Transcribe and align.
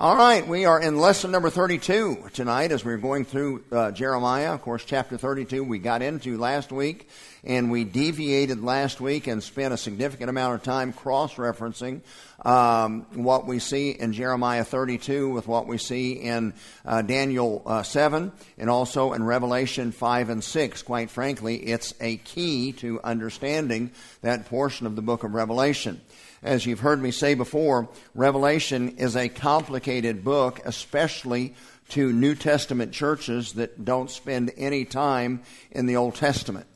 All 0.00 0.16
right, 0.16 0.46
we 0.46 0.64
are 0.64 0.80
in 0.80 0.96
lesson 0.96 1.32
number 1.32 1.50
32 1.50 2.28
tonight 2.32 2.70
as 2.70 2.84
we're 2.84 2.98
going 2.98 3.24
through 3.24 3.64
uh, 3.72 3.90
Jeremiah. 3.90 4.54
Of 4.54 4.62
course, 4.62 4.84
chapter 4.84 5.18
32 5.18 5.64
we 5.64 5.80
got 5.80 6.02
into 6.02 6.38
last 6.38 6.70
week, 6.70 7.08
and 7.42 7.68
we 7.68 7.82
deviated 7.82 8.62
last 8.62 9.00
week 9.00 9.26
and 9.26 9.42
spent 9.42 9.74
a 9.74 9.76
significant 9.76 10.30
amount 10.30 10.54
of 10.54 10.62
time 10.62 10.92
cross 10.92 11.34
referencing 11.34 12.02
um, 12.46 13.06
what 13.14 13.44
we 13.44 13.58
see 13.58 13.90
in 13.90 14.12
Jeremiah 14.12 14.62
32 14.62 15.30
with 15.30 15.48
what 15.48 15.66
we 15.66 15.78
see 15.78 16.12
in 16.12 16.54
uh, 16.84 17.02
Daniel 17.02 17.64
uh, 17.66 17.82
7 17.82 18.30
and 18.56 18.70
also 18.70 19.14
in 19.14 19.24
Revelation 19.24 19.90
5 19.90 20.28
and 20.28 20.44
6. 20.44 20.82
Quite 20.82 21.10
frankly, 21.10 21.56
it's 21.56 21.92
a 22.00 22.18
key 22.18 22.70
to 22.74 23.00
understanding 23.02 23.90
that 24.22 24.46
portion 24.46 24.86
of 24.86 24.94
the 24.94 25.02
book 25.02 25.24
of 25.24 25.34
Revelation. 25.34 26.00
As 26.42 26.66
you've 26.66 26.80
heard 26.80 27.02
me 27.02 27.10
say 27.10 27.34
before, 27.34 27.88
Revelation 28.14 28.96
is 28.98 29.16
a 29.16 29.28
complicated 29.28 30.22
book, 30.22 30.60
especially 30.64 31.54
to 31.90 32.12
New 32.12 32.34
Testament 32.34 32.92
churches 32.92 33.54
that 33.54 33.84
don't 33.84 34.10
spend 34.10 34.52
any 34.56 34.84
time 34.84 35.42
in 35.72 35.86
the 35.86 35.96
Old 35.96 36.14
Testament. 36.14 36.66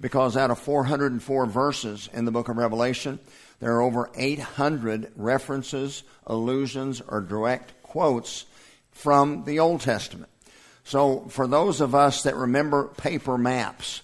Because 0.00 0.36
out 0.36 0.50
of 0.50 0.58
404 0.58 1.46
verses 1.46 2.08
in 2.12 2.24
the 2.24 2.30
book 2.30 2.48
of 2.48 2.56
Revelation, 2.56 3.18
there 3.60 3.74
are 3.74 3.82
over 3.82 4.10
800 4.16 5.12
references, 5.14 6.04
allusions, 6.26 7.02
or 7.06 7.20
direct 7.20 7.82
quotes 7.82 8.46
from 8.92 9.44
the 9.44 9.60
Old 9.60 9.82
Testament. 9.82 10.30
So, 10.84 11.26
for 11.28 11.46
those 11.46 11.80
of 11.80 11.94
us 11.94 12.22
that 12.22 12.34
remember 12.34 12.88
paper 12.88 13.38
maps, 13.38 14.02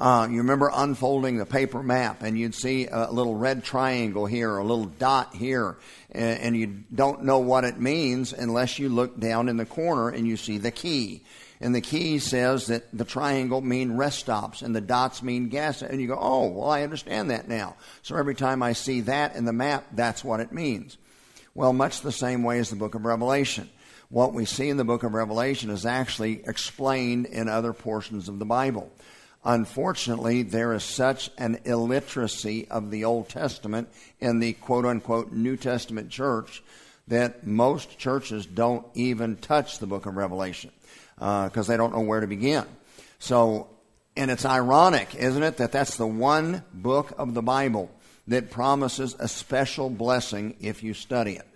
uh, 0.00 0.26
you 0.30 0.38
remember 0.38 0.70
unfolding 0.72 1.36
the 1.36 1.44
paper 1.44 1.82
map, 1.82 2.22
and 2.22 2.38
you'd 2.38 2.54
see 2.54 2.88
a 2.90 3.12
little 3.12 3.34
red 3.34 3.62
triangle 3.62 4.24
here, 4.24 4.56
a 4.56 4.64
little 4.64 4.86
dot 4.86 5.34
here, 5.34 5.76
and, 6.10 6.40
and 6.40 6.56
you 6.56 6.84
don't 6.94 7.22
know 7.24 7.38
what 7.38 7.64
it 7.64 7.78
means 7.78 8.32
unless 8.32 8.78
you 8.78 8.88
look 8.88 9.20
down 9.20 9.50
in 9.50 9.58
the 9.58 9.66
corner 9.66 10.08
and 10.08 10.26
you 10.26 10.38
see 10.38 10.56
the 10.56 10.70
key. 10.70 11.22
And 11.60 11.74
the 11.74 11.82
key 11.82 12.18
says 12.18 12.68
that 12.68 12.86
the 12.96 13.04
triangle 13.04 13.60
mean 13.60 13.98
rest 13.98 14.20
stops 14.20 14.62
and 14.62 14.74
the 14.74 14.80
dots 14.80 15.22
mean 15.22 15.50
gas. 15.50 15.82
And 15.82 16.00
you 16.00 16.08
go, 16.08 16.18
oh, 16.18 16.48
well, 16.48 16.70
I 16.70 16.82
understand 16.82 17.30
that 17.30 17.48
now. 17.48 17.76
So 18.00 18.16
every 18.16 18.34
time 18.34 18.62
I 18.62 18.72
see 18.72 19.02
that 19.02 19.36
in 19.36 19.44
the 19.44 19.52
map, 19.52 19.84
that's 19.92 20.24
what 20.24 20.40
it 20.40 20.52
means. 20.52 20.96
Well, 21.54 21.74
much 21.74 22.00
the 22.00 22.12
same 22.12 22.42
way 22.42 22.58
as 22.58 22.70
the 22.70 22.76
book 22.76 22.94
of 22.94 23.04
Revelation. 23.04 23.68
What 24.08 24.32
we 24.32 24.46
see 24.46 24.70
in 24.70 24.78
the 24.78 24.84
book 24.84 25.02
of 25.02 25.12
Revelation 25.12 25.68
is 25.68 25.84
actually 25.84 26.42
explained 26.46 27.26
in 27.26 27.50
other 27.50 27.74
portions 27.74 28.30
of 28.30 28.38
the 28.38 28.46
Bible. 28.46 28.90
Unfortunately, 29.44 30.42
there 30.42 30.74
is 30.74 30.84
such 30.84 31.30
an 31.38 31.58
illiteracy 31.64 32.68
of 32.68 32.90
the 32.90 33.04
Old 33.04 33.28
Testament 33.28 33.88
in 34.20 34.38
the 34.38 34.52
quote 34.54 34.84
unquote 34.84 35.32
New 35.32 35.56
Testament 35.56 36.10
church 36.10 36.62
that 37.08 37.46
most 37.46 37.98
churches 37.98 38.46
don't 38.46 38.86
even 38.94 39.36
touch 39.36 39.78
the 39.78 39.86
book 39.86 40.06
of 40.06 40.16
Revelation 40.16 40.70
because 41.14 41.68
uh, 41.68 41.72
they 41.72 41.76
don't 41.76 41.94
know 41.94 42.00
where 42.00 42.20
to 42.20 42.26
begin. 42.26 42.64
So, 43.18 43.68
and 44.16 44.30
it's 44.30 44.44
ironic, 44.44 45.14
isn't 45.14 45.42
it, 45.42 45.56
that 45.56 45.72
that's 45.72 45.96
the 45.96 46.06
one 46.06 46.62
book 46.72 47.12
of 47.18 47.34
the 47.34 47.42
Bible 47.42 47.90
that 48.28 48.50
promises 48.50 49.16
a 49.18 49.26
special 49.26 49.90
blessing 49.90 50.56
if 50.60 50.82
you 50.82 50.94
study 50.94 51.36
it. 51.36 51.46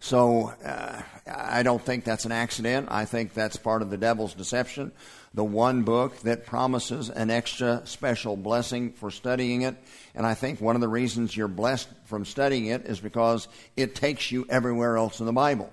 So, 0.00 0.52
uh, 0.64 1.02
I 1.26 1.62
don't 1.62 1.82
think 1.82 2.04
that's 2.04 2.24
an 2.24 2.32
accident. 2.32 2.88
I 2.90 3.04
think 3.04 3.34
that's 3.34 3.56
part 3.56 3.82
of 3.82 3.90
the 3.90 3.98
devil's 3.98 4.34
deception 4.34 4.92
the 5.32 5.44
one 5.44 5.82
book 5.82 6.18
that 6.20 6.44
promises 6.44 7.08
an 7.08 7.30
extra 7.30 7.82
special 7.84 8.36
blessing 8.36 8.92
for 8.92 9.10
studying 9.10 9.62
it. 9.62 9.76
And 10.14 10.26
I 10.26 10.34
think 10.34 10.60
one 10.60 10.74
of 10.74 10.80
the 10.80 10.88
reasons 10.88 11.36
you're 11.36 11.48
blessed 11.48 11.88
from 12.06 12.24
studying 12.24 12.66
it 12.66 12.86
is 12.86 12.98
because 12.98 13.46
it 13.76 13.94
takes 13.94 14.32
you 14.32 14.46
everywhere 14.48 14.96
else 14.96 15.20
in 15.20 15.26
the 15.26 15.32
Bible. 15.32 15.72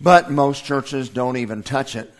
But 0.00 0.30
most 0.30 0.64
churches 0.64 1.08
don't 1.10 1.36
even 1.36 1.62
touch 1.62 1.96
it. 1.96 2.12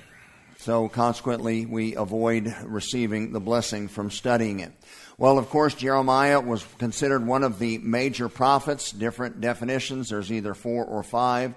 So 0.58 0.89
consequently, 0.89 1.67
we 1.67 1.95
avoid 1.95 2.55
receiving 2.64 3.33
the 3.33 3.41
blessing 3.41 3.89
from 3.89 4.11
studying 4.11 4.61
it. 4.61 4.73
Well, 5.17 5.39
of 5.39 5.48
course, 5.48 5.75
Jeremiah 5.75 6.41
was 6.41 6.67
considered 6.79 7.27
one 7.27 7.45
of 7.45 7.58
the 7.58 7.79
major 7.79 8.29
prophets, 8.29 8.91
different 8.91 9.41
definitions. 9.41 10.08
There's 10.08 10.33
either 10.33 10.55
four 10.55 10.85
or 10.85 11.02
five 11.02 11.55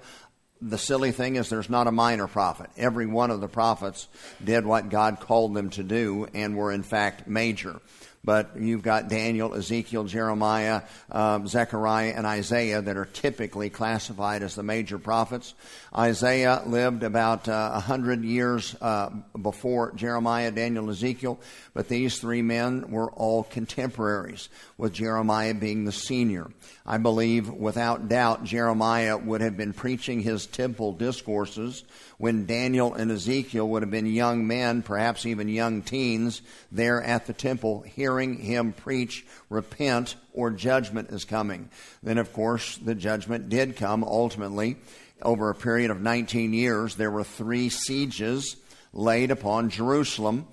the 0.61 0.77
silly 0.77 1.11
thing 1.11 1.35
is 1.35 1.49
there's 1.49 1.69
not 1.69 1.87
a 1.87 1.91
minor 1.91 2.27
prophet. 2.27 2.69
Every 2.77 3.05
one 3.05 3.31
of 3.31 3.41
the 3.41 3.47
prophets 3.47 4.07
did 4.43 4.65
what 4.65 4.89
God 4.89 5.19
called 5.19 5.53
them 5.53 5.69
to 5.71 5.83
do 5.83 6.27
and 6.33 6.57
were 6.57 6.71
in 6.71 6.83
fact 6.83 7.27
major 7.27 7.79
but 8.27 8.57
you've 8.59 8.81
got 8.81 9.07
Daniel, 9.07 9.53
Ezekiel, 9.53 10.03
Jeremiah, 10.03 10.81
um, 11.09 11.47
Zechariah, 11.47 12.11
and 12.13 12.27
Isaiah 12.27 12.81
that 12.81 12.97
are 12.97 13.05
typically 13.05 13.69
classified 13.69 14.43
as 14.43 14.53
the 14.53 14.63
major 14.63 14.99
prophets. 14.99 15.53
Isaiah 15.97 16.61
lived 16.65 17.03
about 17.03 17.47
uh, 17.47 17.53
a 17.53 17.77
uh, 17.77 17.79
hundred 17.79 18.25
years 18.25 18.75
uh, 18.81 19.11
before 19.41 19.93
Jeremiah, 19.93 20.51
Daniel, 20.51 20.89
Ezekiel, 20.89 21.39
but 21.73 21.87
these 21.87 22.19
three 22.19 22.41
men 22.41 22.91
were 22.91 23.09
all 23.11 23.43
contemporaries, 23.43 24.49
with 24.77 24.93
Jeremiah 24.93 25.55
being 25.55 25.85
the 25.85 25.91
senior. 25.91 26.47
I 26.85 26.97
believe, 26.97 27.49
without 27.49 28.07
doubt, 28.07 28.43
Jeremiah 28.43 29.17
would 29.17 29.41
have 29.41 29.57
been 29.57 29.73
preaching 29.73 30.21
his 30.21 30.45
temple 30.45 30.93
discourses 30.93 31.83
when 32.17 32.45
Daniel 32.45 32.93
and 32.93 33.11
Ezekiel 33.11 33.67
would 33.69 33.81
have 33.81 33.91
been 33.91 34.05
young 34.05 34.45
men, 34.45 34.83
perhaps 34.83 35.25
even 35.25 35.49
young 35.49 35.81
teens, 35.81 36.41
there 36.71 37.01
at 37.01 37.25
the 37.25 37.33
temple 37.33 37.81
hearing 37.81 38.37
him 38.37 38.71
preach, 38.71 39.25
repent, 39.49 40.15
or 40.33 40.51
judgment 40.51 41.09
is 41.09 41.25
coming. 41.25 41.69
Then, 42.03 42.19
of 42.19 42.31
course, 42.31 42.77
the 42.77 42.95
judgment 42.95 43.49
did 43.49 43.75
come 43.75 44.03
ultimately. 44.03 44.77
Over 45.21 45.49
a 45.49 45.55
period 45.55 45.89
of 45.89 45.99
19 45.99 46.53
years, 46.53 46.95
there 46.95 47.09
were 47.09 47.23
three 47.23 47.69
sieges 47.69 48.55
laid 48.93 49.31
upon 49.31 49.71
Jerusalem. 49.71 50.47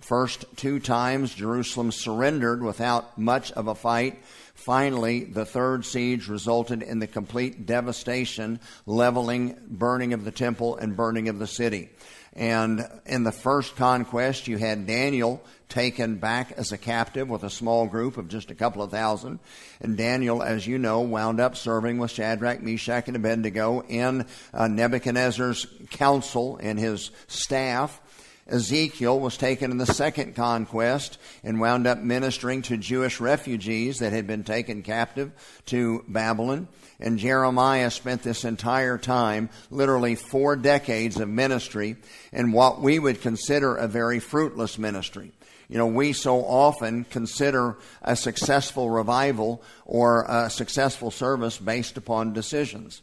First 0.00 0.46
two 0.56 0.80
times, 0.80 1.34
Jerusalem 1.34 1.92
surrendered 1.92 2.62
without 2.62 3.18
much 3.18 3.52
of 3.52 3.68
a 3.68 3.74
fight. 3.74 4.22
Finally, 4.54 5.24
the 5.24 5.44
third 5.44 5.84
siege 5.84 6.28
resulted 6.28 6.82
in 6.82 7.00
the 7.00 7.06
complete 7.06 7.66
devastation, 7.66 8.60
leveling, 8.86 9.58
burning 9.68 10.14
of 10.14 10.24
the 10.24 10.30
temple, 10.30 10.76
and 10.76 10.96
burning 10.96 11.28
of 11.28 11.38
the 11.38 11.46
city. 11.46 11.90
And 12.32 12.88
in 13.04 13.24
the 13.24 13.32
first 13.32 13.76
conquest, 13.76 14.48
you 14.48 14.56
had 14.56 14.86
Daniel 14.86 15.44
taken 15.68 16.16
back 16.16 16.52
as 16.52 16.72
a 16.72 16.78
captive 16.78 17.28
with 17.28 17.44
a 17.44 17.50
small 17.50 17.86
group 17.86 18.16
of 18.16 18.28
just 18.28 18.50
a 18.50 18.54
couple 18.54 18.82
of 18.82 18.90
thousand. 18.90 19.38
And 19.80 19.96
Daniel, 19.96 20.42
as 20.42 20.66
you 20.66 20.78
know, 20.78 21.00
wound 21.00 21.40
up 21.40 21.56
serving 21.56 21.98
with 21.98 22.10
Shadrach, 22.10 22.62
Meshach, 22.62 23.06
and 23.06 23.16
Abednego 23.16 23.82
in 23.82 24.26
uh, 24.52 24.66
Nebuchadnezzar's 24.66 25.66
council 25.90 26.58
and 26.60 26.78
his 26.78 27.10
staff. 27.28 28.00
Ezekiel 28.46 29.18
was 29.18 29.36
taken 29.36 29.70
in 29.70 29.78
the 29.78 29.86
second 29.86 30.34
conquest 30.34 31.18
and 31.42 31.60
wound 31.60 31.86
up 31.86 31.98
ministering 31.98 32.60
to 32.62 32.76
Jewish 32.76 33.20
refugees 33.20 33.98
that 33.98 34.12
had 34.12 34.26
been 34.26 34.44
taken 34.44 34.82
captive 34.82 35.32
to 35.66 36.04
Babylon. 36.06 36.68
And 37.00 37.18
Jeremiah 37.18 37.90
spent 37.90 38.22
this 38.22 38.44
entire 38.44 38.98
time, 38.98 39.48
literally 39.70 40.14
four 40.14 40.56
decades 40.56 41.18
of 41.18 41.28
ministry, 41.28 41.96
in 42.32 42.52
what 42.52 42.80
we 42.80 42.98
would 42.98 43.22
consider 43.22 43.76
a 43.76 43.88
very 43.88 44.20
fruitless 44.20 44.78
ministry. 44.78 45.32
You 45.68 45.78
know, 45.78 45.86
we 45.86 46.12
so 46.12 46.44
often 46.44 47.04
consider 47.04 47.76
a 48.02 48.14
successful 48.14 48.90
revival 48.90 49.62
or 49.86 50.24
a 50.28 50.50
successful 50.50 51.10
service 51.10 51.58
based 51.58 51.96
upon 51.96 52.34
decisions. 52.34 53.00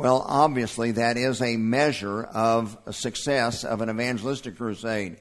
Well, 0.00 0.24
obviously, 0.26 0.92
that 0.92 1.18
is 1.18 1.42
a 1.42 1.58
measure 1.58 2.22
of 2.22 2.78
success 2.90 3.64
of 3.64 3.82
an 3.82 3.90
evangelistic 3.90 4.56
crusade. 4.56 5.18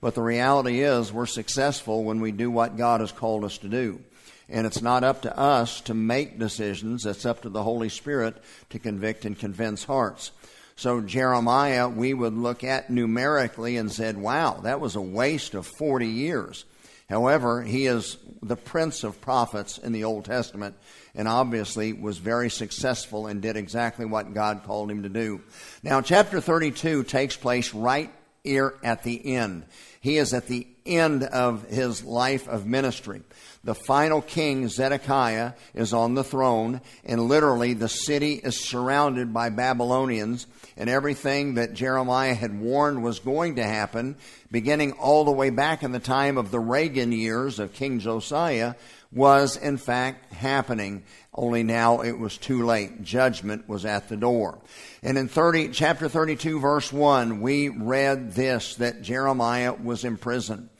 But 0.00 0.14
the 0.14 0.22
reality 0.22 0.80
is, 0.80 1.12
we're 1.12 1.26
successful 1.26 2.02
when 2.02 2.18
we 2.22 2.32
do 2.32 2.50
what 2.50 2.78
God 2.78 3.00
has 3.00 3.12
called 3.12 3.44
us 3.44 3.58
to 3.58 3.68
do. 3.68 4.00
And 4.48 4.66
it's 4.66 4.80
not 4.80 5.04
up 5.04 5.20
to 5.22 5.38
us 5.38 5.82
to 5.82 5.92
make 5.92 6.38
decisions, 6.38 7.04
it's 7.04 7.26
up 7.26 7.42
to 7.42 7.50
the 7.50 7.62
Holy 7.62 7.90
Spirit 7.90 8.36
to 8.70 8.78
convict 8.78 9.26
and 9.26 9.38
convince 9.38 9.84
hearts. 9.84 10.30
So, 10.76 11.02
Jeremiah, 11.02 11.90
we 11.90 12.14
would 12.14 12.32
look 12.32 12.64
at 12.64 12.88
numerically 12.88 13.76
and 13.76 13.92
said, 13.92 14.16
wow, 14.16 14.60
that 14.62 14.80
was 14.80 14.96
a 14.96 15.02
waste 15.02 15.52
of 15.52 15.66
40 15.78 16.06
years. 16.06 16.64
However, 17.10 17.62
he 17.62 17.84
is 17.84 18.16
the 18.42 18.56
prince 18.56 19.04
of 19.04 19.20
prophets 19.20 19.76
in 19.76 19.92
the 19.92 20.04
Old 20.04 20.24
Testament, 20.24 20.74
and 21.14 21.28
obviously 21.28 21.92
was 21.92 22.18
very 22.18 22.50
successful 22.50 23.26
and 23.26 23.42
did 23.42 23.56
exactly 23.56 24.04
what 24.04 24.34
God 24.34 24.62
called 24.64 24.90
him 24.90 25.02
to 25.02 25.08
do. 25.08 25.40
Now, 25.82 26.00
chapter 26.00 26.40
32 26.40 27.04
takes 27.04 27.36
place 27.36 27.74
right 27.74 28.10
here 28.42 28.74
at 28.82 29.02
the 29.02 29.34
end. 29.36 29.64
He 30.00 30.16
is 30.16 30.34
at 30.34 30.48
the 30.48 30.66
end 30.84 31.22
of 31.22 31.68
his 31.68 32.02
life 32.02 32.48
of 32.48 32.66
ministry. 32.66 33.22
The 33.62 33.76
final 33.76 34.20
king, 34.20 34.68
Zedekiah, 34.68 35.52
is 35.74 35.92
on 35.92 36.14
the 36.14 36.24
throne, 36.24 36.80
and 37.04 37.28
literally 37.28 37.74
the 37.74 37.88
city 37.88 38.34
is 38.34 38.58
surrounded 38.58 39.32
by 39.32 39.50
Babylonians, 39.50 40.48
and 40.76 40.90
everything 40.90 41.54
that 41.54 41.74
Jeremiah 41.74 42.34
had 42.34 42.58
warned 42.58 43.04
was 43.04 43.20
going 43.20 43.56
to 43.56 43.62
happen, 43.62 44.16
beginning 44.50 44.92
all 44.92 45.24
the 45.24 45.30
way 45.30 45.50
back 45.50 45.84
in 45.84 45.92
the 45.92 46.00
time 46.00 46.36
of 46.36 46.50
the 46.50 46.58
Reagan 46.58 47.12
years 47.12 47.60
of 47.60 47.72
King 47.72 48.00
Josiah, 48.00 48.74
was 49.12 49.56
in 49.56 49.76
fact 49.76 50.32
happening, 50.32 51.04
only 51.34 51.62
now 51.62 52.00
it 52.00 52.18
was 52.18 52.36
too 52.38 52.64
late. 52.64 53.02
Judgment 53.02 53.68
was 53.68 53.84
at 53.84 54.08
the 54.08 54.16
door. 54.16 54.60
And 55.02 55.18
in 55.18 55.28
30, 55.28 55.68
chapter 55.68 56.08
32, 56.08 56.60
verse 56.60 56.92
1, 56.92 57.40
we 57.40 57.68
read 57.68 58.32
this 58.32 58.76
that 58.76 59.02
Jeremiah 59.02 59.74
was 59.74 60.04
in 60.04 60.16
prison. 60.16 60.70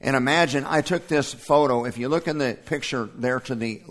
And 0.00 0.16
imagine, 0.16 0.64
I 0.66 0.80
took 0.80 1.06
this 1.06 1.32
photo. 1.32 1.84
If 1.84 1.98
you 1.98 2.08
look 2.08 2.26
in 2.26 2.38
the 2.38 2.58
picture 2.66 3.08
there 3.14 3.40
to 3.40 3.54
the 3.54 3.82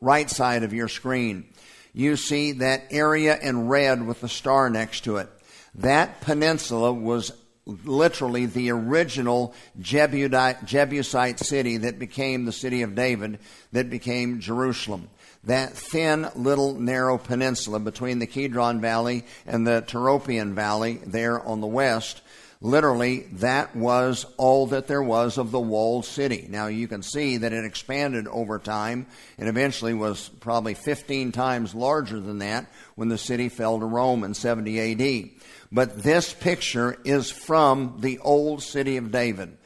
right 0.00 0.30
side 0.30 0.62
of 0.62 0.72
your 0.72 0.88
screen, 0.88 1.46
you 1.92 2.16
see 2.16 2.52
that 2.52 2.84
area 2.90 3.36
in 3.38 3.66
red 3.66 4.06
with 4.06 4.20
the 4.20 4.28
star 4.28 4.70
next 4.70 5.02
to 5.04 5.16
it. 5.16 5.28
That 5.74 6.20
peninsula 6.20 6.92
was 6.92 7.32
literally 7.68 8.46
the 8.46 8.70
original 8.70 9.54
Jebusite 9.80 11.38
city 11.38 11.76
that 11.76 11.98
became 11.98 12.44
the 12.44 12.52
city 12.52 12.82
of 12.82 12.94
David, 12.94 13.38
that 13.72 13.90
became 13.90 14.40
Jerusalem. 14.40 15.08
That 15.44 15.74
thin 15.74 16.28
little 16.34 16.74
narrow 16.74 17.18
peninsula 17.18 17.78
between 17.78 18.18
the 18.18 18.26
Kidron 18.26 18.80
Valley 18.80 19.24
and 19.46 19.66
the 19.66 19.84
Tyropoeon 19.86 20.54
Valley 20.54 21.00
there 21.06 21.40
on 21.40 21.60
the 21.60 21.66
west 21.66 22.22
literally 22.60 23.20
that 23.34 23.74
was 23.76 24.26
all 24.36 24.66
that 24.68 24.86
there 24.86 25.02
was 25.02 25.38
of 25.38 25.50
the 25.50 25.60
walled 25.60 26.04
city. 26.04 26.46
Now 26.48 26.66
you 26.66 26.88
can 26.88 27.02
see 27.02 27.36
that 27.38 27.52
it 27.52 27.64
expanded 27.64 28.26
over 28.26 28.58
time 28.58 29.06
and 29.38 29.48
eventually 29.48 29.94
was 29.94 30.28
probably 30.40 30.74
15 30.74 31.32
times 31.32 31.74
larger 31.74 32.18
than 32.18 32.38
that 32.38 32.66
when 32.96 33.08
the 33.08 33.18
city 33.18 33.48
fell 33.48 33.78
to 33.78 33.86
Rome 33.86 34.24
in 34.24 34.34
70 34.34 34.92
AD. 34.92 35.37
But 35.70 36.02
this 36.02 36.32
picture 36.32 36.96
is 37.04 37.30
from 37.30 37.96
the 38.00 38.18
old 38.20 38.62
city 38.62 38.96
of 38.96 39.12
David, 39.12 39.56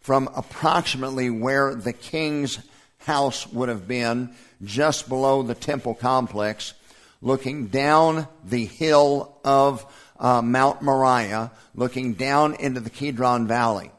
from 0.00 0.28
approximately 0.34 1.30
where 1.30 1.74
the 1.74 1.92
king's 1.92 2.58
house 2.98 3.46
would 3.48 3.68
have 3.68 3.88
been, 3.88 4.34
just 4.62 5.08
below 5.08 5.42
the 5.42 5.54
temple 5.54 5.94
complex, 5.94 6.74
looking 7.22 7.68
down 7.68 8.28
the 8.44 8.66
hill 8.66 9.38
of 9.44 9.86
uh, 10.18 10.42
Mount 10.42 10.82
Moriah, 10.82 11.50
looking 11.74 12.14
down 12.14 12.54
into 12.54 12.80
the 12.80 12.90
Kidron 12.90 13.46
Valley. 13.46 13.90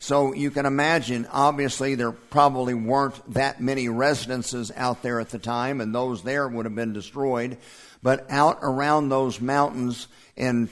So 0.00 0.32
you 0.32 0.50
can 0.50 0.64
imagine, 0.64 1.26
obviously, 1.32 1.94
there 1.94 2.12
probably 2.12 2.74
weren't 2.74 3.34
that 3.34 3.60
many 3.60 3.88
residences 3.88 4.70
out 4.76 5.02
there 5.02 5.20
at 5.20 5.30
the 5.30 5.40
time, 5.40 5.80
and 5.80 5.94
those 5.94 6.22
there 6.22 6.46
would 6.46 6.66
have 6.66 6.74
been 6.74 6.92
destroyed. 6.92 7.58
But 8.02 8.30
out 8.30 8.58
around 8.62 9.08
those 9.08 9.40
mountains, 9.40 10.08
and 10.38 10.68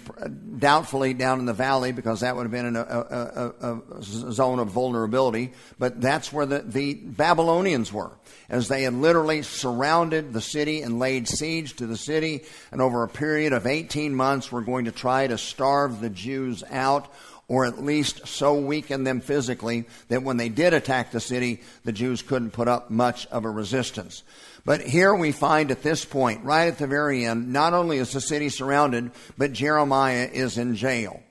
doubtfully 0.61 1.13
down 1.13 1.41
in 1.41 1.45
the 1.45 1.53
valley 1.53 1.91
because 1.91 2.21
that 2.21 2.37
would 2.37 2.45
have 2.45 2.53
been 2.53 2.77
a, 2.77 2.81
a, 2.81 3.53
a, 3.61 3.99
a 3.99 4.03
zone 4.03 4.61
of 4.61 4.69
vulnerability. 4.69 5.53
But 5.77 6.01
that's 6.01 6.33
where 6.33 6.47
the, 6.47 6.61
the 6.61 6.95
Babylonians 6.95 7.93
were, 7.93 8.13
as 8.49 8.69
they 8.69 8.85
had 8.85 8.95
literally 8.95 9.43
surrounded 9.43 10.33
the 10.33 10.41
city 10.41 10.83
and 10.83 11.01
laid 11.01 11.27
siege 11.27 11.75
to 11.77 11.87
the 11.87 11.97
city. 11.97 12.45
And 12.71 12.81
over 12.81 13.03
a 13.03 13.09
period 13.09 13.53
of 13.53 13.67
18 13.67 14.15
months, 14.15 14.53
were 14.53 14.63
going 14.63 14.85
to 14.85 14.93
try 14.93 15.27
to 15.27 15.37
starve 15.37 16.01
the 16.01 16.11
Jews 16.11 16.63
out 16.71 17.13
or 17.49 17.65
at 17.65 17.83
least 17.83 18.27
so 18.27 18.55
weaken 18.55 19.05
them 19.05 19.21
physically 19.21 19.85
that 20.09 20.23
when 20.23 20.37
they 20.37 20.49
did 20.49 20.75
attack 20.75 21.13
the 21.13 21.21
city, 21.21 21.61
the 21.85 21.93
Jews 21.93 22.21
couldn't 22.23 22.51
put 22.51 22.67
up 22.67 22.91
much 22.91 23.27
of 23.27 23.45
a 23.45 23.51
resistance. 23.51 24.25
But 24.67 24.81
here 24.81 25.15
we 25.15 25.31
find 25.31 25.71
at 25.71 25.85
this 25.85 26.05
point, 26.05 26.43
right 26.45 26.67
at 26.67 26.79
the 26.79 26.89
very 26.89 27.25
end, 27.25 27.53
not 27.53 27.73
only 27.73 27.99
is 27.99 28.13
the 28.13 28.21
city 28.21 28.49
surrounded, 28.49 29.13
but 29.39 29.53
Jeremiah 29.53 30.29
is 30.31 30.59
in 30.59 30.75
jail. 30.75 31.23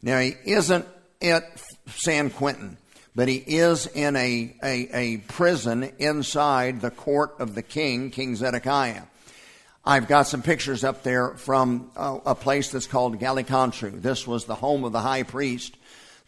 Now, 0.00 0.20
he 0.20 0.36
isn't 0.44 0.86
at 1.20 1.42
San 1.88 2.30
Quentin, 2.30 2.76
but 3.16 3.26
he 3.26 3.38
is 3.38 3.88
in 3.88 4.14
a, 4.14 4.54
a, 4.62 4.88
a 4.96 5.16
prison 5.16 5.90
inside 5.98 6.80
the 6.80 6.92
court 6.92 7.34
of 7.40 7.56
the 7.56 7.62
king, 7.62 8.12
King 8.12 8.36
Zedekiah. 8.36 9.02
I've 9.84 10.06
got 10.06 10.28
some 10.28 10.42
pictures 10.42 10.84
up 10.84 11.02
there 11.02 11.30
from 11.30 11.90
a, 11.96 12.20
a 12.26 12.34
place 12.36 12.70
that's 12.70 12.86
called 12.86 13.18
Gallicantu. 13.18 14.02
This 14.02 14.24
was 14.24 14.44
the 14.44 14.54
home 14.54 14.84
of 14.84 14.92
the 14.92 15.00
high 15.00 15.24
priest. 15.24 15.76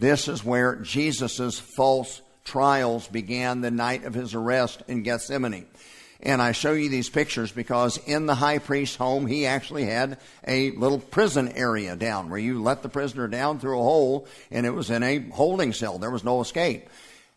This 0.00 0.26
is 0.26 0.44
where 0.44 0.74
Jesus' 0.74 1.60
false 1.60 2.20
trials 2.44 3.06
began 3.06 3.60
the 3.60 3.70
night 3.70 4.04
of 4.04 4.14
his 4.14 4.34
arrest 4.34 4.82
in 4.88 5.04
Gethsemane. 5.04 5.66
And 6.22 6.40
I 6.40 6.52
show 6.52 6.72
you 6.72 6.88
these 6.88 7.10
pictures 7.10 7.52
because 7.52 7.98
in 7.98 8.26
the 8.26 8.34
high 8.34 8.58
priest's 8.58 8.96
home, 8.96 9.26
he 9.26 9.46
actually 9.46 9.84
had 9.84 10.18
a 10.46 10.70
little 10.72 10.98
prison 10.98 11.48
area 11.48 11.94
down 11.94 12.30
where 12.30 12.38
you 12.38 12.62
let 12.62 12.82
the 12.82 12.88
prisoner 12.88 13.28
down 13.28 13.58
through 13.58 13.78
a 13.78 13.82
hole 13.82 14.26
and 14.50 14.64
it 14.64 14.70
was 14.70 14.90
in 14.90 15.02
a 15.02 15.18
holding 15.30 15.72
cell. 15.72 15.98
There 15.98 16.10
was 16.10 16.24
no 16.24 16.40
escape. 16.40 16.88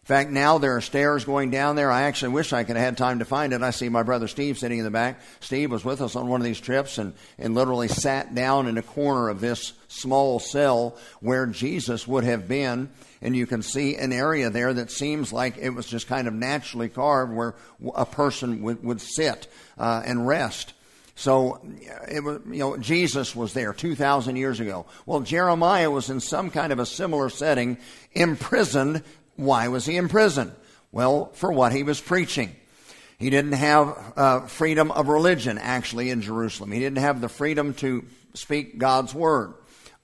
Fact, 0.09 0.31
now 0.31 0.57
there 0.57 0.75
are 0.75 0.81
stairs 0.81 1.23
going 1.23 1.51
down 1.51 1.75
there. 1.75 1.91
I 1.91 2.01
actually 2.01 2.33
wish 2.33 2.51
I 2.51 2.63
could 2.63 2.77
have 2.77 2.83
had 2.83 2.97
time 2.97 3.19
to 3.19 3.25
find 3.25 3.53
it. 3.53 3.61
I 3.61 3.69
see 3.69 3.89
my 3.89 4.01
brother 4.01 4.27
Steve 4.27 4.57
sitting 4.57 4.79
in 4.79 4.83
the 4.83 4.89
back. 4.89 5.19
Steve 5.39 5.69
was 5.69 5.85
with 5.85 6.01
us 6.01 6.15
on 6.15 6.27
one 6.27 6.41
of 6.41 6.45
these 6.45 6.59
trips 6.59 6.97
and, 6.97 7.13
and 7.38 7.53
literally 7.53 7.89
sat 7.89 8.33
down 8.33 8.65
in 8.65 8.79
a 8.79 8.81
corner 8.81 9.29
of 9.29 9.39
this 9.39 9.73
small 9.88 10.39
cell 10.39 10.97
where 11.19 11.45
Jesus 11.45 12.07
would 12.07 12.23
have 12.23 12.47
been 12.47 12.89
and 13.21 13.35
you 13.35 13.45
can 13.45 13.61
see 13.61 13.97
an 13.97 14.11
area 14.11 14.50
there 14.50 14.73
that 14.73 14.89
seems 14.89 15.31
like 15.31 15.59
it 15.59 15.69
was 15.69 15.85
just 15.85 16.07
kind 16.07 16.27
of 16.27 16.33
naturally 16.33 16.89
carved 16.89 17.31
where 17.31 17.53
a 17.94 18.07
person 18.07 18.63
would, 18.63 18.83
would 18.83 19.01
sit 19.01 19.47
uh, 19.77 20.01
and 20.03 20.25
rest. 20.25 20.73
So 21.19 21.59
it 22.09 22.23
was, 22.23 22.39
you 22.47 22.59
know, 22.59 22.77
Jesus 22.77 23.35
was 23.35 23.53
there 23.53 23.73
2,000 23.73 24.38
years 24.38 24.62
ago. 24.62 24.85
Well, 25.05 25.19
Jeremiah 25.19 25.91
was 25.91 26.09
in 26.09 26.21
some 26.21 26.50
kind 26.50 26.71
of 26.71 26.79
a 26.79 26.85
similar 26.85 27.29
setting, 27.29 27.77
imprisoned. 28.13 29.03
Why 29.39 29.69
was 29.69 29.86
he 29.86 29.95
in 29.95 30.09
prison? 30.09 30.51
Well, 30.91 31.31
for 31.33 31.50
what 31.50 31.71
he 31.71 31.83
was 31.83 32.01
preaching. 32.01 32.53
He 33.18 33.30
didn't 33.30 33.53
have 33.53 34.13
uh, 34.18 34.39
freedom 34.47 34.91
of 34.91 35.07
religion, 35.07 35.57
actually, 35.57 36.09
in 36.09 36.21
Jerusalem. 36.21 36.74
He 36.74 36.80
didn't 36.80 36.97
have 36.97 37.21
the 37.21 37.30
freedom 37.30 37.74
to 37.75 38.03
speak 38.33 38.77
God's 38.77 39.13
word. 39.13 39.53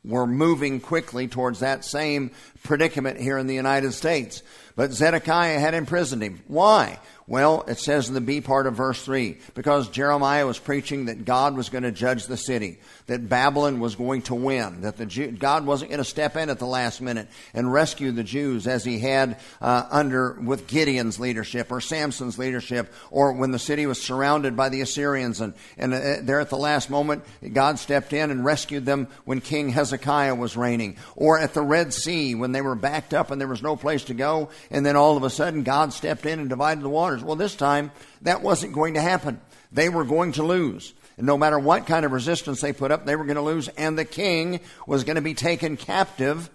We're 0.06 0.26
moving 0.26 0.80
quickly 0.80 1.28
towards 1.28 1.60
that 1.60 1.84
same 1.84 2.32
predicament 2.64 3.20
here 3.20 3.38
in 3.38 3.48
the 3.48 3.56
United 3.56 3.94
States. 3.94 4.42
But 4.78 4.94
Zedekiah 4.94 5.60
had 5.60 5.74
imprisoned 5.74 6.22
him. 6.22 6.42
Why? 6.48 7.00
Well, 7.27 7.63
it 7.68 7.80
says 7.80 8.07
in 8.07 8.13
the 8.13 8.22
B 8.22 8.39
part 8.39 8.68
of 8.68 8.75
verse 8.75 9.04
3 9.04 9.38
because 9.56 9.89
Jeremiah 9.89 10.45
was 10.45 10.60
preaching 10.60 11.06
that 11.06 11.25
God 11.25 11.57
was 11.57 11.69
going 11.69 11.83
to 11.83 11.92
judge 11.92 12.27
the 12.27 12.38
city, 12.38 12.77
that 13.07 13.27
Babylon 13.27 13.80
was 13.80 13.95
going 13.95 14.22
to 14.24 14.36
win, 14.36 14.81
that 14.81 14.98
the 14.98 15.07
Jew, 15.07 15.31
God 15.31 15.66
wasn't 15.66 15.89
going 15.89 16.04
to 16.04 16.04
step 16.04 16.36
in 16.36 16.51
at 16.51 16.60
the 16.60 16.68
last 16.68 17.01
minute 17.01 17.27
and 17.56 17.74
rescue 17.74 18.12
the 18.12 18.24
Jews 18.24 18.68
as 18.68 18.86
he 18.86 19.00
had 19.00 19.39
uh, 19.60 19.88
under 19.89 20.33
with 20.33 20.68
Gideon's 20.68 21.19
leadership 21.19 21.72
or 21.72 21.81
Samson's 21.81 22.38
leadership, 22.38 22.94
or 23.10 23.33
when 23.33 23.50
the 23.50 23.57
city 23.57 23.88
was 23.88 24.00
surrounded 24.00 24.56
by 24.56 24.69
the 24.69 24.81
Assyrians. 24.81 25.42
And, 25.42 25.56
and 25.80 25.95
uh, 25.95 26.18
there 26.22 26.39
at 26.39 26.51
the 26.51 26.57
last 26.57 26.92
moment, 26.92 27.24
God 27.54 27.80
stepped 27.80 28.13
in 28.13 28.30
and 28.30 28.45
rescued 28.45 28.86
them 28.86 29.07
when 29.24 29.42
King 29.42 29.69
Hezekiah 29.69 30.36
was 30.36 30.55
reigning, 30.55 30.98
or 31.15 31.39
at 31.39 31.55
the 31.55 31.63
Red 31.63 31.91
Sea 31.91 32.36
when 32.36 32.51
they 32.51 32.62
were 32.62 32.75
backed 32.75 33.15
up 33.15 33.32
and 33.32 33.41
there 33.41 33.48
was 33.48 33.63
no 33.63 33.75
place 33.75 34.03
to 34.05 34.13
go, 34.13 34.50
and 34.70 34.86
then 34.86 34.96
all 34.96 35.17
of 35.17 35.24
a 35.24 35.32
sudden 35.32 35.63
God 35.63 35.91
stepped 35.91 36.27
in 36.27 36.39
and 36.39 36.50
divided 36.50 36.84
the 36.84 36.89
Well, 37.24 37.36
this 37.36 37.55
time 37.55 37.91
that 38.22 38.41
wasn't 38.41 38.74
going 38.74 38.95
to 38.95 39.01
happen. 39.01 39.39
They 39.72 39.89
were 39.89 40.03
going 40.03 40.34
to 40.34 40.43
lose. 40.43 40.93
And 41.17 41.25
no 41.25 41.38
matter 41.38 41.57
what 41.57 41.88
kind 41.88 42.05
of 42.05 42.12
resistance 42.12 42.62
they 42.62 42.74
put 42.74 42.91
up, 42.91 43.05
they 43.05 43.15
were 43.15 43.24
going 43.24 43.36
to 43.36 43.41
lose, 43.41 43.67
and 43.69 43.98
the 43.98 44.05
king 44.05 44.60
was 44.86 45.03
going 45.03 45.15
to 45.15 45.22
be 45.22 45.34
taken 45.34 45.77
captive. 45.77 46.50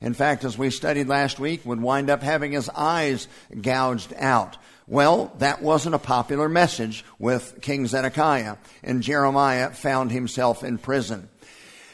In 0.00 0.14
fact, 0.14 0.44
as 0.44 0.56
we 0.56 0.70
studied 0.70 1.08
last 1.08 1.40
week, 1.40 1.64
would 1.64 1.80
wind 1.80 2.10
up 2.10 2.22
having 2.22 2.52
his 2.52 2.68
eyes 2.68 3.26
gouged 3.60 4.12
out. 4.16 4.56
Well, 4.86 5.32
that 5.38 5.62
wasn't 5.62 5.94
a 5.94 5.98
popular 5.98 6.48
message 6.48 7.04
with 7.18 7.60
King 7.62 7.86
Zedekiah, 7.86 8.56
and 8.82 9.02
Jeremiah 9.02 9.70
found 9.70 10.12
himself 10.12 10.62
in 10.62 10.78
prison. 10.78 11.28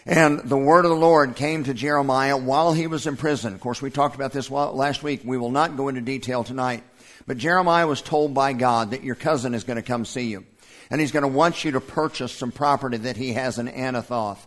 And 0.07 0.41
the 0.41 0.59
word 0.59 0.85
of 0.85 0.91
the 0.91 0.97
Lord 0.97 1.37
came 1.37 1.65
to 1.65 1.75
Jeremiah 1.75 2.37
while 2.37 2.73
he 2.73 2.87
was 2.87 3.07
in 3.07 3.17
prison. 3.17 3.55
Of 3.55 3.61
course, 3.61 3.81
we 3.81 3.91
talked 3.91 4.17
about 4.17 4.33
this 4.33 4.51
last 4.51 5.03
week. 5.03 5.21
We 5.25 5.39
will 5.39 5.53
not 5.53 5.77
go 5.77 5.89
into 5.89 6.01
detail 6.01 6.43
tonight. 6.43 6.83
But 7.27 7.39
Jeremiah 7.39 7.87
was 7.87 8.03
told 8.03 8.35
by 8.35 8.53
God 8.53 8.91
that 8.91 9.05
your 9.05 9.15
cousin 9.15 9.55
is 9.55 9.65
going 9.65 9.77
to 9.77 9.83
come 9.83 10.05
see 10.05 10.29
you. 10.29 10.45
And 10.91 11.01
he's 11.01 11.13
going 11.13 11.23
to 11.23 11.29
want 11.29 11.65
you 11.65 11.73
to 11.73 11.81
purchase 11.81 12.33
some 12.33 12.51
property 12.51 12.97
that 12.99 13.17
he 13.17 13.35
has 13.35 13.59
in 13.59 13.69
Anathoth. 13.69 14.39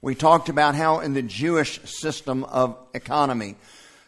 We 0.00 0.14
talked 0.14 0.48
about 0.48 0.74
how 0.74 1.00
in 1.00 1.14
the 1.14 1.22
Jewish 1.22 1.80
system 1.82 2.44
of 2.44 2.76
economy, 2.94 3.56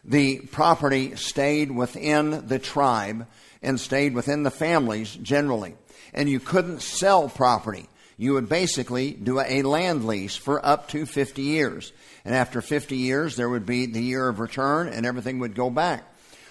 the 0.05 0.41
property 0.41 1.17
stayed 1.17 1.71
within 1.71 2.47
the 2.47 2.59
tribe 2.59 3.27
and 3.63 3.79
stayed 3.79 4.15
within 4.15 4.43
the 4.43 4.51
families 4.51 5.15
generally. 5.15 5.75
And 6.13 6.29
you 6.29 6.41
couldn't 6.41 6.83
sell 6.83 7.29
property. 7.29 7.89
You 8.17 8.35
would 8.35 8.49
basically 8.49 9.13
do 9.13 9.41
a 9.41 9.63
land 9.63 10.07
lease 10.07 10.37
for 10.37 10.65
up 10.65 10.89
to 10.89 11.07
50 11.07 11.43
years. 11.43 11.93
And 12.25 12.35
after 12.35 12.61
50 12.61 12.97
years, 12.97 13.37
there 13.37 13.49
would 13.49 13.67
be 13.67 13.87
the 13.87 14.03
year 14.03 14.29
of 14.29 14.41
return 14.41 14.89
and 14.89 15.05
everything 15.05 15.41
would 15.41 15.55
go 15.55 15.71
back. 15.71 16.05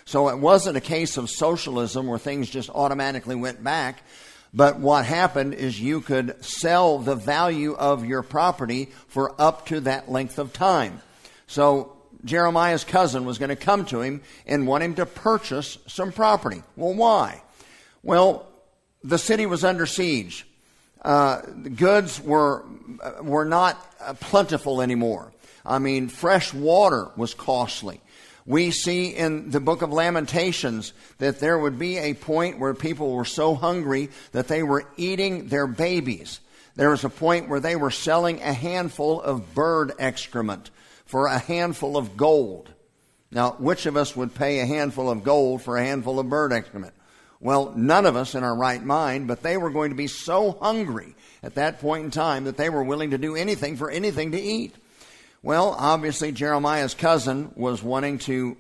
So 0.06 0.30
it 0.30 0.38
wasn't 0.38 0.78
a 0.78 0.82
case 0.82 1.18
of 1.18 1.30
socialism 1.30 2.08
where 2.08 2.20
things 2.20 2.50
just 2.50 2.70
automatically 2.70 3.36
went 3.36 3.64
back. 3.64 4.04
But 4.54 4.80
what 4.80 5.06
happened 5.06 5.56
is 5.56 5.80
you 5.80 6.02
could 6.02 6.44
sell 6.46 7.00
the 7.00 7.16
value 7.16 7.74
of 7.74 8.06
your 8.06 8.22
property 8.22 8.90
for 9.08 9.34
up 9.42 9.66
to 9.68 9.80
that 9.82 10.12
length 10.12 10.38
of 10.38 10.54
time. 10.54 11.02
So 11.48 11.98
Jeremiah's 12.24 12.84
cousin 12.84 13.26
was 13.26 13.38
going 13.38 13.50
to 13.50 13.56
come 13.56 13.86
to 13.86 14.02
him 14.02 14.22
and 14.46 14.68
want 14.68 14.84
him 14.84 14.96
to 14.96 15.06
purchase 15.06 15.78
some 15.88 16.12
property. 16.12 16.62
Well, 16.76 16.94
why? 16.94 17.42
Well, 18.04 18.48
the 19.04 19.18
city 19.18 19.46
was 19.46 19.64
under 19.64 19.86
siege. 19.86 20.46
Uh, 21.02 21.42
the 21.46 21.70
goods 21.70 22.22
were, 22.22 22.64
uh, 23.02 23.24
were 23.24 23.46
not 23.46 23.78
uh, 24.00 24.14
plentiful 24.14 24.82
anymore. 24.82 25.34
I 25.66 25.80
mean, 25.80 26.08
fresh 26.08 26.54
water 26.54 27.10
was 27.18 27.34
costly. 27.34 28.02
We 28.46 28.72
see 28.72 29.08
in 29.08 29.52
the 29.52 29.60
book 29.60 29.82
of 29.82 29.94
Lamentations 29.94 30.92
that 31.20 31.40
there 31.40 31.58
would 31.58 31.80
be 31.80 31.98
a 31.98 32.14
point 32.14 32.60
where 32.60 32.74
people 32.74 33.14
were 33.14 33.26
so 33.26 33.56
hungry 33.56 34.10
that 34.34 34.48
they 34.48 34.64
were 34.64 34.86
eating 34.98 35.48
their 35.48 35.68
babies. 35.68 36.42
There 36.76 36.90
was 36.90 37.04
a 37.04 37.10
point 37.10 37.48
where 37.48 37.60
they 37.60 37.76
were 37.76 37.92
selling 37.92 38.42
a 38.42 38.54
handful 38.54 39.22
of 39.22 39.54
bird 39.54 39.94
excrement 39.98 40.72
for 41.06 41.28
a 41.28 41.38
handful 41.38 41.96
of 41.96 42.18
gold. 42.18 42.72
Now, 43.32 43.52
which 43.52 43.86
of 43.86 43.96
us 43.96 44.16
would 44.16 44.36
pay 44.36 44.60
a 44.60 44.66
handful 44.66 45.10
of 45.10 45.24
gold 45.24 45.62
for 45.62 45.78
a 45.78 45.84
handful 45.84 46.20
of 46.20 46.30
bird 46.30 46.52
excrement? 46.52 46.94
Well, 47.40 47.74
none 47.76 48.06
of 48.06 48.16
us 48.16 48.36
in 48.36 48.44
our 48.44 48.56
right 48.56 48.84
mind, 48.84 49.28
but 49.28 49.42
they 49.42 49.58
were 49.58 49.70
going 49.70 49.90
to 49.92 49.98
be 49.98 50.08
so 50.08 50.54
hungry 50.62 51.16
at 51.42 51.56
that 51.56 51.80
point 51.80 52.06
in 52.06 52.12
time 52.12 52.46
that 52.46 52.58
they 52.58 52.70
were 52.70 52.84
willing 52.84 53.12
to 53.12 53.18
do 53.18 53.36
anything 53.36 53.76
for 53.76 53.90
anything 53.90 54.32
to 54.32 54.42
eat. 54.42 54.76
Well, 55.44 55.76
obviously, 55.78 56.32
Jeremiah's 56.32 56.94
cousin 56.94 57.52
was 57.56 57.84
wanting 57.84 58.20
to 58.20 58.56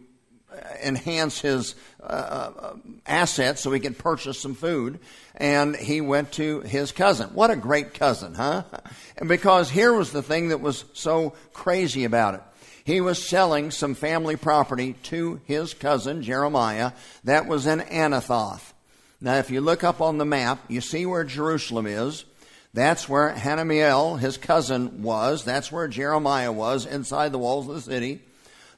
uh, 0.51 0.57
enhance 0.83 1.39
his 1.39 1.75
uh, 2.01 2.03
uh, 2.03 2.73
assets 3.05 3.61
so 3.61 3.71
he 3.71 3.79
could 3.79 3.97
purchase 3.97 4.37
some 4.37 4.53
food, 4.53 4.99
and 5.33 5.77
he 5.77 6.01
went 6.01 6.33
to 6.33 6.59
his 6.59 6.91
cousin. 6.91 7.29
What 7.29 7.51
a 7.51 7.55
great 7.55 7.93
cousin, 7.93 8.33
huh? 8.33 8.63
And 9.17 9.29
because 9.29 9.69
here 9.69 9.93
was 9.93 10.11
the 10.11 10.21
thing 10.21 10.49
that 10.49 10.59
was 10.59 10.83
so 10.91 11.35
crazy 11.53 12.03
about 12.03 12.33
it. 12.33 12.41
He 12.83 12.99
was 12.99 13.25
selling 13.25 13.71
some 13.71 13.95
family 13.95 14.35
property 14.35 14.93
to 15.03 15.39
his 15.45 15.73
cousin 15.73 16.21
Jeremiah 16.21 16.91
that 17.23 17.47
was 17.47 17.65
in 17.65 17.79
Anathoth. 17.79 18.73
Now, 19.21 19.35
if 19.35 19.49
you 19.49 19.61
look 19.61 19.85
up 19.85 20.01
on 20.01 20.17
the 20.17 20.25
map, 20.25 20.59
you 20.67 20.81
see 20.81 21.05
where 21.05 21.23
Jerusalem 21.23 21.85
is. 21.85 22.25
That's 22.73 23.07
where 23.07 23.31
Hanamiel, 23.31 24.19
his 24.19 24.37
cousin, 24.37 25.03
was. 25.03 25.43
That's 25.43 25.71
where 25.71 25.87
Jeremiah 25.87 26.51
was, 26.51 26.85
inside 26.85 27.31
the 27.31 27.39
walls 27.39 27.69
of 27.69 27.75
the 27.75 27.81
city. 27.81 28.21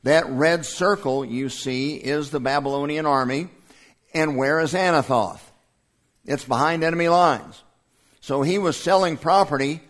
That 0.04 0.28
red 0.28 0.66
circle 0.66 1.24
you 1.24 1.50
see 1.50 1.96
is 1.96 2.30
the 2.30 2.40
Babylonian 2.40 3.06
army. 3.06 3.48
And 4.14 4.38
where 4.38 4.60
is 4.60 4.74
Anathoth? 4.74 5.40
It's 6.26 6.46
behind 6.46 6.84
enemy 6.84 7.08
lines. 7.08 7.64
So 8.22 8.42
he 8.42 8.58
was 8.58 8.76
selling 8.76 9.18
property 9.18 9.82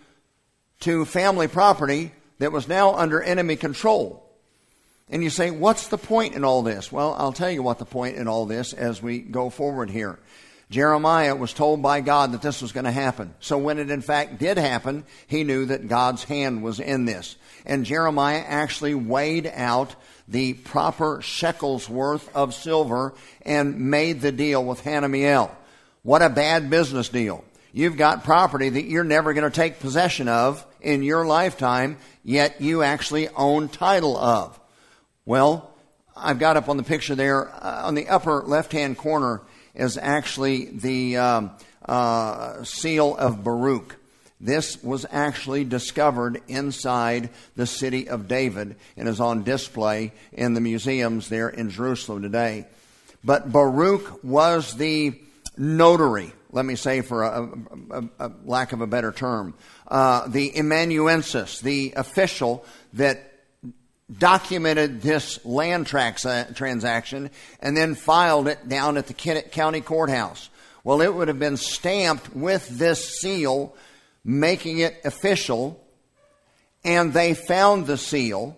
to 0.81 1.05
family 1.05 1.47
property 1.47 2.11
that 2.39 2.51
was 2.51 2.67
now 2.67 2.95
under 2.95 3.21
enemy 3.21 3.55
control. 3.55 4.21
And 5.09 5.23
you 5.23 5.29
say, 5.29 5.51
what's 5.51 5.87
the 5.87 5.97
point 5.97 6.35
in 6.35 6.43
all 6.43 6.61
this? 6.63 6.91
Well, 6.91 7.15
I'll 7.17 7.31
tell 7.31 7.51
you 7.51 7.63
what 7.63 7.79
the 7.79 7.85
point 7.85 8.17
in 8.17 8.27
all 8.27 8.45
this 8.45 8.73
as 8.73 9.01
we 9.01 9.19
go 9.19 9.49
forward 9.49 9.89
here. 9.89 10.19
Jeremiah 10.69 11.35
was 11.35 11.53
told 11.53 11.81
by 11.81 12.01
God 12.01 12.31
that 12.31 12.41
this 12.41 12.61
was 12.61 12.71
going 12.71 12.85
to 12.85 12.91
happen. 12.91 13.35
So 13.39 13.57
when 13.57 13.77
it 13.77 13.91
in 13.91 14.01
fact 14.01 14.39
did 14.39 14.57
happen, 14.57 15.05
he 15.27 15.43
knew 15.43 15.65
that 15.65 15.87
God's 15.87 16.23
hand 16.23 16.63
was 16.63 16.79
in 16.79 17.05
this. 17.05 17.35
And 17.65 17.85
Jeremiah 17.85 18.43
actually 18.45 18.95
weighed 18.95 19.51
out 19.53 19.95
the 20.27 20.53
proper 20.53 21.21
shekels 21.21 21.87
worth 21.87 22.35
of 22.35 22.53
silver 22.53 23.13
and 23.43 23.91
made 23.91 24.21
the 24.21 24.31
deal 24.31 24.63
with 24.63 24.83
Hanamiel. 24.83 25.51
What 26.01 26.23
a 26.23 26.29
bad 26.29 26.69
business 26.69 27.09
deal. 27.09 27.43
You've 27.71 27.97
got 27.97 28.23
property 28.23 28.69
that 28.69 28.85
you're 28.85 29.03
never 29.03 29.33
going 29.33 29.49
to 29.49 29.55
take 29.55 29.79
possession 29.79 30.27
of 30.27 30.65
in 30.81 31.03
your 31.03 31.25
lifetime, 31.25 31.97
yet 32.23 32.61
you 32.61 32.81
actually 32.81 33.27
own 33.29 33.67
title 33.67 34.17
of. 34.17 34.59
Well, 35.25 35.73
I've 36.15 36.39
got 36.39 36.57
up 36.57 36.69
on 36.69 36.77
the 36.77 36.83
picture 36.83 37.15
there, 37.15 37.49
uh, 37.49 37.87
on 37.87 37.95
the 37.95 38.07
upper 38.07 38.43
left 38.43 38.71
hand 38.71 38.97
corner, 38.97 39.41
is 39.75 39.97
actually 39.97 40.65
the 40.65 41.17
um, 41.17 41.51
uh, 41.85 42.63
seal 42.63 43.15
of 43.15 43.43
Baruch. 43.43 43.95
This 44.41 44.81
was 44.83 45.05
actually 45.11 45.63
discovered 45.63 46.41
inside 46.47 47.29
the 47.55 47.65
city 47.65 48.09
of 48.09 48.27
David 48.27 48.75
and 48.97 49.07
is 49.07 49.19
on 49.19 49.43
display 49.43 50.11
in 50.33 50.53
the 50.53 50.61
museums 50.61 51.29
there 51.29 51.49
in 51.49 51.69
Jerusalem 51.69 52.21
today. 52.21 52.65
But 53.23 53.51
Baruch 53.51 54.23
was 54.23 54.75
the 54.75 55.13
notary, 55.57 56.33
let 56.51 56.65
me 56.65 56.75
say 56.75 57.01
for 57.01 57.23
a, 57.23 57.49
a, 57.91 58.03
a 58.19 58.31
lack 58.43 58.73
of 58.73 58.81
a 58.81 58.87
better 58.87 59.11
term, 59.11 59.53
uh, 59.87 60.27
the 60.27 60.57
amanuensis, 60.57 61.59
the 61.59 61.93
official 61.95 62.65
that 62.93 63.31
documented 64.11 65.01
this 65.01 65.43
land 65.45 65.93
uh, 65.93 66.43
transaction 66.53 67.31
and 67.59 67.75
then 67.75 67.95
filed 67.95 68.47
it 68.47 68.67
down 68.69 68.97
at 68.97 69.07
the 69.07 69.13
Kennett 69.13 69.51
county 69.51 69.81
courthouse. 69.81 70.49
Well, 70.83 71.01
it 71.01 71.13
would 71.13 71.27
have 71.27 71.39
been 71.39 71.57
stamped 71.57 72.35
with 72.35 72.67
this 72.69 73.19
seal, 73.19 73.75
making 74.23 74.79
it 74.79 75.01
official, 75.03 75.83
and 76.83 77.11
they 77.11 77.33
found 77.33 77.87
the 77.87 77.97
seal, 77.97 78.55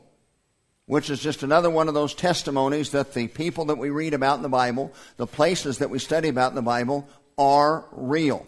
which 0.85 1.09
is 1.09 1.21
just 1.21 1.43
another 1.43 1.69
one 1.69 1.87
of 1.87 1.93
those 1.93 2.13
testimonies 2.13 2.91
that 2.91 3.13
the 3.13 3.29
people 3.29 3.65
that 3.65 3.77
we 3.77 3.89
read 3.89 4.13
about 4.13 4.35
in 4.35 4.43
the 4.43 4.49
Bible, 4.49 4.93
the 5.15 5.27
places 5.27 5.77
that 5.77 5.89
we 5.89 5.99
study 5.99 6.27
about 6.27 6.51
in 6.51 6.55
the 6.55 6.61
Bible, 6.61 7.07
are 7.37 7.85
real. 7.93 8.45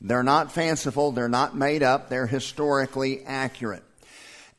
They're 0.00 0.24
not 0.24 0.50
fanciful, 0.50 1.12
they're 1.12 1.28
not 1.28 1.56
made 1.56 1.84
up, 1.84 2.08
they're 2.08 2.26
historically 2.26 3.24
accurate. 3.24 3.84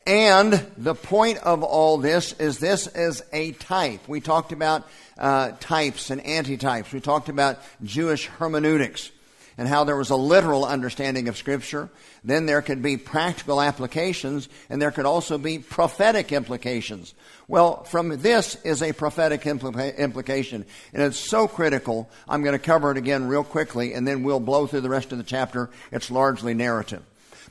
And 0.05 0.53
the 0.77 0.95
point 0.95 1.37
of 1.39 1.63
all 1.63 1.97
this 1.97 2.33
is 2.33 2.59
this 2.59 2.87
is 2.87 3.23
a 3.31 3.53
type. 3.53 4.07
We 4.07 4.19
talked 4.19 4.51
about 4.51 4.87
uh, 5.17 5.51
types 5.59 6.09
and 6.09 6.21
antitypes. 6.23 6.91
We 6.91 6.99
talked 6.99 7.29
about 7.29 7.59
Jewish 7.83 8.25
hermeneutics 8.25 9.11
and 9.57 9.67
how 9.67 9.83
there 9.83 9.95
was 9.95 10.09
a 10.09 10.15
literal 10.15 10.65
understanding 10.65 11.27
of 11.29 11.37
Scripture. 11.37 11.89
Then 12.23 12.45
there 12.45 12.61
could 12.61 12.81
be 12.81 12.97
practical 12.97 13.61
applications, 13.61 14.49
and 14.69 14.81
there 14.81 14.91
could 14.91 15.05
also 15.05 15.37
be 15.37 15.59
prophetic 15.59 16.31
implications. 16.31 17.13
Well, 17.47 17.83
from 17.83 18.09
this 18.21 18.55
is 18.63 18.81
a 18.81 18.93
prophetic 18.93 19.43
impl- 19.43 19.97
implication, 19.97 20.65
and 20.93 21.03
it's 21.03 21.19
so 21.19 21.47
critical. 21.47 22.09
I'm 22.27 22.41
going 22.43 22.57
to 22.57 22.59
cover 22.59 22.91
it 22.91 22.97
again 22.97 23.27
real 23.27 23.43
quickly, 23.43 23.93
and 23.93 24.07
then 24.07 24.23
we'll 24.23 24.39
blow 24.39 24.67
through 24.67 24.81
the 24.81 24.89
rest 24.89 25.11
of 25.11 25.17
the 25.17 25.23
chapter. 25.23 25.69
It's 25.91 26.09
largely 26.09 26.53
narrative. 26.53 27.03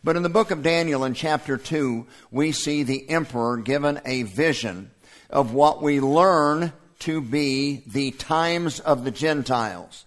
But 0.04 0.16
in 0.16 0.24
the 0.24 0.28
book 0.28 0.50
of 0.50 0.64
Daniel, 0.64 1.04
in 1.04 1.14
chapter 1.14 1.56
2, 1.56 2.06
we 2.32 2.50
see 2.50 2.82
the 2.82 3.08
emperor 3.08 3.56
given 3.56 4.00
a 4.04 4.24
vision 4.24 4.90
of 5.30 5.54
what 5.54 5.80
we 5.80 6.00
learn 6.00 6.72
to 7.00 7.20
be 7.20 7.84
the 7.86 8.10
times 8.10 8.80
of 8.80 9.04
the 9.04 9.12
Gentiles. 9.12 10.04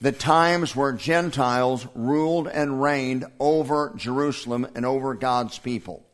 The 0.00 0.12
times 0.12 0.76
where 0.76 0.92
Gentiles 0.92 1.86
ruled 1.94 2.46
and 2.46 2.80
reigned 2.80 3.24
over 3.40 3.92
Jerusalem 3.96 4.68
and 4.76 4.86
over 4.86 5.14
God's 5.14 5.58
people. 5.58 6.04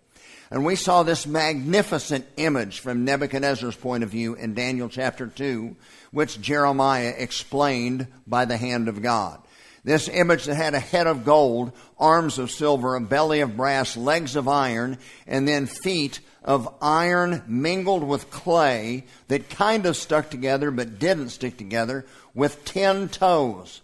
And 0.50 0.64
we 0.64 0.74
saw 0.74 1.02
this 1.02 1.26
magnificent 1.26 2.26
image 2.36 2.80
from 2.80 3.04
Nebuchadnezzar's 3.04 3.76
point 3.76 4.02
of 4.02 4.10
view 4.10 4.34
in 4.34 4.54
Daniel 4.54 4.88
chapter 4.88 5.26
2, 5.26 5.76
which 6.10 6.40
Jeremiah 6.40 7.14
explained 7.16 8.06
by 8.26 8.46
the 8.46 8.56
hand 8.56 8.88
of 8.88 9.02
God. 9.02 9.40
This 9.82 10.08
image 10.08 10.44
that 10.44 10.56
had 10.56 10.74
a 10.74 10.80
head 10.80 11.06
of 11.06 11.24
gold, 11.24 11.72
arms 11.98 12.38
of 12.38 12.50
silver, 12.50 12.96
a 12.96 13.00
belly 13.00 13.40
of 13.40 13.56
brass, 13.56 13.96
legs 13.96 14.36
of 14.36 14.46
iron, 14.46 14.98
and 15.26 15.48
then 15.48 15.66
feet 15.66 16.20
of 16.44 16.72
iron 16.82 17.42
mingled 17.46 18.02
with 18.02 18.30
clay 18.30 19.04
that 19.28 19.50
kind 19.50 19.86
of 19.86 19.96
stuck 19.96 20.30
together 20.30 20.70
but 20.70 20.98
didn't 20.98 21.30
stick 21.30 21.56
together 21.56 22.04
with 22.34 22.64
ten 22.64 23.08
toes. 23.08 23.80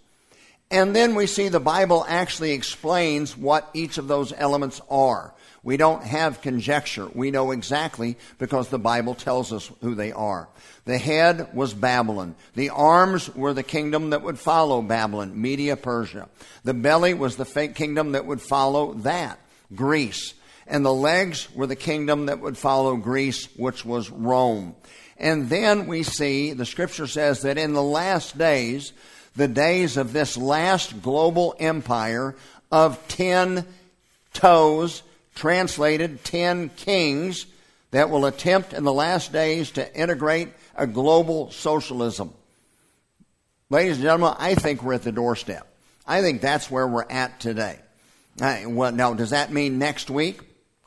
And 0.71 0.97
then 0.97 1.15
we 1.15 1.27
see 1.27 1.49
the 1.49 1.61
Bible 1.61 2.05
actually 2.09 2.53
explains 2.53 3.37
what 3.37 3.71
each 3.73 3.99
of 3.99 4.09
those 4.09 4.33
elements 4.37 4.81
are. 4.91 5.33
We 5.67 5.77
don't 5.77 6.05
have 6.05 6.43
conjecture. 6.43 7.09
We 7.13 7.33
know 7.33 7.51
exactly 7.51 8.17
because 8.39 8.69
the 8.69 8.79
Bible 8.79 9.17
tells 9.17 9.53
us 9.53 9.69
who 9.81 9.97
they 9.97 10.13
are. 10.13 10.47
The 10.85 10.97
head 10.97 11.53
was 11.55 11.75
Babylon. 11.75 12.37
The 12.55 12.71
arms 12.71 13.35
were 13.35 13.53
the 13.53 13.65
kingdom 13.65 14.11
that 14.11 14.23
would 14.23 14.39
follow 14.39 14.81
Babylon, 14.81 15.43
Media, 15.43 15.77
Persia. 15.77 16.29
The 16.63 16.73
belly 16.73 17.15
was 17.15 17.35
the 17.35 17.45
fake 17.45 17.75
kingdom 17.75 18.13
that 18.13 18.27
would 18.27 18.41
follow 18.41 18.95
that, 18.99 19.41
Greece. 19.75 20.35
And 20.69 20.87
the 20.87 20.95
legs 20.95 21.49
were 21.53 21.67
the 21.67 21.75
kingdom 21.75 22.27
that 22.27 22.41
would 22.41 22.57
follow 22.57 22.95
Greece, 22.95 23.49
which 23.57 23.85
was 23.85 24.09
Rome. 24.09 24.77
And 25.17 25.49
then 25.49 25.89
we 25.89 26.05
see, 26.05 26.53
the 26.53 26.65
scripture 26.65 27.09
says 27.09 27.43
that 27.43 27.59
in 27.59 27.73
the 27.73 27.83
last 27.83 28.39
days, 28.39 28.93
the 29.35 29.49
days 29.49 29.97
of 29.97 30.13
this 30.13 30.37
last 30.37 31.03
global 31.03 31.57
empire 31.59 32.37
of 32.71 33.09
ten 33.09 33.67
toes, 34.33 35.03
translated 35.37 36.25
ten 36.25 36.71
kings, 36.71 37.47
that 37.93 38.11
will 38.11 38.27
attempt 38.27 38.73
in 38.73 38.83
the 38.83 38.93
last 38.93 39.33
days 39.33 39.71
to 39.73 39.97
integrate 39.99 40.49
a 40.75 40.87
global 40.87 41.51
socialism. 41.53 42.35
Ladies 43.71 43.97
and 43.97 44.03
gentlemen, 44.03 44.35
I 44.39 44.55
think 44.55 44.83
we're 44.83 44.95
at 44.95 45.03
the 45.03 45.13
doorstep. 45.13 45.67
I 46.07 46.21
think 46.21 46.41
that's 46.41 46.71
where 46.71 46.87
we're 46.87 47.09
at 47.09 47.41
today. 47.41 47.79
well, 48.39 48.93
now, 48.93 49.15
does 49.15 49.31
that 49.31 49.53
mean 49.53 49.79
next 49.79 50.11
week? 50.11 50.41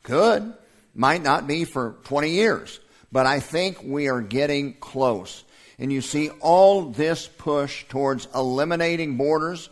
Could. 0.04 0.54
Might 0.94 1.24
not 1.24 1.48
be 1.48 1.66
for 1.66 1.96
20 2.06 2.30
years. 2.30 2.80
But 3.12 3.26
I 3.26 3.40
think 3.40 3.82
we 3.84 4.08
are 4.08 4.22
getting 4.22 4.74
close. 4.74 5.44
and 5.78 5.92
you 5.92 6.02
see 6.02 6.30
all 6.42 6.84
this 6.84 7.28
push 7.28 7.86
towards 7.86 8.28
eliminating 8.36 9.16
borders 9.16 9.70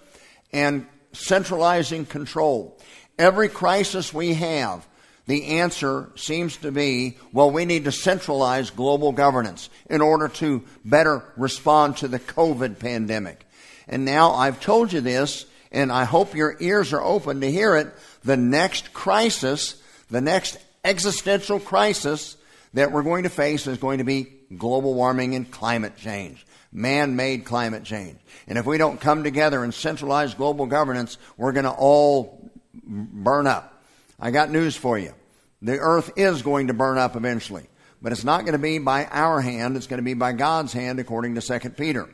and 0.53 0.87
centralizing 1.11 2.05
control. 2.05 2.79
Every 3.17 3.49
crisis 3.49 4.13
we 4.13 4.35
have, 4.35 4.85
the 5.25 5.59
answer 5.59 6.09
seems 6.15 6.57
to 6.57 6.71
be 6.71 7.17
well, 7.33 7.51
we 7.51 7.65
need 7.65 7.85
to 7.85 7.91
centralize 7.91 8.69
global 8.69 9.11
governance 9.11 9.69
in 9.89 10.01
order 10.01 10.27
to 10.29 10.63
better 10.85 11.23
respond 11.35 11.97
to 11.97 12.07
the 12.07 12.19
COVID 12.19 12.79
pandemic. 12.79 13.45
And 13.87 14.05
now 14.05 14.31
I've 14.31 14.61
told 14.61 14.93
you 14.93 15.01
this, 15.01 15.45
and 15.71 15.91
I 15.91 16.05
hope 16.05 16.35
your 16.35 16.55
ears 16.59 16.93
are 16.93 17.03
open 17.03 17.41
to 17.41 17.51
hear 17.51 17.75
it. 17.75 17.93
The 18.23 18.37
next 18.37 18.93
crisis, 18.93 19.81
the 20.09 20.21
next 20.21 20.57
existential 20.83 21.59
crisis 21.59 22.37
that 22.73 22.91
we're 22.91 23.03
going 23.03 23.23
to 23.23 23.29
face 23.29 23.67
is 23.67 23.77
going 23.77 23.97
to 23.97 24.03
be 24.03 24.27
global 24.55 24.93
warming 24.93 25.35
and 25.35 25.49
climate 25.49 25.97
change. 25.97 26.45
Man 26.71 27.15
made 27.15 27.45
climate 27.45 27.83
change. 27.83 28.17
And 28.47 28.57
if 28.57 28.65
we 28.65 28.77
don't 28.77 29.01
come 29.01 29.23
together 29.23 29.63
and 29.63 29.73
centralize 29.73 30.33
global 30.33 30.67
governance, 30.67 31.17
we're 31.37 31.53
going 31.53 31.65
to 31.65 31.71
all 31.71 32.51
burn 32.83 33.47
up. 33.47 33.81
I 34.19 34.31
got 34.31 34.51
news 34.51 34.75
for 34.75 34.97
you. 34.97 35.13
The 35.61 35.77
earth 35.77 36.11
is 36.15 36.41
going 36.41 36.67
to 36.67 36.73
burn 36.73 36.97
up 36.97 37.15
eventually. 37.15 37.67
But 38.01 38.11
it's 38.11 38.23
not 38.23 38.41
going 38.41 38.53
to 38.53 38.59
be 38.59 38.77
by 38.77 39.05
our 39.05 39.41
hand, 39.41 39.75
it's 39.75 39.87
going 39.87 39.97
to 39.97 40.03
be 40.03 40.13
by 40.13 40.33
God's 40.33 40.73
hand, 40.73 40.99
according 40.99 41.35
to 41.35 41.59
2 41.59 41.69
Peter. 41.71 42.07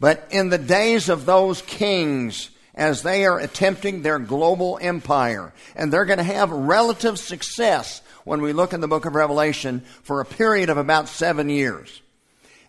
But 0.00 0.26
in 0.30 0.48
the 0.48 0.58
days 0.58 1.08
of 1.08 1.26
those 1.26 1.62
kings, 1.62 2.50
as 2.74 3.02
they 3.02 3.24
are 3.24 3.38
attempting 3.38 4.02
their 4.02 4.18
global 4.18 4.78
empire, 4.80 5.52
and 5.76 5.92
they're 5.92 6.04
going 6.04 6.18
to 6.18 6.24
have 6.24 6.50
relative 6.50 7.18
success 7.18 8.02
when 8.24 8.40
we 8.40 8.52
look 8.52 8.72
in 8.72 8.80
the 8.80 8.88
book 8.88 9.04
of 9.04 9.14
Revelation 9.14 9.80
for 10.02 10.20
a 10.20 10.24
period 10.24 10.70
of 10.70 10.76
about 10.78 11.08
seven 11.08 11.48
years. 11.48 12.00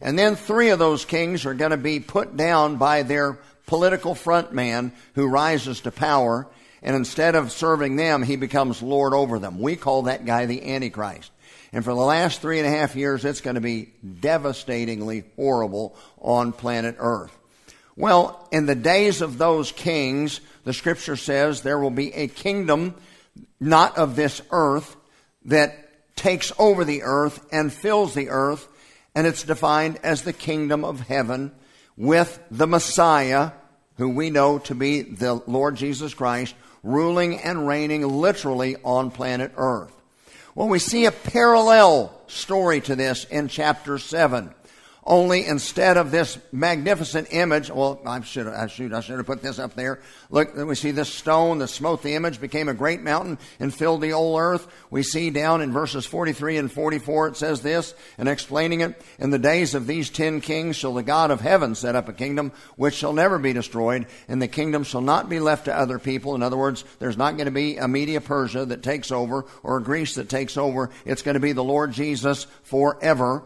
And 0.02 0.20
then 0.20 0.36
three 0.36 0.70
of 0.70 0.80
those 0.80 1.06
kings 1.06 1.46
are 1.46 1.54
going 1.54 1.72
to 1.72 1.78
be 1.78 2.00
put 2.00 2.36
down 2.36 2.76
by 2.76 3.04
their 3.04 3.40
political 3.66 4.14
frontman 4.14 4.92
who 5.16 5.28
rises 5.28 5.82
to 5.82 5.92
power, 5.92 6.48
and 6.84 6.96
instead 6.96 7.36
of 7.36 7.52
serving 7.52 7.96
them, 7.96 8.22
he 8.22 8.36
becomes 8.36 8.84
Lord 8.84 9.14
over 9.14 9.40
them. 9.40 9.60
We 9.60 9.76
call 9.76 10.04
that 10.04 10.26
guy 10.26 10.46
the 10.46 10.74
Antichrist. 10.76 11.32
And 11.72 11.84
for 11.84 11.94
the 11.94 12.00
last 12.00 12.42
three 12.42 12.60
and 12.60 12.68
a 12.68 12.72
half 12.72 12.96
years, 12.96 13.26
it's 13.26 13.42
going 13.42 13.56
to 13.56 13.62
be 13.62 13.90
devastatingly 14.20 15.24
horrible 15.36 15.96
on 16.20 16.52
planet 16.52 16.98
Earth. 17.00 17.36
Well, 17.96 18.48
in 18.52 18.66
the 18.66 18.76
days 18.76 19.22
of 19.22 19.38
those 19.38 19.72
kings, 19.72 20.42
the 20.64 20.74
scripture 20.74 21.16
says 21.16 21.62
there 21.62 21.80
will 21.80 21.90
be 21.90 22.14
a 22.14 22.28
kingdom 22.28 22.96
not 23.60 23.98
of 23.98 24.16
this 24.16 24.42
earth 24.52 24.96
that 25.46 26.16
takes 26.16 26.52
over 26.60 26.84
the 26.84 27.04
earth 27.04 27.46
and 27.52 27.72
fills 27.72 28.14
the 28.14 28.30
earth, 28.30 28.68
and 29.16 29.26
it's 29.26 29.44
defined 29.44 30.00
as 30.04 30.24
the 30.24 30.34
kingdom 30.34 30.84
of 30.84 31.02
heaven 31.02 31.52
with 31.96 32.40
the 32.52 32.68
Messiah, 32.68 33.52
who 33.98 34.10
we 34.10 34.30
know 34.30 34.60
to 34.60 34.76
be 34.76 35.02
the 35.02 35.36
Lord 35.48 35.76
Jesus 35.76 36.14
Christ, 36.14 36.56
ruling 36.84 37.40
and 37.40 37.68
reigning 37.68 38.06
literally 38.08 38.76
on 38.84 39.10
planet 39.10 39.52
earth. 39.56 39.92
Well, 40.54 40.68
we 40.68 40.80
see 40.80 41.06
a 41.06 41.12
parallel 41.12 42.14
story 42.28 42.82
to 42.82 42.96
this 42.96 43.24
in 43.26 43.48
chapter 43.48 43.98
7. 43.98 44.54
Only 45.06 45.46
instead 45.46 45.98
of 45.98 46.12
this 46.12 46.38
magnificent 46.54 47.28
image, 47.32 47.70
well, 47.70 48.00
I 48.06 48.22
should, 48.22 48.48
I 48.48 48.68
should, 48.68 48.94
I 48.94 49.02
should 49.02 49.18
have 49.18 49.26
put 49.26 49.42
this 49.42 49.60
up 49.60 49.76
there. 49.76 50.00
Look, 50.30 50.56
we 50.56 50.76
see 50.76 50.92
this 50.92 51.10
stone 51.10 51.58
that 51.58 51.68
smote 51.68 52.04
the 52.04 52.16
image, 52.16 52.40
became 52.40 52.70
a 52.70 52.74
great 52.74 53.02
mountain, 53.02 53.38
and 53.60 53.74
filled 53.74 54.00
the 54.00 54.12
whole 54.12 54.40
earth. 54.40 54.66
We 54.90 55.04
see 55.04 55.30
down 55.30 55.62
in 55.62 55.74
verses 55.74 56.06
43 56.06 56.56
and 56.56 56.72
44, 56.72 57.28
it 57.28 57.38
says 57.38 57.62
this, 57.62 57.94
and 58.18 58.30
explaining 58.30 58.80
it, 58.80 59.02
in 59.20 59.30
the 59.30 59.40
days 59.40 59.76
of 59.76 59.88
these 59.88 60.10
ten 60.10 60.40
kings 60.40 60.78
shall 60.78 60.94
the 60.94 61.04
God 61.04 61.32
of 61.32 61.42
heaven 61.42 61.76
set 61.76 61.98
up 61.98 62.08
a 62.08 62.14
kingdom 62.14 62.54
which 62.78 62.96
shall 62.96 63.12
never 63.12 63.38
be 63.38 63.52
destroyed, 63.52 64.08
and 64.30 64.42
the 64.42 64.48
kingdom 64.48 64.86
shall 64.86 65.02
not 65.02 65.28
be 65.28 65.42
left 65.42 65.66
to 65.66 65.78
other 65.78 66.00
people. 66.00 66.34
In 66.34 66.42
other 66.42 66.58
words, 66.58 66.86
there's 67.00 67.18
not 67.18 67.36
going 67.36 67.46
to 67.48 67.52
be 67.52 67.76
a 67.76 67.90
Media 67.90 68.22
Persia 68.22 68.66
that 68.68 68.84
takes 68.84 69.12
over 69.12 69.46
or 69.64 69.82
Greece 69.82 70.16
that 70.16 70.30
takes 70.30 70.56
over. 70.56 70.92
It's 71.04 71.24
going 71.24 71.36
to 71.36 71.42
be 71.42 71.52
the 71.52 71.62
Lord 71.62 71.92
Jesus 71.92 72.48
forever 72.64 73.44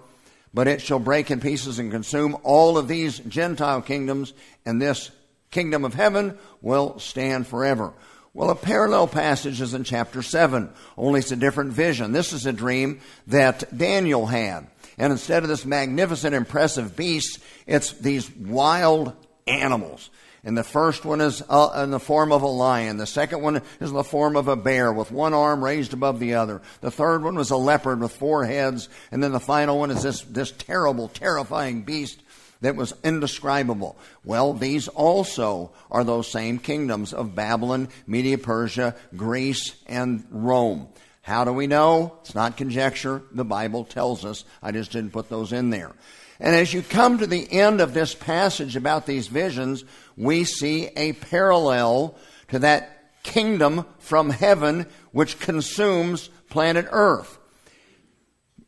but 0.53 0.67
it 0.67 0.81
shall 0.81 0.99
break 0.99 1.31
in 1.31 1.39
pieces 1.39 1.79
and 1.79 1.91
consume 1.91 2.37
all 2.43 2.77
of 2.77 2.87
these 2.87 3.19
Gentile 3.19 3.81
kingdoms, 3.81 4.33
and 4.65 4.81
this 4.81 5.11
kingdom 5.51 5.85
of 5.85 5.93
heaven 5.93 6.37
will 6.61 6.99
stand 6.99 7.47
forever. 7.47 7.93
Well, 8.33 8.49
a 8.51 8.55
parallel 8.55 9.07
passage 9.07 9.61
is 9.61 9.73
in 9.73 9.83
chapter 9.83 10.21
7, 10.21 10.69
only 10.95 11.21
it's 11.21 11.31
a 11.31 11.35
different 11.35 11.73
vision. 11.73 12.11
This 12.11 12.33
is 12.33 12.45
a 12.45 12.53
dream 12.53 13.01
that 13.27 13.75
Daniel 13.75 14.27
had. 14.27 14.67
And 14.97 15.11
instead 15.11 15.43
of 15.43 15.49
this 15.49 15.65
magnificent, 15.65 16.35
impressive 16.35 16.95
beast, 16.95 17.39
it's 17.65 17.93
these 17.93 18.29
wild 18.35 19.13
animals. 19.47 20.09
And 20.43 20.57
the 20.57 20.63
first 20.63 21.03
one 21.03 21.19
is 21.19 21.43
uh, 21.49 21.81
in 21.83 21.91
the 21.91 21.99
form 21.99 22.31
of 22.31 22.41
a 22.41 22.47
lion. 22.47 22.97
The 22.97 23.05
second 23.05 23.41
one 23.41 23.57
is 23.79 23.89
in 23.89 23.95
the 23.95 24.03
form 24.03 24.35
of 24.35 24.47
a 24.47 24.55
bear 24.55 24.93
with 24.93 25.11
one 25.11 25.33
arm 25.33 25.63
raised 25.63 25.93
above 25.93 26.19
the 26.19 26.35
other. 26.35 26.61
The 26.81 26.91
third 26.91 27.23
one 27.23 27.35
was 27.35 27.49
a 27.49 27.57
leopard 27.57 27.99
with 27.99 28.11
four 28.11 28.45
heads. 28.45 28.87
And 29.11 29.21
then 29.21 29.31
the 29.31 29.39
final 29.39 29.79
one 29.79 29.91
is 29.91 30.03
this, 30.03 30.21
this 30.21 30.51
terrible, 30.51 31.09
terrifying 31.09 31.81
beast 31.81 32.21
that 32.61 32.75
was 32.75 32.93
indescribable. 33.03 33.97
Well, 34.23 34.53
these 34.53 34.87
also 34.87 35.71
are 35.91 36.03
those 36.03 36.31
same 36.31 36.59
kingdoms 36.59 37.13
of 37.13 37.35
Babylon, 37.35 37.89
Media 38.05 38.37
Persia, 38.37 38.95
Greece, 39.15 39.75
and 39.87 40.25
Rome. 40.31 40.87
How 41.21 41.43
do 41.43 41.51
we 41.51 41.67
know? 41.67 42.17
It's 42.21 42.35
not 42.35 42.55
conjecture. 42.57 43.21
The 43.31 43.43
Bible 43.43 43.83
tells 43.83 44.23
us. 44.23 44.45
I 44.63 44.71
just 44.71 44.91
didn't 44.91 45.11
put 45.11 45.29
those 45.29 45.51
in 45.51 45.71
there. 45.71 45.91
And 46.39 46.55
as 46.55 46.73
you 46.73 46.81
come 46.81 47.17
to 47.17 47.27
the 47.27 47.51
end 47.51 47.81
of 47.81 47.93
this 47.93 48.13
passage 48.13 48.75
about 48.75 49.05
these 49.05 49.27
visions, 49.27 49.83
we 50.15 50.43
see 50.43 50.89
a 50.95 51.13
parallel 51.13 52.15
to 52.49 52.59
that 52.59 53.23
kingdom 53.23 53.85
from 53.99 54.29
heaven 54.29 54.85
which 55.11 55.39
consumes 55.39 56.29
planet 56.49 56.87
Earth. 56.91 57.37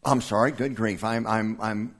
I'm 0.03 0.21
sorry, 0.21 0.51
good 0.51 0.75
grief. 0.75 1.03
I'm, 1.03 1.27
I'm, 1.27 1.58
I'm, 1.62 1.95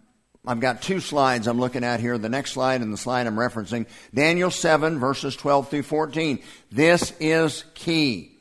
I've 0.46 0.60
got 0.60 0.82
two 0.82 1.00
slides 1.00 1.48
I'm 1.48 1.60
looking 1.60 1.84
at 1.84 2.00
here. 2.00 2.18
The 2.18 2.30
next 2.30 2.52
slide 2.52 2.82
and 2.82 2.92
the 2.92 2.98
slide 2.98 3.28
I'm 3.28 3.36
referencing. 3.36 3.86
Daniel 4.14 4.50
7, 4.50 5.00
verses 5.00 5.36
12 5.36 5.70
through 5.70 5.84
14. 5.84 6.40
This 6.72 7.14
is 7.20 7.66
key. 7.76 8.32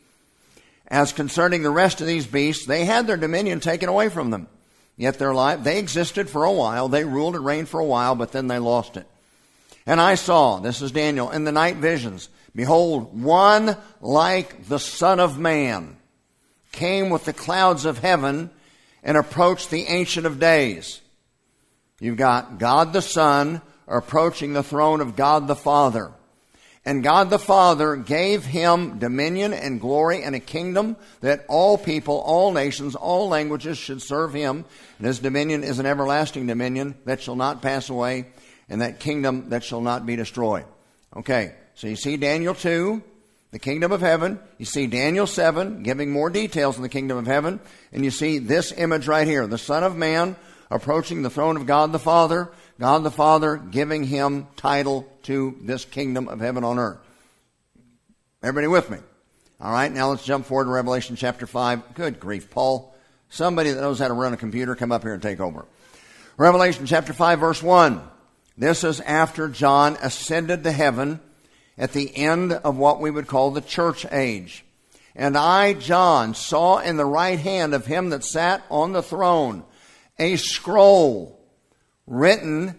As 0.86 1.12
concerning 1.12 1.62
the 1.62 1.70
rest 1.70 2.00
of 2.00 2.06
these 2.06 2.26
beasts, 2.26 2.66
they 2.66 2.86
had 2.86 3.06
their 3.06 3.16
dominion 3.18 3.60
taken 3.60 3.88
away 3.88 4.08
from 4.08 4.30
them. 4.30 4.48
Yet 4.98 5.18
their 5.20 5.32
life, 5.32 5.62
they 5.62 5.78
existed 5.78 6.28
for 6.28 6.44
a 6.44 6.52
while, 6.52 6.88
they 6.88 7.04
ruled 7.04 7.36
and 7.36 7.46
reigned 7.46 7.68
for 7.68 7.78
a 7.78 7.84
while, 7.84 8.16
but 8.16 8.32
then 8.32 8.48
they 8.48 8.58
lost 8.58 8.96
it. 8.96 9.06
And 9.86 10.00
I 10.00 10.16
saw, 10.16 10.58
this 10.58 10.82
is 10.82 10.90
Daniel, 10.90 11.30
in 11.30 11.44
the 11.44 11.52
night 11.52 11.76
visions, 11.76 12.28
behold, 12.54 13.18
one 13.18 13.76
like 14.00 14.66
the 14.66 14.80
Son 14.80 15.20
of 15.20 15.38
Man 15.38 15.96
came 16.72 17.10
with 17.10 17.24
the 17.24 17.32
clouds 17.32 17.84
of 17.84 17.98
heaven 17.98 18.50
and 19.04 19.16
approached 19.16 19.70
the 19.70 19.84
Ancient 19.84 20.26
of 20.26 20.40
Days. 20.40 21.00
You've 22.00 22.16
got 22.16 22.58
God 22.58 22.92
the 22.92 23.00
Son 23.00 23.62
approaching 23.86 24.52
the 24.52 24.64
throne 24.64 25.00
of 25.00 25.16
God 25.16 25.46
the 25.46 25.56
Father. 25.56 26.10
And 26.88 27.02
God 27.02 27.28
the 27.28 27.38
Father 27.38 27.96
gave 27.96 28.46
him 28.46 28.98
dominion 28.98 29.52
and 29.52 29.78
glory 29.78 30.22
and 30.22 30.34
a 30.34 30.40
kingdom 30.40 30.96
that 31.20 31.44
all 31.46 31.76
people, 31.76 32.14
all 32.14 32.50
nations, 32.50 32.94
all 32.94 33.28
languages 33.28 33.76
should 33.76 34.00
serve 34.00 34.32
him. 34.32 34.64
And 34.96 35.06
his 35.06 35.18
dominion 35.18 35.64
is 35.64 35.78
an 35.78 35.84
everlasting 35.84 36.46
dominion 36.46 36.94
that 37.04 37.20
shall 37.20 37.36
not 37.36 37.60
pass 37.60 37.90
away, 37.90 38.28
and 38.70 38.80
that 38.80 39.00
kingdom 39.00 39.50
that 39.50 39.64
shall 39.64 39.82
not 39.82 40.06
be 40.06 40.16
destroyed. 40.16 40.64
Okay, 41.14 41.52
so 41.74 41.88
you 41.88 41.96
see 41.96 42.16
Daniel 42.16 42.54
2, 42.54 43.02
the 43.50 43.58
kingdom 43.58 43.92
of 43.92 44.00
heaven. 44.00 44.38
You 44.56 44.64
see 44.64 44.86
Daniel 44.86 45.26
7, 45.26 45.82
giving 45.82 46.10
more 46.10 46.30
details 46.30 46.76
of 46.76 46.82
the 46.82 46.88
kingdom 46.88 47.18
of 47.18 47.26
heaven. 47.26 47.60
And 47.92 48.02
you 48.02 48.10
see 48.10 48.38
this 48.38 48.72
image 48.72 49.06
right 49.06 49.26
here 49.26 49.46
the 49.46 49.58
Son 49.58 49.84
of 49.84 49.94
Man 49.94 50.36
approaching 50.70 51.20
the 51.20 51.28
throne 51.28 51.58
of 51.58 51.66
God 51.66 51.92
the 51.92 51.98
Father 51.98 52.50
God 52.80 53.02
the 53.02 53.10
Father 53.10 53.56
giving 53.56 54.04
him 54.04 54.46
title 54.54 55.08
to 55.24 55.56
this 55.62 55.84
kingdom 55.84 56.28
of 56.28 56.38
heaven 56.38 56.62
on 56.62 56.78
earth. 56.78 56.98
Everybody 58.40 58.68
with 58.68 58.88
me? 58.88 58.98
All 59.60 59.72
right, 59.72 59.90
now 59.90 60.10
let's 60.10 60.24
jump 60.24 60.46
forward 60.46 60.66
to 60.66 60.70
Revelation 60.70 61.16
chapter 61.16 61.44
5. 61.44 61.94
Good 61.94 62.20
grief, 62.20 62.50
Paul. 62.50 62.94
Somebody 63.30 63.72
that 63.72 63.80
knows 63.80 63.98
how 63.98 64.06
to 64.06 64.14
run 64.14 64.32
a 64.32 64.36
computer, 64.36 64.76
come 64.76 64.92
up 64.92 65.02
here 65.02 65.12
and 65.12 65.20
take 65.20 65.40
over. 65.40 65.66
Revelation 66.36 66.86
chapter 66.86 67.12
5, 67.12 67.40
verse 67.40 67.60
1. 67.60 68.00
This 68.56 68.84
is 68.84 69.00
after 69.00 69.48
John 69.48 69.96
ascended 70.00 70.62
to 70.62 70.70
heaven 70.70 71.18
at 71.76 71.92
the 71.92 72.16
end 72.16 72.52
of 72.52 72.76
what 72.76 73.00
we 73.00 73.10
would 73.10 73.26
call 73.26 73.50
the 73.50 73.60
church 73.60 74.06
age. 74.12 74.64
And 75.16 75.36
I, 75.36 75.72
John, 75.72 76.34
saw 76.34 76.78
in 76.78 76.96
the 76.96 77.04
right 77.04 77.40
hand 77.40 77.74
of 77.74 77.86
him 77.86 78.10
that 78.10 78.22
sat 78.22 78.62
on 78.70 78.92
the 78.92 79.02
throne 79.02 79.64
a 80.16 80.36
scroll 80.36 81.37
written 82.08 82.74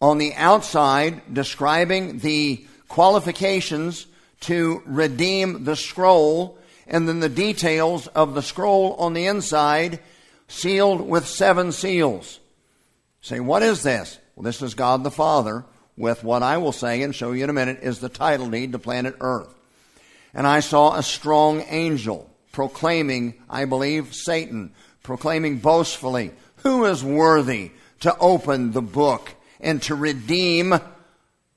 on 0.00 0.18
the 0.18 0.34
outside 0.34 1.22
describing 1.32 2.18
the 2.18 2.64
qualifications 2.88 4.06
to 4.40 4.82
redeem 4.84 5.64
the 5.64 5.76
scroll, 5.76 6.58
and 6.86 7.08
then 7.08 7.20
the 7.20 7.28
details 7.28 8.06
of 8.08 8.34
the 8.34 8.42
scroll 8.42 8.94
on 8.94 9.14
the 9.14 9.26
inside 9.26 9.98
sealed 10.48 11.00
with 11.00 11.26
seven 11.26 11.72
seals. 11.72 12.38
Say, 13.22 13.40
what 13.40 13.62
is 13.62 13.82
this? 13.82 14.18
well, 14.36 14.44
this 14.44 14.60
is 14.60 14.74
God 14.74 15.02
the 15.02 15.10
Father, 15.10 15.64
with 15.96 16.22
what 16.22 16.42
I 16.42 16.58
will 16.58 16.72
say 16.72 17.02
and 17.02 17.14
show 17.14 17.32
you 17.32 17.44
in 17.44 17.50
a 17.50 17.54
minute 17.54 17.78
is 17.82 18.00
the 18.00 18.08
title 18.08 18.50
deed 18.50 18.72
to 18.72 18.78
planet 18.78 19.16
Earth. 19.20 19.54
And 20.34 20.46
I 20.46 20.60
saw 20.60 20.94
a 20.94 21.02
strong 21.02 21.64
angel 21.68 22.28
proclaiming, 22.52 23.34
I 23.48 23.64
believe, 23.64 24.14
Satan, 24.14 24.74
proclaiming 25.02 25.58
boastfully, 25.58 26.32
Who 26.58 26.84
is 26.84 27.02
worthy 27.04 27.70
to 28.04 28.16
open 28.18 28.72
the 28.72 28.82
book 28.82 29.34
and 29.60 29.82
to 29.82 29.94
redeem 29.94 30.74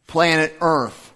planet 0.08 0.54
Earth? 0.60 1.14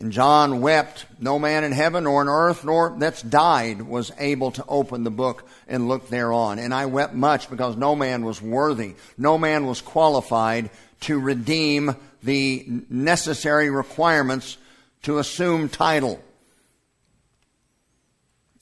And 0.00 0.12
John 0.12 0.60
wept, 0.60 1.06
no 1.18 1.38
man 1.38 1.64
in 1.64 1.72
heaven 1.72 2.06
or 2.06 2.20
in 2.20 2.28
earth 2.28 2.64
nor 2.64 2.94
that's 2.98 3.22
died 3.22 3.80
was 3.80 4.12
able 4.18 4.50
to 4.52 4.64
open 4.68 5.04
the 5.04 5.10
book 5.10 5.48
and 5.66 5.88
look 5.88 6.10
thereon. 6.10 6.58
And 6.58 6.74
I 6.74 6.84
wept 6.84 7.14
much 7.14 7.48
because 7.48 7.76
no 7.76 7.96
man 7.96 8.24
was 8.24 8.42
worthy, 8.42 8.94
no 9.16 9.38
man 9.38 9.66
was 9.66 9.80
qualified 9.80 10.68
to 11.00 11.18
redeem 11.18 11.96
the 12.22 12.66
necessary 12.90 13.70
requirements 13.70 14.58
to 15.02 15.18
assume 15.18 15.68
title. 15.68 16.20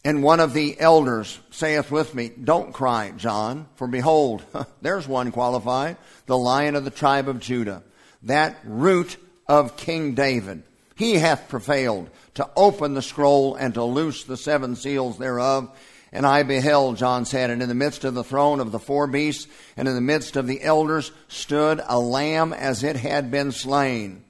And 0.07 0.23
one 0.23 0.41
of 0.41 0.53
the 0.53 0.79
elders 0.79 1.39
saith 1.51 1.91
with 1.91 2.15
me, 2.15 2.29
Don't 2.29 2.75
cry, 2.75 3.13
John, 3.17 3.67
for 3.77 3.87
behold, 3.87 4.45
there's 4.83 5.09
one 5.09 5.33
qualified, 5.33 5.97
the 6.27 6.37
lion 6.37 6.77
of 6.77 6.85
the 6.85 6.91
tribe 6.91 7.27
of 7.27 7.41
Judah, 7.41 7.83
that 8.25 8.59
root 8.65 9.17
of 9.49 9.79
King 9.79 10.15
David. 10.15 10.63
He 10.95 11.15
hath 11.15 11.49
prevailed 11.49 12.11
to 12.35 12.49
open 12.55 12.93
the 12.93 13.03
scroll 13.03 13.55
and 13.55 13.73
to 13.75 13.83
loose 13.83 14.25
the 14.25 14.37
seven 14.37 14.77
seals 14.77 15.17
thereof. 15.17 15.71
And 16.13 16.27
I 16.27 16.45
beheld, 16.45 16.99
John 16.99 17.25
said, 17.25 17.51
and 17.51 17.63
in 17.63 17.69
the 17.69 17.75
midst 17.75 18.05
of 18.05 18.15
the 18.15 18.23
throne 18.23 18.61
of 18.61 18.73
the 18.73 18.79
four 18.79 19.07
beasts, 19.07 19.49
and 19.77 19.89
in 19.89 19.95
the 19.95 20.01
midst 20.01 20.37
of 20.37 20.47
the 20.47 20.63
elders, 20.63 21.11
stood 21.29 21.81
a 21.85 21.99
lamb 21.99 22.53
as 22.53 22.85
it 22.85 22.95
had 22.95 23.31
been 23.31 23.51
slain. 23.51 24.23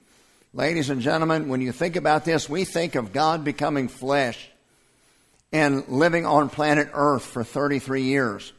Ladies 0.54 0.88
and 0.88 1.02
gentlemen, 1.02 1.48
when 1.48 1.60
you 1.60 1.72
think 1.72 1.96
about 1.96 2.24
this, 2.24 2.48
we 2.48 2.64
think 2.64 2.94
of 2.94 3.12
God 3.12 3.44
becoming 3.44 3.88
flesh 3.88 4.48
and 5.54 5.86
living 5.88 6.26
on 6.26 6.50
planet 6.50 6.88
Earth 6.92 7.24
for 7.24 7.44
33 7.44 8.02
years. 8.02 8.52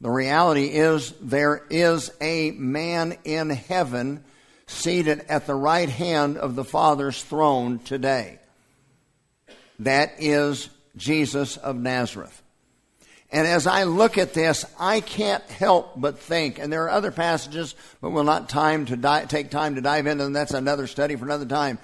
The 0.00 0.10
reality 0.10 0.64
is 0.64 1.12
there 1.20 1.62
is 1.68 2.10
a 2.22 2.52
man 2.52 3.18
in 3.24 3.50
heaven 3.50 4.24
seated 4.66 5.26
at 5.28 5.46
the 5.46 5.54
right 5.54 5.90
hand 5.90 6.38
of 6.38 6.54
the 6.54 6.64
Father's 6.64 7.22
throne 7.22 7.80
today. 7.80 8.38
That 9.80 10.14
is 10.18 10.70
Jesus 10.96 11.58
of 11.58 11.76
Nazareth. 11.76 12.42
And 13.30 13.46
as 13.46 13.66
I 13.66 13.84
look 13.84 14.16
at 14.16 14.32
this, 14.32 14.64
I 14.80 15.00
can't 15.00 15.44
help 15.44 15.92
but 16.00 16.18
think, 16.18 16.58
and 16.58 16.72
there 16.72 16.84
are 16.84 16.90
other 16.90 17.10
passages, 17.10 17.74
but 18.00 18.10
we'll 18.10 18.24
not 18.24 18.48
time 18.48 18.86
to 18.86 18.96
di- 18.96 19.26
take 19.26 19.50
time 19.50 19.74
to 19.74 19.82
dive 19.82 20.06
into 20.06 20.24
them. 20.24 20.32
That's 20.32 20.54
another 20.54 20.86
study 20.86 21.14
for 21.14 21.26
another 21.26 21.46
time. 21.46 21.78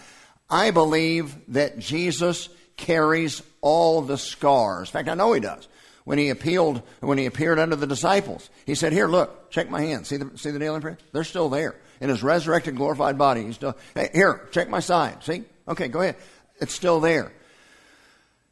I 0.48 0.70
believe 0.70 1.34
that 1.48 1.78
Jesus 1.78 2.48
carries 2.78 3.42
all 3.60 4.00
the 4.00 4.16
scars. 4.16 4.88
In 4.88 4.92
fact, 4.92 5.08
I 5.08 5.14
know 5.14 5.34
he 5.34 5.40
does. 5.40 5.68
When 6.04 6.16
he 6.16 6.30
appealed, 6.30 6.80
when 7.00 7.18
he 7.18 7.26
appeared 7.26 7.58
unto 7.58 7.76
the 7.76 7.86
disciples, 7.86 8.48
he 8.64 8.74
said, 8.74 8.94
"Here, 8.94 9.06
look, 9.06 9.50
check 9.50 9.68
my 9.68 9.82
hands. 9.82 10.08
See 10.08 10.16
the 10.16 10.30
see 10.38 10.50
the 10.50 10.58
nail 10.58 10.74
imprint? 10.74 11.00
They're 11.12 11.24
still 11.24 11.50
there 11.50 11.74
in 12.00 12.08
his 12.08 12.22
resurrected, 12.22 12.76
glorified 12.76 13.18
body. 13.18 13.44
He's 13.44 13.56
still, 13.56 13.76
hey, 13.94 14.10
here, 14.12 14.48
check 14.52 14.68
my 14.68 14.80
side. 14.80 15.22
See? 15.24 15.44
Okay, 15.66 15.88
go 15.88 16.00
ahead. 16.00 16.16
It's 16.60 16.74
still 16.74 17.00
there. 17.00 17.32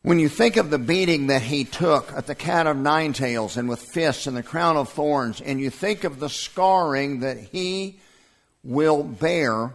When 0.03 0.19
you 0.21 0.29
think 0.29 0.57
of 0.57 0.71
the 0.71 0.79
beating 0.79 1.29
that 1.29 1.43
he 1.43 1.65
took 1.65 2.13
at 2.13 2.27
the 2.27 2.35
cat 2.35 2.67
of 2.67 2.77
nine 2.77 3.13
tails 3.13 3.57
and 3.57 3.69
with 3.69 3.81
fists 3.81 4.27
and 4.27 4.37
the 4.37 4.43
crown 4.43 4.77
of 4.77 4.89
thorns, 4.91 5.41
and 5.41 5.61
you 5.61 5.71
think 5.71 6.05
of 6.05 6.21
the 6.21 6.29
scarring 6.29 7.21
that 7.21 7.39
he 7.39 7.99
will 8.63 9.03
bear 9.03 9.73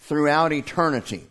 throughout 0.00 0.52
eternity. 0.52 1.26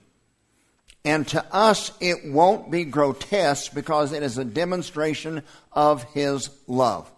And 1.06 1.28
to 1.30 1.44
us, 1.54 1.92
it 2.00 2.26
won't 2.26 2.72
be 2.72 2.86
grotesque 2.86 3.74
because 3.74 4.13
it 4.13 4.24
is 4.24 4.38
a 4.38 4.46
demonstration 4.46 5.44
of 5.74 6.04
his 6.13 6.50
love. 6.68 7.12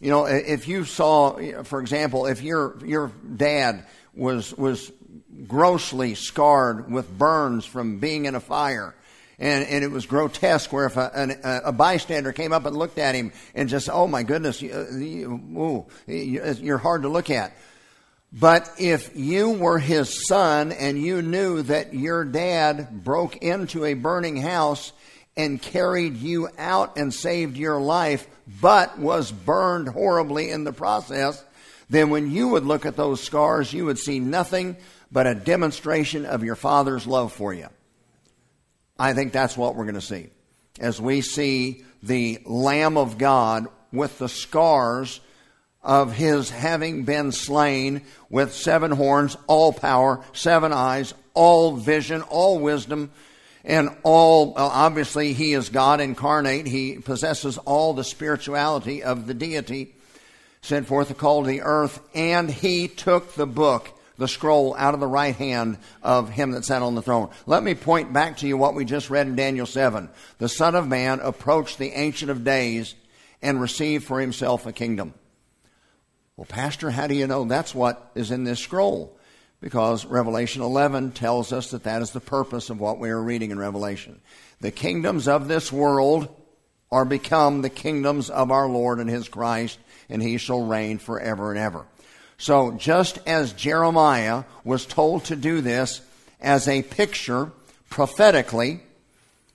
You 0.00 0.10
know, 0.10 0.26
if 0.26 0.68
you 0.68 0.84
saw, 0.84 1.62
for 1.64 1.80
example, 1.80 2.26
if 2.26 2.42
your 2.42 2.76
your 2.84 3.10
dad 3.36 3.84
was 4.14 4.56
was 4.56 4.92
grossly 5.46 6.14
scarred 6.14 6.90
with 6.90 7.10
burns 7.16 7.64
from 7.64 7.98
being 7.98 8.26
in 8.26 8.34
a 8.34 8.40
fire, 8.40 8.94
and, 9.38 9.66
and 9.66 9.84
it 9.84 9.90
was 9.90 10.06
grotesque 10.06 10.72
where 10.72 10.86
if 10.86 10.96
a, 10.96 11.10
an, 11.14 11.40
a 11.42 11.72
bystander 11.72 12.32
came 12.32 12.52
up 12.52 12.66
and 12.66 12.76
looked 12.76 12.98
at 12.98 13.14
him 13.14 13.32
and 13.54 13.68
just, 13.68 13.88
oh 13.88 14.06
my 14.06 14.24
goodness, 14.24 14.60
you, 14.60 14.86
you, 14.96 15.30
ooh, 15.56 15.86
you're 16.06 16.78
hard 16.78 17.02
to 17.02 17.08
look 17.08 17.30
at. 17.30 17.56
But 18.32 18.70
if 18.78 19.16
you 19.16 19.50
were 19.50 19.78
his 19.78 20.26
son 20.26 20.72
and 20.72 21.00
you 21.00 21.22
knew 21.22 21.62
that 21.62 21.94
your 21.94 22.24
dad 22.24 23.04
broke 23.04 23.36
into 23.38 23.84
a 23.84 23.94
burning 23.94 24.36
house 24.36 24.92
and 25.36 25.62
carried 25.62 26.16
you 26.16 26.48
out 26.58 26.98
and 26.98 27.12
saved 27.14 27.56
your 27.56 27.80
life, 27.80 28.26
but 28.60 28.98
was 28.98 29.32
burned 29.32 29.88
horribly 29.88 30.50
in 30.50 30.64
the 30.64 30.72
process, 30.72 31.42
then 31.88 32.10
when 32.10 32.30
you 32.30 32.48
would 32.48 32.64
look 32.64 32.84
at 32.84 32.96
those 32.96 33.22
scars, 33.22 33.72
you 33.72 33.86
would 33.86 33.98
see 33.98 34.20
nothing 34.20 34.76
but 35.10 35.26
a 35.26 35.34
demonstration 35.34 36.26
of 36.26 36.44
your 36.44 36.56
father's 36.56 37.06
love 37.06 37.32
for 37.32 37.54
you. 37.54 37.68
I 38.98 39.14
think 39.14 39.32
that's 39.32 39.56
what 39.56 39.74
we're 39.74 39.84
going 39.84 39.94
to 39.94 40.00
see. 40.02 40.28
As 40.78 41.00
we 41.00 41.22
see 41.22 41.84
the 42.02 42.40
Lamb 42.44 42.98
of 42.98 43.16
God 43.16 43.68
with 43.90 44.18
the 44.18 44.28
scars 44.28 45.20
of 45.82 46.12
his 46.12 46.50
having 46.50 47.04
been 47.04 47.32
slain 47.32 48.02
with 48.30 48.52
seven 48.52 48.90
horns, 48.90 49.36
all 49.46 49.72
power, 49.72 50.22
seven 50.32 50.72
eyes, 50.72 51.14
all 51.34 51.76
vision, 51.76 52.22
all 52.22 52.58
wisdom, 52.58 53.10
and 53.64 53.90
all, 54.02 54.54
obviously, 54.56 55.32
he 55.32 55.52
is 55.52 55.68
God 55.68 56.00
incarnate. 56.00 56.66
He 56.66 56.98
possesses 56.98 57.58
all 57.58 57.92
the 57.92 58.04
spirituality 58.04 59.02
of 59.02 59.26
the 59.26 59.34
deity, 59.34 59.94
sent 60.62 60.86
forth 60.86 61.08
to 61.08 61.14
call 61.14 61.42
to 61.42 61.48
the 61.48 61.62
earth, 61.62 62.00
and 62.14 62.50
he 62.50 62.88
took 62.88 63.34
the 63.34 63.46
book, 63.46 63.90
the 64.16 64.28
scroll, 64.28 64.74
out 64.76 64.94
of 64.94 65.00
the 65.00 65.06
right 65.06 65.36
hand 65.36 65.78
of 66.02 66.30
him 66.30 66.52
that 66.52 66.64
sat 66.64 66.82
on 66.82 66.94
the 66.94 67.02
throne. 67.02 67.30
Let 67.46 67.62
me 67.62 67.74
point 67.74 68.12
back 68.12 68.38
to 68.38 68.48
you 68.48 68.56
what 68.56 68.74
we 68.74 68.84
just 68.84 69.10
read 69.10 69.26
in 69.26 69.36
Daniel 69.36 69.66
7. 69.66 70.08
The 70.38 70.48
Son 70.48 70.74
of 70.74 70.88
Man 70.88 71.20
approached 71.20 71.78
the 71.78 71.92
Ancient 71.92 72.30
of 72.30 72.44
Days 72.44 72.94
and 73.42 73.60
received 73.60 74.04
for 74.04 74.20
himself 74.20 74.66
a 74.66 74.72
kingdom. 74.72 75.14
Well, 76.38 76.46
Pastor, 76.46 76.90
how 76.90 77.06
do 77.06 77.14
you 77.14 77.26
know 77.26 77.44
that's 77.44 77.74
what 77.74 78.10
is 78.14 78.30
in 78.30 78.44
this 78.44 78.60
scroll? 78.60 79.18
because 79.60 80.06
Revelation 80.06 80.62
11 80.62 81.12
tells 81.12 81.52
us 81.52 81.70
that 81.70 81.84
that 81.84 82.02
is 82.02 82.12
the 82.12 82.20
purpose 82.20 82.70
of 82.70 82.80
what 82.80 82.98
we 82.98 83.10
are 83.10 83.20
reading 83.20 83.50
in 83.50 83.58
Revelation. 83.58 84.20
The 84.60 84.70
kingdoms 84.70 85.26
of 85.26 85.48
this 85.48 85.72
world 85.72 86.28
are 86.90 87.04
become 87.04 87.62
the 87.62 87.70
kingdoms 87.70 88.30
of 88.30 88.50
our 88.50 88.68
Lord 88.68 88.98
and 88.98 89.10
his 89.10 89.28
Christ, 89.28 89.78
and 90.08 90.22
he 90.22 90.38
shall 90.38 90.64
reign 90.64 90.98
forever 90.98 91.50
and 91.50 91.58
ever. 91.58 91.86
So, 92.38 92.72
just 92.72 93.18
as 93.26 93.52
Jeremiah 93.52 94.44
was 94.62 94.86
told 94.86 95.24
to 95.24 95.36
do 95.36 95.60
this 95.60 96.00
as 96.40 96.68
a 96.68 96.82
picture 96.82 97.50
prophetically, 97.90 98.80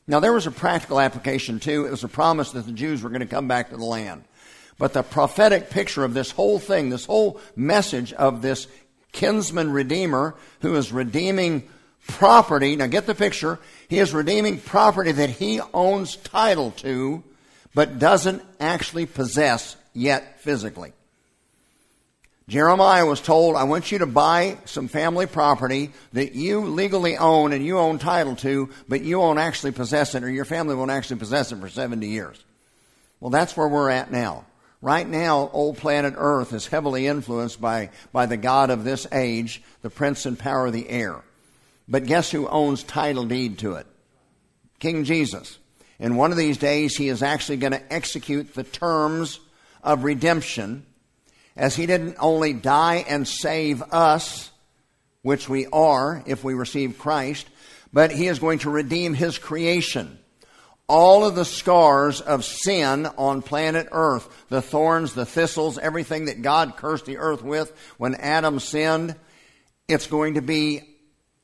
now 0.06 0.20
there 0.20 0.34
was 0.34 0.48
a 0.48 0.52
practical 0.52 1.00
application 1.00 1.62
too. 1.62 1.86
It 1.86 1.92
was 1.92 2.04
a 2.04 2.10
promise 2.10 2.52
that 2.52 2.66
the 2.66 2.74
Jews 2.74 3.02
were 3.02 3.10
going 3.10 3.22
to 3.22 3.26
come 3.26 3.48
back 3.48 3.70
to 3.70 3.78
the 3.78 3.86
land. 3.86 4.26
But 4.78 4.94
the 4.94 5.04
prophetic 5.04 5.70
picture 5.70 6.04
of 6.04 6.14
this 6.14 6.32
whole 6.32 6.60
thing, 6.60 6.90
this 6.90 7.06
whole 7.06 7.40
message 7.56 8.12
of 8.14 8.42
this 8.42 8.68
kinsman 9.12 9.72
redeemer 9.72 10.36
who 10.62 10.76
is 10.76 10.92
redeeming 10.92 11.68
property. 12.08 12.76
Now 12.76 12.88
get 12.88 13.06
the 13.06 13.16
picture. 13.16 13.60
He 13.88 14.00
is 14.00 14.14
redeeming 14.14 14.60
property 14.60 15.12
that 15.14 15.30
he 15.30 15.62
owns 15.74 16.16
title 16.16 16.72
to, 16.78 17.24
but 17.74 18.00
doesn't 18.00 18.42
actually 18.60 19.06
possess 19.06 19.76
yet 19.94 20.42
physically. 20.42 20.94
Jeremiah 22.50 23.06
was 23.06 23.22
told, 23.22 23.56
I 23.56 23.64
want 23.64 23.92
you 23.92 24.00
to 24.00 24.06
buy 24.06 24.58
some 24.66 24.90
family 24.90 25.28
property 25.28 25.94
that 26.12 26.36
you 26.36 26.60
legally 26.66 27.16
own 27.16 27.54
and 27.54 27.66
you 27.66 27.78
own 27.80 28.00
title 28.00 28.36
to, 28.38 28.70
but 28.90 29.02
you 29.02 29.20
won't 29.20 29.40
actually 29.40 29.72
possess 29.72 30.14
it 30.14 30.24
or 30.24 30.30
your 30.30 30.44
family 30.44 30.76
won't 30.76 30.92
actually 30.92 31.20
possess 31.20 31.54
it 31.54 31.60
for 31.60 31.70
70 31.70 32.06
years. 32.06 32.44
Well, 33.22 33.30
that's 33.30 33.56
where 33.56 33.68
we're 33.68 33.90
at 33.90 34.12
now. 34.12 34.44
Right 34.84 35.08
now, 35.08 35.50
old 35.54 35.78
planet 35.78 36.14
Earth 36.18 36.52
is 36.52 36.68
heavily 36.68 37.08
influenced 37.08 37.62
by, 37.62 37.90
by 38.12 38.26
the 38.26 38.36
God 38.36 38.70
of 38.70 38.84
this 38.84 39.08
age, 39.14 39.64
the 39.82 39.90
prince 39.90 40.26
and 40.26 40.38
power 40.38 40.66
of 40.66 40.74
the 40.74 40.90
air. 40.90 41.24
But 41.88 42.06
guess 42.06 42.30
who 42.30 42.50
owns 42.50 42.84
title 42.84 43.24
deed 43.24 43.60
to 43.60 43.76
it? 43.76 43.88
King 44.80 45.06
Jesus. 45.06 45.58
And 46.02 46.18
one 46.18 46.32
of 46.32 46.38
these 46.38 46.58
days, 46.58 46.98
he 46.98 47.08
is 47.08 47.24
actually 47.24 47.58
going 47.58 47.72
to 47.72 47.94
execute 47.94 48.56
the 48.56 48.66
terms 48.66 49.40
of 49.82 50.04
redemption, 50.04 50.86
as 51.56 51.78
he 51.78 51.86
didn't 51.86 52.18
only 52.20 52.52
die 52.52 53.06
and 53.08 53.26
save 53.26 53.82
us, 53.84 54.52
which 55.22 55.48
we 55.48 55.66
are 55.68 56.22
if 56.28 56.44
we 56.44 56.56
receive 56.56 57.00
Christ, 57.00 57.48
but 57.94 58.12
he 58.12 58.28
is 58.28 58.40
going 58.40 58.60
to 58.60 58.70
redeem 58.70 59.14
his 59.14 59.38
creation 59.38 60.20
all 60.88 61.26
of 61.26 61.36
the 61.36 61.46
scars 61.46 62.22
of 62.22 62.44
sin 62.44 63.06
on 63.18 63.42
planet 63.42 63.88
Earth, 63.92 64.46
the 64.50 64.62
thorns, 64.62 65.14
the 65.14 65.26
thistles, 65.26 65.78
everything 65.78 66.26
that 66.26 66.42
God 66.42 66.76
cursed 66.78 67.06
the 67.06 67.18
earth 67.18 67.42
with 67.42 67.74
when 67.98 68.16
Adam 68.16 68.60
sinned, 68.60 69.16
it's 69.88 70.08
going 70.08 70.36
to 70.36 70.42
be 70.42 70.84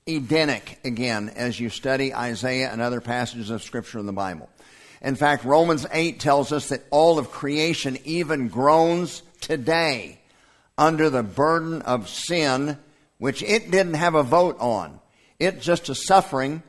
Edenic 0.08 0.80
again 0.84 1.30
as 1.30 1.60
you 1.60 1.70
study 1.70 2.14
Isaiah 2.14 2.72
and 2.72 2.82
other 2.82 3.02
passages 3.02 3.50
of 3.50 3.64
Scripture 3.64 4.00
in 4.00 4.06
the 4.06 4.14
Bible. 4.14 4.50
In 5.02 5.16
fact, 5.16 5.46
Romans 5.46 5.86
8 5.92 6.20
tells 6.20 6.52
us 6.52 6.70
that 6.70 6.84
all 6.90 7.20
of 7.20 7.32
creation 7.32 7.98
even 8.04 8.50
groans 8.50 9.22
today 9.40 10.20
under 10.78 11.10
the 11.10 11.24
burden 11.24 11.82
of 11.84 12.10
sin, 12.10 12.78
which 13.18 13.42
it 13.44 13.72
didn't 13.72 13.94
have 13.94 14.16
a 14.16 14.24
vote 14.24 14.58
on. 14.60 15.00
It's 15.40 15.64
just 15.64 15.90
a 15.90 15.96
suffering 15.96 16.64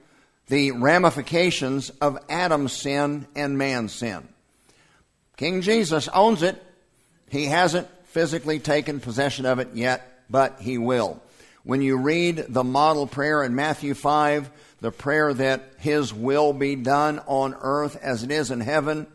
the 0.51 0.73
ramifications 0.73 1.91
of 2.01 2.19
Adam's 2.29 2.73
sin 2.73 3.29
and 3.37 3.57
man's 3.57 3.93
sin. 3.93 4.27
King 5.37 5.63
Jesus 5.63 6.09
owns 6.09 6.43
it. 6.43 6.61
He 7.31 7.47
hasn't 7.47 7.89
physically 8.09 8.59
taken 8.59 8.99
possession 8.99 9.47
of 9.47 9.61
it 9.61 9.69
yet, 9.75 10.25
but 10.29 10.61
he 10.61 10.77
will. 10.77 11.23
When 11.63 11.83
you 11.83 11.99
read 11.99 12.47
the 12.49 12.65
model 12.65 13.07
prayer 13.07 13.45
in 13.45 13.55
Matthew 13.55 13.95
5, 13.95 14.51
the 14.81 14.91
prayer 14.91 15.33
that 15.33 15.75
His 15.79 16.13
will 16.13 16.53
be 16.53 16.75
done 16.75 17.21
on 17.27 17.55
earth 17.61 17.97
as 18.03 18.25
it 18.25 18.33
is 18.33 18.51
in 18.51 18.61
heaven, 18.61 19.07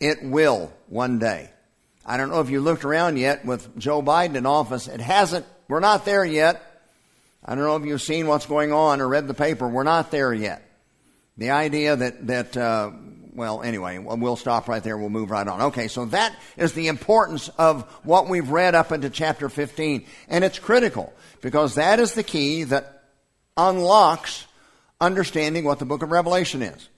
it 0.00 0.22
will 0.22 0.72
one 0.88 1.18
day. 1.18 1.50
I 2.06 2.16
don't 2.16 2.30
know 2.30 2.40
if 2.40 2.48
you 2.48 2.60
looked 2.60 2.86
around 2.86 3.18
yet 3.18 3.44
with 3.44 3.76
Joe 3.78 4.00
Biden 4.00 4.36
in 4.36 4.46
office. 4.46 4.88
It 4.88 5.00
hasn't. 5.00 5.44
We're 5.68 5.80
not 5.80 6.04
there 6.06 6.24
yet. 6.24 6.73
I 7.44 7.54
don't 7.54 7.64
know 7.64 7.76
if 7.76 7.84
you've 7.84 8.02
seen 8.02 8.26
what's 8.26 8.46
going 8.46 8.72
on 8.72 9.00
or 9.00 9.08
read 9.08 9.28
the 9.28 9.34
paper. 9.34 9.68
We're 9.68 9.82
not 9.82 10.10
there 10.10 10.32
yet. 10.32 10.62
The 11.36 11.50
idea 11.50 11.96
that, 11.96 12.26
that 12.28 12.56
uh, 12.56 12.90
well, 13.34 13.62
anyway, 13.62 13.98
we'll 13.98 14.36
stop 14.36 14.68
right 14.68 14.82
there. 14.82 14.96
We'll 14.96 15.10
move 15.10 15.30
right 15.30 15.46
on. 15.46 15.60
Okay, 15.62 15.88
so 15.88 16.06
that 16.06 16.34
is 16.56 16.72
the 16.72 16.88
importance 16.88 17.48
of 17.58 17.82
what 18.04 18.28
we've 18.28 18.48
read 18.48 18.74
up 18.74 18.92
into 18.92 19.10
chapter 19.10 19.48
15. 19.48 20.06
And 20.28 20.44
it's 20.44 20.58
critical 20.58 21.12
because 21.40 21.74
that 21.74 21.98
is 21.98 22.14
the 22.14 22.22
key 22.22 22.64
that 22.64 23.02
unlocks 23.56 24.46
understanding 25.00 25.64
what 25.64 25.80
the 25.80 25.84
book 25.84 26.02
of 26.02 26.12
Revelation 26.12 26.62
is. 26.62 26.88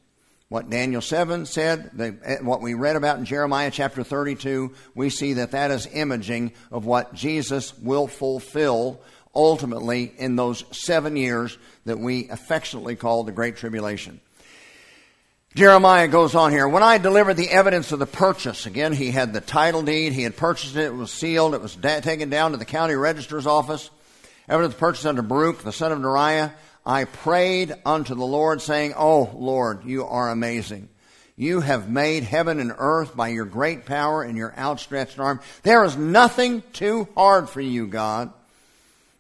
What 0.48 0.70
Daniel 0.70 1.00
7 1.00 1.44
said, 1.46 1.90
eh, 1.98 2.36
what 2.40 2.62
we 2.62 2.74
read 2.74 2.94
about 2.94 3.18
in 3.18 3.24
Jeremiah 3.24 3.70
chapter 3.72 4.04
32, 4.04 4.72
we 4.94 5.10
see 5.10 5.32
that 5.34 5.50
that 5.50 5.72
is 5.72 5.88
imaging 5.92 6.52
of 6.70 6.84
what 6.84 7.14
Jesus 7.14 7.76
will 7.78 8.06
fulfill 8.06 9.00
ultimately 9.36 10.12
in 10.16 10.34
those 10.34 10.64
seven 10.72 11.14
years 11.14 11.56
that 11.84 11.98
we 11.98 12.28
affectionately 12.28 12.96
call 12.96 13.22
the 13.22 13.32
Great 13.32 13.56
Tribulation. 13.56 14.20
Jeremiah 15.54 16.08
goes 16.08 16.34
on 16.34 16.50
here. 16.50 16.68
When 16.68 16.82
I 16.82 16.98
delivered 16.98 17.34
the 17.34 17.48
evidence 17.48 17.92
of 17.92 17.98
the 17.98 18.06
purchase, 18.06 18.66
again, 18.66 18.92
he 18.92 19.10
had 19.10 19.32
the 19.32 19.40
title 19.40 19.82
deed, 19.82 20.12
he 20.12 20.22
had 20.22 20.36
purchased 20.36 20.76
it, 20.76 20.86
it 20.86 20.94
was 20.94 21.10
sealed, 21.10 21.54
it 21.54 21.62
was 21.62 21.74
da- 21.74 22.00
taken 22.00 22.28
down 22.28 22.50
to 22.50 22.58
the 22.58 22.64
county 22.64 22.94
registrar's 22.94 23.46
office. 23.46 23.90
Evidence 24.48 24.74
purchased 24.74 25.06
unto 25.06 25.22
Baruch, 25.22 25.62
the 25.62 25.72
son 25.72 25.92
of 25.92 25.98
Neriah. 25.98 26.52
I 26.84 27.04
prayed 27.04 27.74
unto 27.84 28.14
the 28.14 28.26
Lord, 28.26 28.60
saying, 28.60 28.94
Oh, 28.96 29.30
Lord, 29.34 29.84
you 29.84 30.04
are 30.04 30.30
amazing. 30.30 30.88
You 31.36 31.60
have 31.60 31.90
made 31.90 32.22
heaven 32.22 32.60
and 32.60 32.72
earth 32.76 33.16
by 33.16 33.28
your 33.28 33.44
great 33.44 33.84
power 33.84 34.22
and 34.22 34.36
your 34.38 34.54
outstretched 34.58 35.18
arm. 35.18 35.40
There 35.62 35.84
is 35.84 35.96
nothing 35.96 36.62
too 36.72 37.08
hard 37.14 37.48
for 37.50 37.60
you, 37.60 37.86
God. 37.86 38.32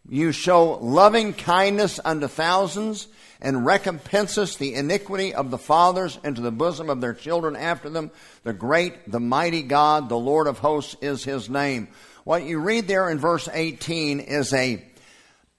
You 0.08 0.32
show 0.32 0.74
loving 0.74 1.32
kindness 1.32 1.98
unto 2.04 2.28
thousands 2.28 3.08
and 3.40 3.66
recompensest 3.66 4.58
the 4.58 4.74
iniquity 4.74 5.34
of 5.34 5.50
the 5.50 5.58
fathers 5.58 6.18
into 6.22 6.40
the 6.40 6.52
bosom 6.52 6.88
of 6.88 7.00
their 7.00 7.14
children 7.14 7.56
after 7.56 7.90
them. 7.90 8.10
The 8.44 8.52
great, 8.52 9.10
the 9.10 9.20
mighty 9.20 9.62
God, 9.62 10.08
the 10.08 10.18
Lord 10.18 10.46
of 10.46 10.58
hosts 10.58 10.96
is 11.00 11.24
his 11.24 11.50
name. 11.50 11.88
What 12.24 12.44
you 12.44 12.58
read 12.58 12.88
there 12.88 13.10
in 13.10 13.18
verse 13.18 13.48
18 13.52 14.20
is 14.20 14.52
a, 14.52 14.82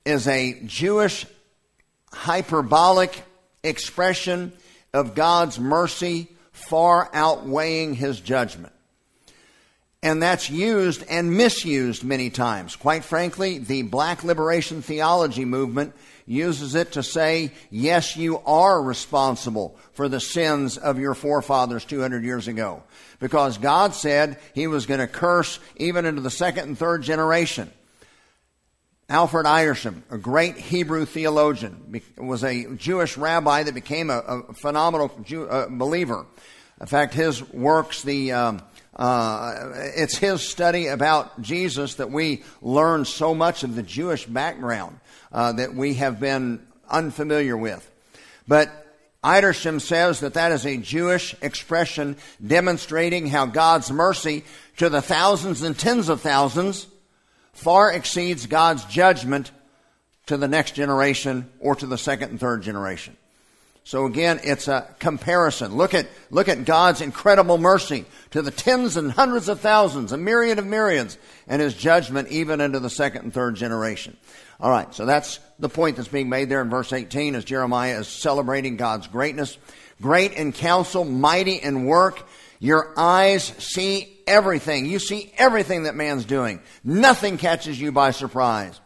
is 0.05 0.27
a 0.27 0.59
Jewish 0.65 1.25
hyperbolic 2.11 3.23
expression 3.63 4.53
of 4.93 5.13
God's 5.13 5.59
mercy 5.59 6.29
far 6.51 7.09
outweighing 7.13 7.93
his 7.95 8.19
judgment. 8.19 8.73
And 10.03 10.21
that's 10.21 10.49
used 10.49 11.03
and 11.09 11.35
misused 11.35 12.03
many 12.03 12.29
times. 12.29 12.75
Quite 12.75 13.03
frankly, 13.03 13.57
the 13.57 13.81
black 13.81 14.23
liberation 14.23 14.81
theology 14.81 15.43
movement 15.43 15.95
uses 16.27 16.75
it 16.75 16.91
to 16.91 17.01
say, 17.01 17.51
yes, 17.71 18.15
you 18.15 18.37
are 18.45 18.81
responsible 18.81 19.77
for 19.93 20.07
the 20.07 20.19
sins 20.19 20.77
of 20.77 20.99
your 20.99 21.15
forefathers 21.15 21.85
200 21.85 22.23
years 22.23 22.47
ago. 22.47 22.83
Because 23.19 23.57
God 23.57 23.95
said 23.95 24.37
he 24.53 24.67
was 24.67 24.85
going 24.85 24.99
to 24.99 25.07
curse 25.07 25.59
even 25.77 26.05
into 26.05 26.21
the 26.21 26.29
second 26.29 26.67
and 26.67 26.77
third 26.77 27.01
generation. 27.01 27.71
Alfred 29.09 29.45
Edersheim, 29.45 30.01
a 30.11 30.17
great 30.17 30.57
Hebrew 30.57 31.05
theologian, 31.05 32.01
was 32.17 32.43
a 32.43 32.65
Jewish 32.75 33.17
rabbi 33.17 33.63
that 33.63 33.73
became 33.73 34.09
a, 34.09 34.17
a 34.19 34.53
phenomenal 34.53 35.09
Jew, 35.23 35.47
uh, 35.47 35.69
believer. 35.69 36.25
In 36.81 36.87
fact, 36.87 37.13
his 37.13 37.41
works, 37.53 38.03
the 38.03 38.33
um, 38.33 38.61
uh, 38.97 39.71
it's 39.95 40.17
his 40.17 40.41
study 40.41 40.87
about 40.87 41.39
Jesus 41.41 41.95
that 41.95 42.11
we 42.11 42.43
learn 42.61 43.05
so 43.05 43.35
much 43.35 43.63
of 43.63 43.75
the 43.75 43.83
Jewish 43.83 44.25
background 44.25 44.99
uh, 45.31 45.51
that 45.53 45.75
we 45.75 45.95
have 45.95 46.19
been 46.19 46.65
unfamiliar 46.89 47.55
with. 47.55 47.89
But 48.47 48.71
Edersheim 49.23 49.81
says 49.81 50.21
that 50.21 50.33
that 50.33 50.51
is 50.51 50.65
a 50.65 50.77
Jewish 50.77 51.35
expression 51.41 52.17
demonstrating 52.45 53.27
how 53.27 53.45
God's 53.45 53.91
mercy 53.91 54.43
to 54.77 54.89
the 54.89 55.01
thousands 55.01 55.61
and 55.61 55.77
tens 55.77 56.09
of 56.09 56.21
thousands 56.21 56.87
far 57.53 57.91
exceeds 57.91 58.45
God's 58.45 58.85
judgment 58.85 59.51
to 60.27 60.37
the 60.37 60.47
next 60.47 60.75
generation 60.75 61.49
or 61.59 61.75
to 61.75 61.85
the 61.85 61.97
second 61.97 62.29
and 62.29 62.39
third 62.39 62.61
generation. 62.61 63.17
So 63.87 64.05
again, 64.05 64.41
it's 64.43 64.67
a 64.67 64.85
comparison. 64.99 65.77
Look 65.77 65.93
at, 65.93 66.07
look 66.29 66.49
at 66.49 66.65
God's 66.65 66.99
incredible 66.99 67.57
mercy 67.57 68.03
to 68.31 68.41
the 68.41 68.51
tens 68.51 68.97
and 68.97 69.09
hundreds 69.09 69.47
of 69.47 69.61
thousands, 69.61 70.11
a 70.11 70.17
myriad 70.17 70.59
of 70.59 70.67
myriads, 70.67 71.17
and 71.47 71.61
his 71.61 71.73
judgment 71.73 72.27
even 72.27 72.59
into 72.59 72.81
the 72.81 72.89
second 72.89 73.21
and 73.23 73.33
third 73.33 73.55
generation. 73.55 74.17
All 74.59 74.69
right, 74.69 74.93
so 74.93 75.05
that's 75.05 75.39
the 75.57 75.69
point 75.69 75.95
that's 75.95 76.09
being 76.09 76.27
made 76.27 76.49
there 76.49 76.61
in 76.61 76.69
verse 76.69 76.91
18 76.91 77.33
as 77.33 77.45
Jeremiah 77.45 78.01
is 78.01 78.09
celebrating 78.09 78.75
God's 78.75 79.07
greatness. 79.07 79.57
Great 80.01 80.33
in 80.33 80.51
counsel, 80.51 81.05
mighty 81.05 81.55
in 81.55 81.85
work. 81.85 82.27
Your 82.59 82.93
eyes 82.97 83.45
see 83.57 84.19
everything. 84.27 84.85
You 84.85 84.99
see 84.99 85.31
everything 85.37 85.83
that 85.83 85.95
man's 85.95 86.25
doing. 86.25 86.59
Nothing 86.83 87.37
catches 87.37 87.79
you 87.79 87.93
by 87.93 88.11
surprise. 88.11 88.81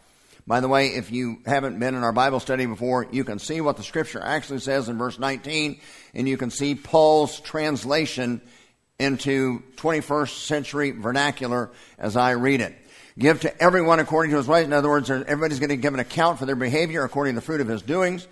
By 0.48 0.60
the 0.60 0.68
way, 0.68 0.88
if 0.88 1.12
you 1.12 1.38
haven't 1.46 1.80
been 1.80 1.96
in 1.96 2.04
our 2.04 2.12
Bible 2.12 2.40
study 2.40 2.66
before, 2.66 3.08
you 3.12 3.24
can 3.24 3.40
see 3.40 3.62
what 3.62 3.78
the 3.78 3.84
scripture 3.84 4.22
actually 4.22 4.60
says 4.60 4.90
in 4.90 4.98
verse 4.98 5.20
19, 5.20 5.80
and 6.14 6.28
you 6.28 6.38
can 6.38 6.50
see 6.50 6.76
Paul's 6.76 7.40
translation 7.40 8.42
into 9.00 9.64
21st 9.76 10.46
century 10.46 10.92
vernacular 10.92 11.72
as 11.98 12.18
I 12.18 12.32
read 12.32 12.62
it. 12.62 12.76
Give 13.18 13.40
to 13.42 13.62
everyone 13.62 14.00
according 14.00 14.32
to 14.32 14.38
his 14.38 14.48
ways. 14.48 14.66
In 14.66 14.74
other 14.74 14.90
words, 14.90 15.10
everybody's 15.10 15.60
going 15.60 15.70
to 15.70 15.78
give 15.78 15.94
an 15.94 16.00
account 16.00 16.40
for 16.40 16.46
their 16.46 16.56
behavior 16.56 17.04
according 17.04 17.36
to 17.36 17.40
the 17.40 17.46
fruit 17.46 17.62
of 17.62 17.68
his 17.68 17.82
doings 17.82 18.28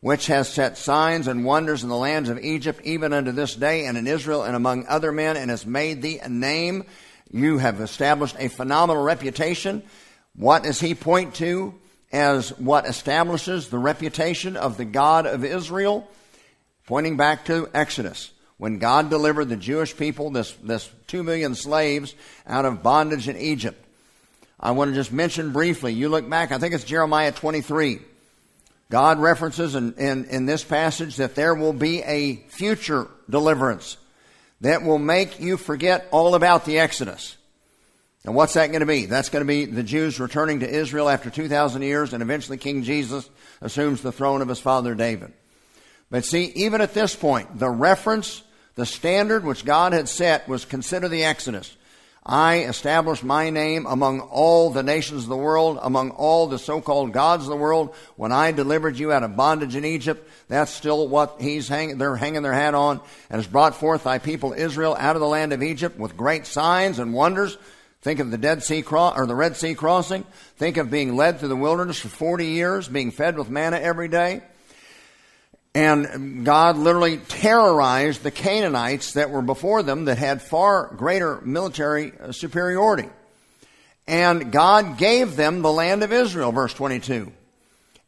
which 0.00 0.26
has 0.28 0.48
set 0.48 0.78
signs 0.78 1.28
and 1.28 1.44
wonders 1.44 1.82
in 1.82 1.88
the 1.88 1.96
lands 1.96 2.28
of 2.28 2.38
Egypt, 2.38 2.80
even 2.84 3.12
unto 3.12 3.32
this 3.32 3.54
day, 3.54 3.84
and 3.84 3.98
in 3.98 4.06
Israel, 4.06 4.42
and 4.42 4.56
among 4.56 4.86
other 4.86 5.12
men, 5.12 5.36
and 5.36 5.50
has 5.50 5.66
made 5.66 6.00
thee 6.00 6.18
a 6.18 6.28
name. 6.28 6.84
You 7.30 7.58
have 7.58 7.80
established 7.80 8.36
a 8.38 8.48
phenomenal 8.48 9.02
reputation. 9.02 9.82
What 10.36 10.62
does 10.62 10.80
he 10.80 10.94
point 10.94 11.34
to 11.36 11.74
as 12.12 12.50
what 12.58 12.86
establishes 12.86 13.68
the 13.68 13.78
reputation 13.78 14.56
of 14.56 14.76
the 14.76 14.84
God 14.84 15.26
of 15.26 15.44
Israel? 15.44 16.08
Pointing 16.86 17.16
back 17.16 17.44
to 17.46 17.68
Exodus. 17.74 18.32
When 18.56 18.78
God 18.78 19.08
delivered 19.08 19.46
the 19.46 19.56
Jewish 19.56 19.96
people, 19.96 20.30
this, 20.30 20.52
this 20.62 20.90
two 21.06 21.22
million 21.22 21.54
slaves, 21.54 22.14
out 22.46 22.66
of 22.66 22.82
bondage 22.82 23.28
in 23.28 23.36
Egypt. 23.36 23.82
I 24.58 24.72
want 24.72 24.90
to 24.90 24.94
just 24.94 25.12
mention 25.12 25.52
briefly, 25.52 25.94
you 25.94 26.10
look 26.10 26.28
back, 26.28 26.52
I 26.52 26.58
think 26.58 26.74
it's 26.74 26.84
Jeremiah 26.84 27.32
23. 27.32 28.00
God 28.90 29.18
references 29.18 29.74
in, 29.74 29.94
in, 29.94 30.24
in, 30.26 30.46
this 30.46 30.64
passage 30.64 31.16
that 31.16 31.36
there 31.36 31.54
will 31.54 31.72
be 31.72 32.02
a 32.02 32.36
future 32.48 33.06
deliverance 33.30 33.96
that 34.60 34.82
will 34.82 34.98
make 34.98 35.40
you 35.40 35.56
forget 35.56 36.06
all 36.10 36.34
about 36.34 36.64
the 36.64 36.80
Exodus. 36.80 37.36
And 38.24 38.34
what's 38.34 38.54
that 38.54 38.68
going 38.68 38.80
to 38.80 38.86
be? 38.86 39.06
That's 39.06 39.30
going 39.30 39.44
to 39.44 39.48
be 39.48 39.64
the 39.64 39.82
Jews 39.82 40.20
returning 40.20 40.60
to 40.60 40.68
Israel 40.68 41.08
after 41.08 41.30
2,000 41.30 41.80
years, 41.82 42.12
and 42.12 42.22
eventually 42.22 42.58
King 42.58 42.82
Jesus 42.82 43.28
assumes 43.62 44.02
the 44.02 44.12
throne 44.12 44.42
of 44.42 44.48
his 44.48 44.60
father 44.60 44.94
David. 44.94 45.32
But 46.10 46.24
see, 46.24 46.44
even 46.56 46.80
at 46.80 46.92
this 46.92 47.16
point, 47.16 47.58
the 47.58 47.70
reference, 47.70 48.42
the 48.74 48.84
standard 48.84 49.44
which 49.44 49.64
God 49.64 49.92
had 49.92 50.08
set 50.08 50.48
was 50.48 50.64
consider 50.64 51.08
the 51.08 51.24
Exodus. 51.24 51.76
I 52.24 52.64
established 52.64 53.24
my 53.24 53.48
name 53.48 53.86
among 53.86 54.20
all 54.20 54.68
the 54.68 54.82
nations 54.82 55.22
of 55.22 55.30
the 55.30 55.36
world, 55.36 55.78
among 55.80 56.10
all 56.10 56.46
the 56.46 56.58
so-called 56.58 57.12
gods 57.14 57.44
of 57.44 57.50
the 57.50 57.56
world. 57.56 57.94
When 58.16 58.30
I 58.30 58.52
delivered 58.52 58.98
you 58.98 59.10
out 59.10 59.22
of 59.22 59.36
bondage 59.36 59.74
in 59.74 59.86
Egypt, 59.86 60.28
that's 60.46 60.70
still 60.70 61.08
what 61.08 61.36
he's 61.40 61.68
hanging, 61.68 61.96
they're 61.96 62.16
hanging 62.16 62.42
their 62.42 62.52
hat 62.52 62.74
on, 62.74 63.00
and 63.30 63.38
has 63.38 63.46
brought 63.46 63.74
forth 63.74 64.04
thy 64.04 64.18
people 64.18 64.52
Israel 64.52 64.94
out 64.98 65.16
of 65.16 65.20
the 65.20 65.26
land 65.26 65.54
of 65.54 65.62
Egypt 65.62 65.98
with 65.98 66.18
great 66.18 66.44
signs 66.44 66.98
and 66.98 67.14
wonders. 67.14 67.56
Think 68.02 68.18
of 68.20 68.30
the 68.30 68.38
Dead 68.38 68.62
Sea 68.62 68.82
or 68.90 69.26
the 69.26 69.34
Red 69.34 69.56
Sea 69.56 69.74
crossing. 69.74 70.24
Think 70.56 70.78
of 70.78 70.90
being 70.90 71.16
led 71.16 71.38
through 71.38 71.48
the 71.48 71.56
wilderness 71.56 72.00
for 72.00 72.08
40 72.08 72.46
years, 72.46 72.88
being 72.88 73.10
fed 73.10 73.36
with 73.36 73.50
manna 73.50 73.78
every 73.78 74.08
day. 74.08 74.42
And 75.74 76.44
God 76.44 76.76
literally 76.76 77.18
terrorized 77.18 78.22
the 78.22 78.30
Canaanites 78.30 79.12
that 79.12 79.30
were 79.30 79.42
before 79.42 79.82
them 79.82 80.06
that 80.06 80.18
had 80.18 80.42
far 80.42 80.92
greater 80.96 81.40
military 81.42 82.12
uh, 82.18 82.32
superiority. 82.32 83.08
And 84.06 84.50
God 84.50 84.98
gave 84.98 85.36
them 85.36 85.62
the 85.62 85.70
land 85.70 86.02
of 86.02 86.12
Israel, 86.12 86.50
verse 86.50 86.74
22. 86.74 87.30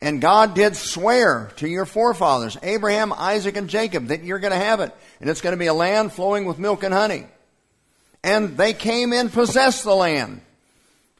And 0.00 0.20
God 0.20 0.54
did 0.54 0.74
swear 0.74 1.52
to 1.58 1.68
your 1.68 1.86
forefathers, 1.86 2.58
Abraham, 2.64 3.12
Isaac, 3.12 3.56
and 3.56 3.68
Jacob, 3.68 4.08
that 4.08 4.24
you're 4.24 4.40
going 4.40 4.52
to 4.52 4.58
have 4.58 4.80
it. 4.80 4.92
And 5.20 5.30
it's 5.30 5.40
going 5.40 5.52
to 5.52 5.58
be 5.58 5.68
a 5.68 5.74
land 5.74 6.12
flowing 6.12 6.44
with 6.44 6.58
milk 6.58 6.82
and 6.82 6.92
honey. 6.92 7.26
And 8.24 8.56
they 8.56 8.72
came 8.72 9.12
and 9.12 9.32
possessed 9.32 9.84
the 9.84 9.94
land. 9.94 10.40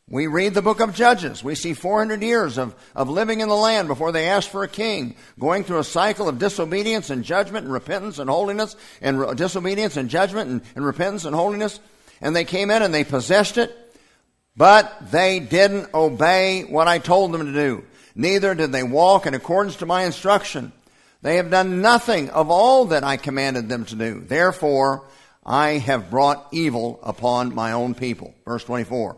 We 0.09 0.27
read 0.27 0.53
the 0.55 0.63
book 0.63 0.81
of 0.81 0.95
Judges. 0.95 1.43
We 1.43 1.55
see 1.55 1.73
400 1.73 2.23
years 2.23 2.59
of, 2.59 2.75
of 2.95 3.09
living 3.09 3.41
in 3.41 3.49
the 3.49 3.55
land 3.55 3.89
before 3.89 4.13
they 4.13 4.29
asked 4.29 4.51
for 4.51 4.63
a 4.63 4.69
king, 4.69 5.17
going 5.39 5.65
through 5.65 5.79
a 5.79 5.85
cycle 5.85 6.29
of 6.29 6.39
disobedience 6.39 7.09
and 7.09 7.25
judgment 7.25 7.65
and 7.65 7.73
repentance 7.73 8.19
and 8.19 8.29
holiness, 8.29 8.77
and 9.01 9.19
re- 9.19 9.35
disobedience 9.35 9.97
and 9.97 10.11
judgment 10.11 10.51
and, 10.51 10.61
and 10.77 10.85
repentance 10.85 11.25
and 11.25 11.35
holiness. 11.35 11.81
And 12.21 12.37
they 12.37 12.45
came 12.45 12.71
in 12.71 12.83
and 12.83 12.93
they 12.93 13.05
possessed 13.05 13.57
it, 13.57 13.75
but 14.55 15.11
they 15.11 15.41
didn't 15.41 15.95
obey 15.95 16.65
what 16.65 16.89
I 16.89 16.99
told 16.99 17.33
them 17.33 17.47
to 17.47 17.53
do. 17.53 17.85
Neither 18.15 18.55
did 18.55 18.71
they 18.71 18.83
walk 18.83 19.27
in 19.27 19.33
accordance 19.33 19.77
to 19.77 19.87
my 19.87 20.05
instruction. 20.05 20.73
They 21.23 21.37
have 21.37 21.51
done 21.51 21.81
nothing 21.81 22.29
of 22.31 22.51
all 22.51 22.87
that 22.87 23.03
I 23.03 23.17
commanded 23.17 23.69
them 23.69 23.87
to 23.87 23.95
do. 23.95 24.21
Therefore, 24.21 25.05
I 25.45 25.79
have 25.79 26.11
brought 26.11 26.49
evil 26.53 27.01
upon 27.03 27.55
my 27.55 27.73
own 27.73 27.95
people. 27.95 28.35
Verse 28.45 28.65
24. 28.65 29.17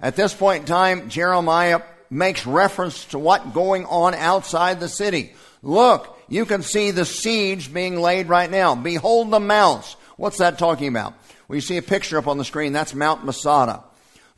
At 0.00 0.16
this 0.16 0.34
point 0.34 0.62
in 0.62 0.66
time, 0.66 1.08
Jeremiah 1.08 1.82
makes 2.10 2.46
reference 2.46 3.04
to 3.06 3.18
what 3.18 3.52
going 3.52 3.84
on 3.86 4.14
outside 4.14 4.80
the 4.80 4.88
city. 4.88 5.32
Look, 5.62 6.18
you 6.28 6.46
can 6.46 6.62
see 6.62 6.90
the 6.90 7.04
siege 7.04 7.72
being 7.72 8.00
laid 8.00 8.28
right 8.28 8.50
now. 8.50 8.74
Behold 8.74 9.30
the 9.30 9.40
mounts. 9.40 9.96
What's 10.16 10.38
that 10.38 10.58
talking 10.58 10.88
about? 10.88 11.14
Well, 11.46 11.60
see 11.60 11.76
a 11.76 11.82
picture 11.82 12.18
up 12.18 12.26
on 12.26 12.38
the 12.38 12.44
screen. 12.44 12.72
That's 12.72 12.94
Mount 12.94 13.24
Masada. 13.24 13.84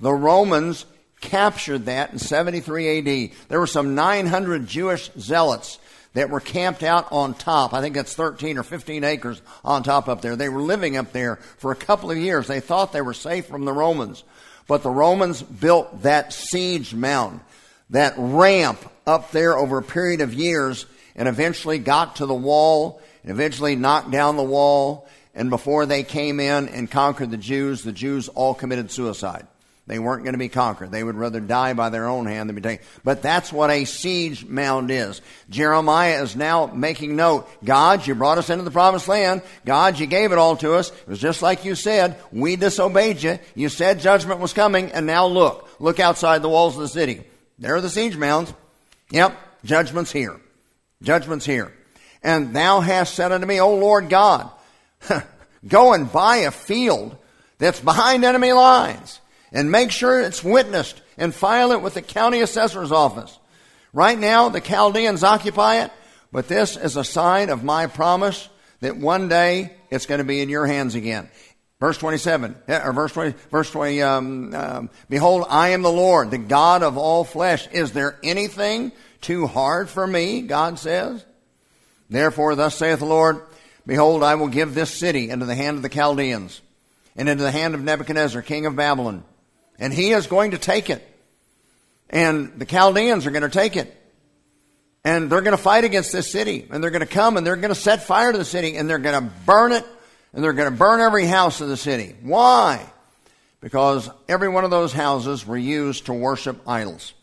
The 0.00 0.12
Romans 0.12 0.86
captured 1.20 1.86
that 1.86 2.12
in 2.12 2.18
73 2.18 2.98
AD. 2.98 3.30
There 3.48 3.60
were 3.60 3.66
some 3.66 3.94
900 3.94 4.66
Jewish 4.66 5.10
zealots 5.18 5.78
that 6.14 6.30
were 6.30 6.40
camped 6.40 6.82
out 6.82 7.10
on 7.12 7.34
top. 7.34 7.72
I 7.72 7.80
think 7.80 7.94
that's 7.94 8.14
13 8.14 8.58
or 8.58 8.62
15 8.62 9.04
acres 9.04 9.40
on 9.64 9.82
top 9.82 10.08
up 10.08 10.22
there. 10.22 10.36
They 10.36 10.48
were 10.48 10.62
living 10.62 10.96
up 10.96 11.12
there 11.12 11.36
for 11.58 11.70
a 11.70 11.76
couple 11.76 12.10
of 12.10 12.18
years. 12.18 12.46
They 12.46 12.60
thought 12.60 12.92
they 12.92 13.00
were 13.00 13.14
safe 13.14 13.46
from 13.46 13.64
the 13.64 13.72
Romans. 13.72 14.24
But 14.66 14.82
the 14.82 14.90
Romans 14.90 15.42
built 15.42 16.02
that 16.02 16.32
siege 16.32 16.94
mound, 16.94 17.40
that 17.90 18.14
ramp 18.16 18.78
up 19.06 19.30
there 19.30 19.56
over 19.56 19.78
a 19.78 19.82
period 19.82 20.20
of 20.20 20.34
years 20.34 20.86
and 21.16 21.28
eventually 21.28 21.78
got 21.78 22.16
to 22.16 22.26
the 22.26 22.34
wall 22.34 23.00
and 23.22 23.30
eventually 23.32 23.76
knocked 23.76 24.10
down 24.10 24.36
the 24.36 24.42
wall. 24.42 25.08
And 25.34 25.50
before 25.50 25.86
they 25.86 26.02
came 26.02 26.40
in 26.40 26.68
and 26.68 26.90
conquered 26.90 27.30
the 27.30 27.36
Jews, 27.36 27.82
the 27.82 27.92
Jews 27.92 28.28
all 28.28 28.54
committed 28.54 28.90
suicide. 28.90 29.46
They 29.90 29.98
weren't 29.98 30.22
going 30.22 30.34
to 30.34 30.38
be 30.38 30.48
conquered. 30.48 30.92
They 30.92 31.02
would 31.02 31.16
rather 31.16 31.40
die 31.40 31.72
by 31.72 31.88
their 31.88 32.06
own 32.06 32.26
hand 32.26 32.48
than 32.48 32.54
be 32.54 32.62
taken. 32.62 32.86
But 33.02 33.22
that's 33.22 33.52
what 33.52 33.70
a 33.70 33.84
siege 33.84 34.46
mound 34.46 34.92
is. 34.92 35.20
Jeremiah 35.48 36.22
is 36.22 36.36
now 36.36 36.66
making 36.66 37.16
note. 37.16 37.48
God, 37.64 38.06
you 38.06 38.14
brought 38.14 38.38
us 38.38 38.50
into 38.50 38.62
the 38.62 38.70
promised 38.70 39.08
land. 39.08 39.42
God, 39.64 39.98
you 39.98 40.06
gave 40.06 40.30
it 40.30 40.38
all 40.38 40.56
to 40.58 40.74
us. 40.74 40.90
It 40.92 41.08
was 41.08 41.18
just 41.18 41.42
like 41.42 41.64
you 41.64 41.74
said. 41.74 42.20
We 42.30 42.54
disobeyed 42.54 43.20
you. 43.20 43.40
You 43.56 43.68
said 43.68 43.98
judgment 43.98 44.38
was 44.38 44.52
coming. 44.52 44.92
And 44.92 45.06
now 45.06 45.26
look. 45.26 45.68
Look 45.80 45.98
outside 45.98 46.40
the 46.40 46.48
walls 46.48 46.76
of 46.76 46.82
the 46.82 46.88
city. 46.88 47.24
There 47.58 47.74
are 47.74 47.80
the 47.80 47.90
siege 47.90 48.16
mounds. 48.16 48.54
Yep. 49.10 49.36
Judgment's 49.64 50.12
here. 50.12 50.40
Judgment's 51.02 51.46
here. 51.46 51.72
And 52.22 52.54
thou 52.54 52.78
hast 52.78 53.16
said 53.16 53.32
unto 53.32 53.44
me, 53.44 53.60
O 53.60 53.74
Lord 53.74 54.08
God, 54.08 54.52
go 55.66 55.94
and 55.94 56.12
buy 56.12 56.36
a 56.36 56.52
field 56.52 57.16
that's 57.58 57.80
behind 57.80 58.24
enemy 58.24 58.52
lines 58.52 59.19
and 59.52 59.70
make 59.70 59.90
sure 59.90 60.20
it's 60.20 60.44
witnessed 60.44 61.00
and 61.18 61.34
file 61.34 61.72
it 61.72 61.82
with 61.82 61.94
the 61.94 62.02
county 62.02 62.40
assessor's 62.40 62.92
office. 62.92 63.38
Right 63.92 64.18
now, 64.18 64.48
the 64.48 64.60
Chaldeans 64.60 65.24
occupy 65.24 65.82
it, 65.82 65.90
but 66.32 66.48
this 66.48 66.76
is 66.76 66.96
a 66.96 67.04
sign 67.04 67.50
of 67.50 67.64
my 67.64 67.86
promise 67.86 68.48
that 68.80 68.96
one 68.96 69.28
day 69.28 69.72
it's 69.90 70.06
going 70.06 70.18
to 70.18 70.24
be 70.24 70.40
in 70.40 70.48
your 70.48 70.66
hands 70.66 70.94
again. 70.94 71.28
Verse 71.80 71.98
27, 71.98 72.56
eh, 72.68 72.80
or 72.84 72.92
verse 72.92 73.12
20, 73.12 73.34
verse 73.50 73.70
20, 73.70 74.02
um, 74.02 74.54
um, 74.54 74.90
behold, 75.08 75.46
I 75.48 75.70
am 75.70 75.82
the 75.82 75.90
Lord, 75.90 76.30
the 76.30 76.38
God 76.38 76.82
of 76.82 76.98
all 76.98 77.24
flesh. 77.24 77.66
Is 77.72 77.92
there 77.92 78.18
anything 78.22 78.92
too 79.22 79.46
hard 79.46 79.88
for 79.88 80.06
me? 80.06 80.42
God 80.42 80.78
says. 80.78 81.24
Therefore, 82.10 82.54
thus 82.54 82.76
saith 82.76 82.98
the 82.98 83.06
Lord, 83.06 83.40
behold, 83.86 84.22
I 84.22 84.34
will 84.34 84.48
give 84.48 84.74
this 84.74 84.90
city 84.92 85.30
into 85.30 85.46
the 85.46 85.54
hand 85.54 85.78
of 85.78 85.82
the 85.82 85.88
Chaldeans 85.88 86.60
and 87.16 87.28
into 87.28 87.42
the 87.42 87.50
hand 87.50 87.74
of 87.74 87.82
Nebuchadnezzar, 87.82 88.42
king 88.42 88.66
of 88.66 88.76
Babylon 88.76 89.24
and 89.80 89.92
he 89.92 90.12
is 90.12 90.26
going 90.26 90.52
to 90.52 90.58
take 90.58 90.90
it. 90.90 91.04
And 92.10 92.58
the 92.58 92.66
Chaldeans 92.66 93.26
are 93.26 93.30
going 93.30 93.42
to 93.42 93.48
take 93.48 93.76
it. 93.76 93.96
And 95.02 95.32
they're 95.32 95.40
going 95.40 95.56
to 95.56 95.62
fight 95.62 95.84
against 95.84 96.12
this 96.12 96.30
city. 96.30 96.68
And 96.70 96.84
they're 96.84 96.90
going 96.90 97.00
to 97.00 97.06
come 97.06 97.36
and 97.36 97.46
they're 97.46 97.56
going 97.56 97.74
to 97.74 97.80
set 97.80 98.04
fire 98.04 98.30
to 98.30 98.38
the 98.38 98.44
city 98.44 98.76
and 98.76 98.88
they're 98.88 98.98
going 98.98 99.24
to 99.24 99.32
burn 99.46 99.72
it. 99.72 99.86
And 100.32 100.44
they're 100.44 100.52
going 100.52 100.70
to 100.70 100.76
burn 100.76 101.00
every 101.00 101.24
house 101.24 101.60
of 101.60 101.68
the 101.68 101.76
city. 101.76 102.14
Why? 102.22 102.86
Because 103.60 104.08
every 104.28 104.48
one 104.48 104.64
of 104.64 104.70
those 104.70 104.92
houses 104.92 105.46
were 105.46 105.56
used 105.56 106.06
to 106.06 106.12
worship 106.12 106.60
idols. 106.68 107.14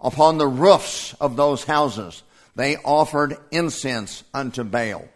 Upon 0.00 0.38
the 0.38 0.46
roofs 0.46 1.14
of 1.14 1.36
those 1.36 1.64
houses, 1.64 2.22
they 2.54 2.76
offered 2.76 3.36
incense 3.50 4.22
unto 4.32 4.62
Baal. 4.62 5.06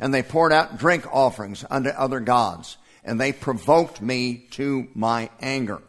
And 0.00 0.12
they 0.12 0.22
poured 0.22 0.52
out 0.52 0.78
drink 0.78 1.06
offerings 1.12 1.64
unto 1.68 1.90
other 1.90 2.18
gods 2.18 2.76
and 3.04 3.20
they 3.20 3.32
provoked 3.32 4.00
me 4.00 4.46
to 4.52 4.88
my 4.94 5.30
anger. 5.40 5.80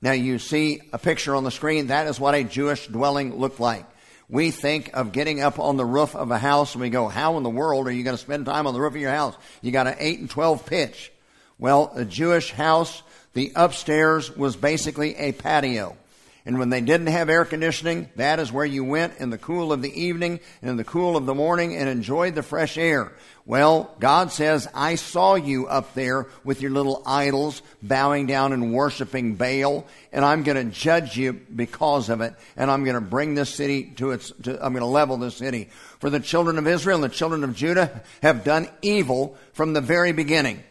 Now 0.00 0.12
you 0.12 0.38
see 0.38 0.80
a 0.92 0.98
picture 0.98 1.34
on 1.34 1.44
the 1.44 1.50
screen. 1.50 1.88
That 1.88 2.06
is 2.08 2.18
what 2.18 2.34
a 2.34 2.44
Jewish 2.44 2.86
dwelling 2.88 3.36
looked 3.36 3.60
like. 3.60 3.86
We 4.28 4.50
think 4.50 4.90
of 4.94 5.12
getting 5.12 5.40
up 5.40 5.58
on 5.58 5.76
the 5.76 5.84
roof 5.84 6.16
of 6.16 6.30
a 6.30 6.38
house 6.38 6.74
and 6.74 6.80
we 6.80 6.90
go, 6.90 7.08
how 7.08 7.36
in 7.36 7.42
the 7.42 7.50
world 7.50 7.86
are 7.86 7.92
you 7.92 8.02
going 8.02 8.16
to 8.16 8.22
spend 8.22 8.46
time 8.46 8.66
on 8.66 8.74
the 8.74 8.80
roof 8.80 8.94
of 8.94 9.00
your 9.00 9.10
house? 9.10 9.36
You 9.60 9.72
got 9.72 9.86
an 9.86 9.96
8 9.98 10.20
and 10.20 10.30
12 10.30 10.66
pitch. 10.66 11.12
Well, 11.58 11.92
a 11.94 12.04
Jewish 12.04 12.50
house, 12.50 13.02
the 13.34 13.52
upstairs 13.54 14.34
was 14.34 14.56
basically 14.56 15.14
a 15.16 15.32
patio. 15.32 15.96
And 16.44 16.58
when 16.58 16.70
they 16.70 16.80
didn't 16.80 17.06
have 17.06 17.28
air 17.28 17.44
conditioning, 17.44 18.10
that 18.16 18.40
is 18.40 18.50
where 18.50 18.66
you 18.66 18.82
went 18.82 19.18
in 19.18 19.30
the 19.30 19.38
cool 19.38 19.72
of 19.72 19.80
the 19.80 20.00
evening 20.00 20.40
and 20.60 20.70
in 20.70 20.76
the 20.76 20.82
cool 20.82 21.16
of 21.16 21.24
the 21.24 21.34
morning 21.34 21.76
and 21.76 21.88
enjoyed 21.88 22.34
the 22.34 22.42
fresh 22.42 22.76
air. 22.76 23.12
Well, 23.46 23.94
God 24.00 24.32
says, 24.32 24.68
I 24.74 24.96
saw 24.96 25.36
you 25.36 25.68
up 25.68 25.94
there 25.94 26.26
with 26.42 26.60
your 26.60 26.72
little 26.72 27.02
idols 27.06 27.62
bowing 27.80 28.26
down 28.26 28.52
and 28.52 28.72
worshiping 28.72 29.36
Baal, 29.36 29.86
and 30.12 30.24
I'm 30.24 30.42
going 30.42 30.56
to 30.56 30.76
judge 30.76 31.16
you 31.16 31.32
because 31.32 32.08
of 32.08 32.20
it, 32.20 32.34
and 32.56 32.70
I'm 32.70 32.82
going 32.82 32.94
to 32.94 33.00
bring 33.00 33.34
this 33.34 33.50
city 33.50 33.92
to 33.96 34.10
its, 34.10 34.32
to, 34.42 34.54
I'm 34.64 34.72
going 34.72 34.82
to 34.82 34.86
level 34.86 35.16
this 35.16 35.36
city. 35.36 35.70
For 36.00 36.10
the 36.10 36.20
children 36.20 36.58
of 36.58 36.66
Israel 36.66 37.02
and 37.02 37.04
the 37.04 37.14
children 37.14 37.44
of 37.44 37.54
Judah 37.54 38.02
have 38.20 38.42
done 38.42 38.68
evil 38.80 39.36
from 39.52 39.74
the 39.74 39.80
very 39.80 40.12
beginning. 40.12 40.62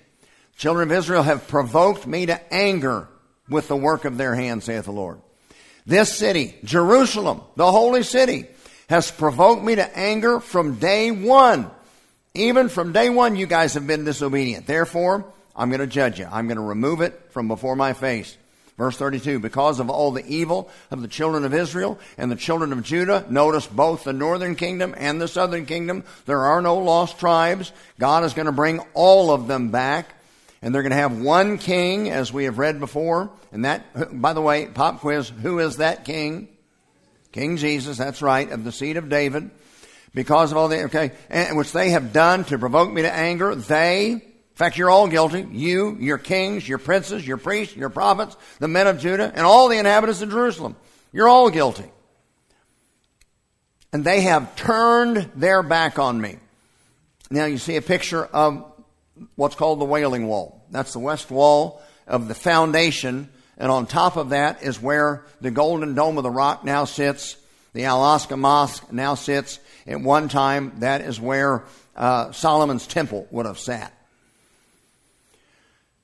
Children 0.58 0.92
of 0.92 0.98
Israel 0.98 1.24
have 1.24 1.48
provoked 1.48 2.06
me 2.06 2.26
to 2.26 2.54
anger 2.54 3.08
with 3.50 3.70
the 3.70 3.78
work 3.78 4.04
of 4.04 4.18
their 4.18 4.36
hands, 4.36 4.66
saith 4.66 4.86
the 4.86 4.92
Lord. 4.92 5.22
This 5.86 6.16
city, 6.16 6.56
Jerusalem, 6.64 7.42
the 7.56 7.72
holy 7.72 8.04
city, 8.04 8.46
has 8.90 9.10
provoked 9.10 9.64
me 9.64 9.76
to 9.76 9.98
anger 9.98 10.40
from 10.40 10.76
day 10.76 11.12
one. 11.12 11.70
Even 12.34 12.70
from 12.70 12.94
day 12.94 13.10
one, 13.10 13.36
you 13.36 13.46
guys 13.46 13.74
have 13.74 13.88
been 13.88 14.06
disobedient. 14.06 14.68
Therefore, 14.68 15.26
I'm 15.56 15.70
going 15.70 15.82
to 15.82 15.88
judge 15.88 16.20
you. 16.20 16.28
I'm 16.32 16.48
going 16.48 16.58
to 16.58 16.64
remove 16.64 17.02
it 17.02 17.20
from 17.32 17.48
before 17.48 17.76
my 17.76 17.94
face. 17.94 18.38
Verse 18.78 18.98
32, 18.98 19.40
because 19.40 19.80
of 19.80 19.90
all 19.90 20.12
the 20.12 20.26
evil 20.26 20.70
of 20.90 21.02
the 21.02 21.08
children 21.08 21.46
of 21.46 21.54
Israel 21.54 22.00
and 22.18 22.32
the 22.32 22.36
children 22.36 22.74
of 22.74 22.84
Judah, 22.84 23.26
notice 23.30 23.68
both 23.68 24.04
the 24.04 24.14
northern 24.14 24.56
kingdom 24.56 24.96
and 24.98 25.22
the 25.22 25.28
southern 25.28 25.66
kingdom, 25.66 26.04
there 26.26 26.42
are 26.42 26.62
no 26.62 26.78
lost 26.78 27.20
tribes. 27.20 27.72
God 28.00 28.24
is 28.24 28.34
going 28.34 28.48
to 28.48 28.52
bring 28.52 28.80
all 28.94 29.32
of 29.32 29.48
them 29.48 29.70
back. 29.70 30.08
And 30.62 30.76
they're 30.76 30.84
going 30.84 30.92
to 30.92 30.98
have 30.98 31.20
one 31.20 31.58
king, 31.58 32.10
as 32.10 32.32
we 32.32 32.44
have 32.44 32.60
read 32.60 32.80
before. 32.80 33.32
And 33.52 33.66
that, 33.66 34.22
by 34.22 34.34
the 34.34 34.42
way, 34.42 34.68
pop 34.68 35.00
quiz, 35.00 35.30
who 35.30 35.60
is 35.60 35.78
that 35.78 36.06
king? 36.06 36.50
King 37.32 37.58
Jesus, 37.58 37.98
that's 37.98 38.22
right, 38.22 38.50
of 38.52 38.64
the 38.64 38.72
seed 38.72 38.98
of 38.98 39.10
David. 39.10 39.50
Because 40.14 40.52
of 40.52 40.58
all 40.58 40.68
the, 40.68 40.84
okay, 40.84 41.14
and, 41.30 41.58
which 41.58 41.72
they 41.72 41.92
have 41.92 42.14
done 42.14 42.44
to 42.46 42.60
provoke 42.60 42.92
me 42.92 43.02
to 43.02 43.12
anger, 43.12 43.56
they, 43.56 44.12
in 44.12 44.22
fact, 44.56 44.78
you're 44.78 44.90
all 44.90 45.08
guilty. 45.08 45.48
You, 45.50 45.98
your 46.00 46.18
kings, 46.18 46.68
your 46.68 46.78
princes, 46.78 47.26
your 47.26 47.38
priests, 47.38 47.76
your 47.76 47.90
prophets, 47.90 48.36
the 48.60 48.68
men 48.68 48.88
of 48.88 49.00
Judah, 49.00 49.32
and 49.34 49.46
all 49.46 49.70
the 49.70 49.78
inhabitants 49.78 50.22
of 50.22 50.30
Jerusalem. 50.30 50.76
You're 51.14 51.30
all 51.30 51.50
guilty. 51.50 51.90
And 53.94 54.04
they 54.04 54.22
have 54.22 54.56
turned 54.56 55.32
their 55.36 55.64
back 55.64 55.98
on 55.98 56.20
me. 56.20 56.38
Now 57.30 57.46
you 57.46 57.58
see 57.58 57.78
a 57.78 57.82
picture 57.82 58.26
of 58.26 58.71
what's 59.36 59.56
called 59.56 59.80
the 59.80 59.86
Wailing 59.86 60.28
Wall. 60.28 60.64
That's 60.72 60.94
the 60.94 61.00
west 61.00 61.32
wall 61.32 61.82
of 62.08 62.28
the 62.28 62.36
foundation, 62.36 63.30
and 63.58 63.72
on 63.72 63.86
top 63.86 64.18
of 64.18 64.30
that 64.30 64.64
is 64.64 64.82
where 64.82 65.26
the 65.40 65.52
Golden 65.52 65.94
Dome 65.96 66.18
of 66.18 66.24
the 66.24 66.32
Rock 66.32 66.64
now 66.64 66.86
sits. 66.86 67.38
The 67.74 67.86
Al-Aqsa 67.86 68.38
Mosque 68.38 68.92
now 68.92 69.16
sits. 69.16 69.60
At 69.88 70.02
one 70.02 70.30
time, 70.30 70.80
that 70.80 71.02
is 71.02 71.20
where 71.20 71.64
uh, 71.96 72.32
Solomon's 72.32 72.86
temple 72.88 73.28
would 73.32 73.46
have 73.46 73.60
sat. 73.60 73.94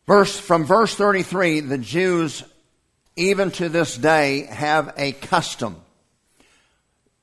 Verse, 0.08 0.40
from 0.40 0.64
verse 0.64 0.96
33, 0.96 1.60
the 1.62 1.78
Jews, 1.78 2.44
even 3.18 3.52
to 3.52 3.68
this 3.68 3.98
day, 3.98 4.46
have 4.46 4.94
a 4.98 5.12
custom. 5.12 5.76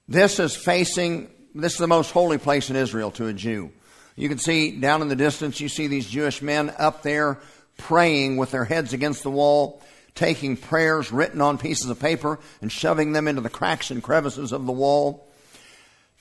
This 0.07 0.39
is 0.39 0.55
facing, 0.55 1.31
this 1.55 1.73
is 1.73 1.79
the 1.79 1.87
most 1.87 2.11
holy 2.11 2.37
place 2.37 2.69
in 2.69 2.77
Israel 2.77 3.11
to 3.13 3.27
a 3.27 3.33
Jew. 3.33 3.73
You 4.17 4.29
can 4.29 4.39
see 4.39 4.71
down 4.71 5.03
in 5.03 5.09
the 5.09 5.17
distance, 5.17 5.61
you 5.61 5.69
see 5.69 5.87
these 5.87 6.09
Jewish 6.09 6.41
men 6.41 6.73
up 6.79 7.03
there 7.03 7.39
praying 7.77 8.37
with 8.37 8.51
their 8.53 8.65
heads 8.65 8.93
against 8.93 9.23
the 9.23 9.31
wall, 9.31 9.83
taking 10.15 10.57
prayers 10.57 11.11
written 11.11 11.41
on 11.41 11.59
pieces 11.59 11.91
of 11.91 11.99
paper 11.99 12.39
and 12.63 12.71
shoving 12.71 13.13
them 13.13 13.27
into 13.27 13.41
the 13.41 13.51
cracks 13.51 13.91
and 13.91 14.03
crevices 14.03 14.53
of 14.53 14.67
the 14.67 14.73
wall. 14.73 15.29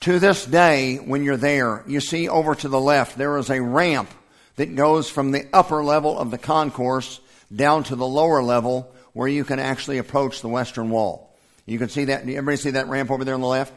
To 0.00 0.18
this 0.18 0.44
day, 0.44 0.96
when 0.96 1.22
you're 1.22 1.36
there, 1.36 1.84
you 1.86 2.00
see 2.00 2.28
over 2.28 2.54
to 2.56 2.68
the 2.68 2.80
left, 2.80 3.16
there 3.16 3.38
is 3.38 3.50
a 3.50 3.62
ramp 3.62 4.10
that 4.56 4.74
goes 4.74 5.08
from 5.08 5.30
the 5.30 5.46
upper 5.52 5.82
level 5.82 6.18
of 6.18 6.30
the 6.30 6.38
concourse 6.38 7.20
down 7.54 7.84
to 7.84 7.96
the 7.96 8.06
lower 8.06 8.42
level 8.42 8.92
where 9.12 9.28
you 9.28 9.44
can 9.44 9.60
actually 9.60 9.98
approach 9.98 10.40
the 10.40 10.48
western 10.48 10.90
wall. 10.90 11.34
You 11.66 11.78
can 11.78 11.88
see 11.88 12.06
that. 12.06 12.22
Everybody 12.22 12.56
see 12.56 12.70
that 12.72 12.88
ramp 12.88 13.10
over 13.10 13.24
there 13.24 13.34
on 13.34 13.40
the 13.40 13.46
left? 13.46 13.72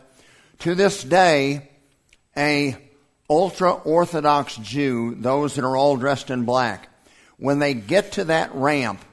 To 0.59 0.75
this 0.75 1.03
day, 1.03 1.69
a 2.35 2.75
ultra 3.29 3.73
Orthodox 3.73 4.55
Jew, 4.57 5.15
those 5.15 5.55
that 5.55 5.65
are 5.65 5.75
all 5.75 5.97
dressed 5.97 6.29
in 6.29 6.45
black, 6.45 6.89
when 7.37 7.59
they 7.59 7.73
get 7.73 8.13
to 8.13 8.25
that 8.25 8.53
ramp, 8.53 9.03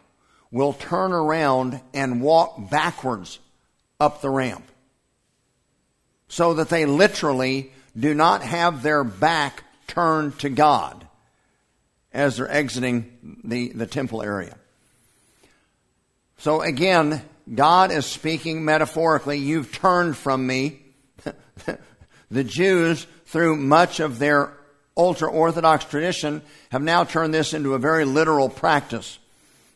will 0.51 0.73
turn 0.73 1.13
around 1.13 1.81
and 1.93 2.23
walk 2.23 2.71
backwards 2.71 3.39
up 3.99 4.21
the 4.21 4.31
ramp. 4.31 4.65
So 6.29 6.55
that 6.55 6.69
they 6.69 6.87
literally 6.87 7.73
do 7.99 8.15
not 8.15 8.43
have 8.43 8.83
their 8.83 9.05
back 9.05 9.65
turned 9.87 10.39
to 10.41 10.49
God 10.49 11.07
as 12.13 12.37
they're 12.37 12.51
exiting 12.51 13.41
the, 13.45 13.69
the 13.71 13.87
temple 13.87 14.23
area. 14.23 14.57
So 16.39 16.63
again, 16.63 17.23
God 17.53 17.91
is 17.91 18.07
speaking 18.07 18.65
metaphorically. 18.65 19.39
You've 19.39 19.73
turned 19.73 20.17
from 20.17 20.47
me. 20.47 20.81
the 22.31 22.45
Jews, 22.45 23.07
through 23.27 23.57
much 23.57 24.01
of 24.01 24.19
their 24.19 24.53
ultra 24.97 25.29
Orthodox 25.29 25.85
tradition, 25.85 26.43
have 26.71 26.83
now 26.83 27.05
turned 27.05 27.35
this 27.35 27.53
into 27.53 27.75
a 27.75 27.79
very 27.79 28.05
literal 28.05 28.49
practice. 28.49 29.19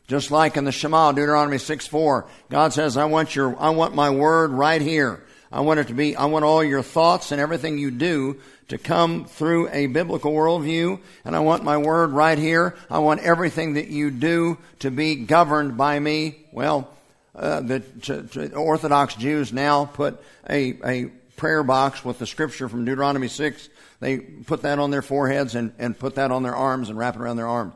Just 0.06 0.30
like 0.30 0.56
in 0.56 0.64
the 0.64 0.72
Shema, 0.72 1.12
Deuteronomy 1.12 1.58
6 1.58 1.86
4, 1.86 2.26
God 2.50 2.72
says, 2.72 2.96
I 2.96 3.04
want 3.04 3.36
your, 3.36 3.58
I 3.60 3.70
want 3.70 3.94
my 3.94 4.10
word 4.10 4.52
right 4.52 4.80
here. 4.80 5.22
I 5.50 5.60
want 5.60 5.80
it 5.80 5.88
to 5.88 5.94
be, 5.94 6.14
I 6.14 6.26
want 6.26 6.44
all 6.44 6.62
your 6.62 6.82
thoughts 6.82 7.32
and 7.32 7.40
everything 7.40 7.78
you 7.78 7.90
do 7.90 8.38
to 8.68 8.78
come 8.78 9.24
through 9.24 9.68
a 9.70 9.86
biblical 9.86 10.32
worldview, 10.32 11.00
and 11.24 11.34
I 11.34 11.40
want 11.40 11.64
my 11.64 11.78
word 11.78 12.10
right 12.10 12.38
here. 12.38 12.76
I 12.90 12.98
want 12.98 13.20
everything 13.20 13.74
that 13.74 13.88
you 13.88 14.10
do 14.10 14.58
to 14.80 14.90
be 14.90 15.16
governed 15.16 15.76
by 15.76 15.98
me. 15.98 16.36
Well, 16.52 16.88
uh, 17.34 17.60
the 17.60 17.80
to, 17.80 18.22
to 18.24 18.54
Orthodox 18.54 19.14
Jews 19.14 19.52
now 19.52 19.86
put 19.86 20.22
a, 20.48 20.78
a 20.84 21.10
prayer 21.38 21.62
box 21.62 22.04
with 22.04 22.18
the 22.18 22.26
scripture 22.26 22.68
from 22.68 22.84
Deuteronomy 22.84 23.28
6. 23.28 23.68
They 24.00 24.18
put 24.18 24.62
that 24.62 24.78
on 24.78 24.90
their 24.90 25.02
foreheads 25.02 25.54
and, 25.54 25.72
and 25.78 25.98
put 25.98 26.16
that 26.16 26.30
on 26.30 26.42
their 26.42 26.54
arms 26.54 26.90
and 26.90 26.98
wrap 26.98 27.16
it 27.16 27.20
around 27.20 27.38
their 27.38 27.48
arms. 27.48 27.72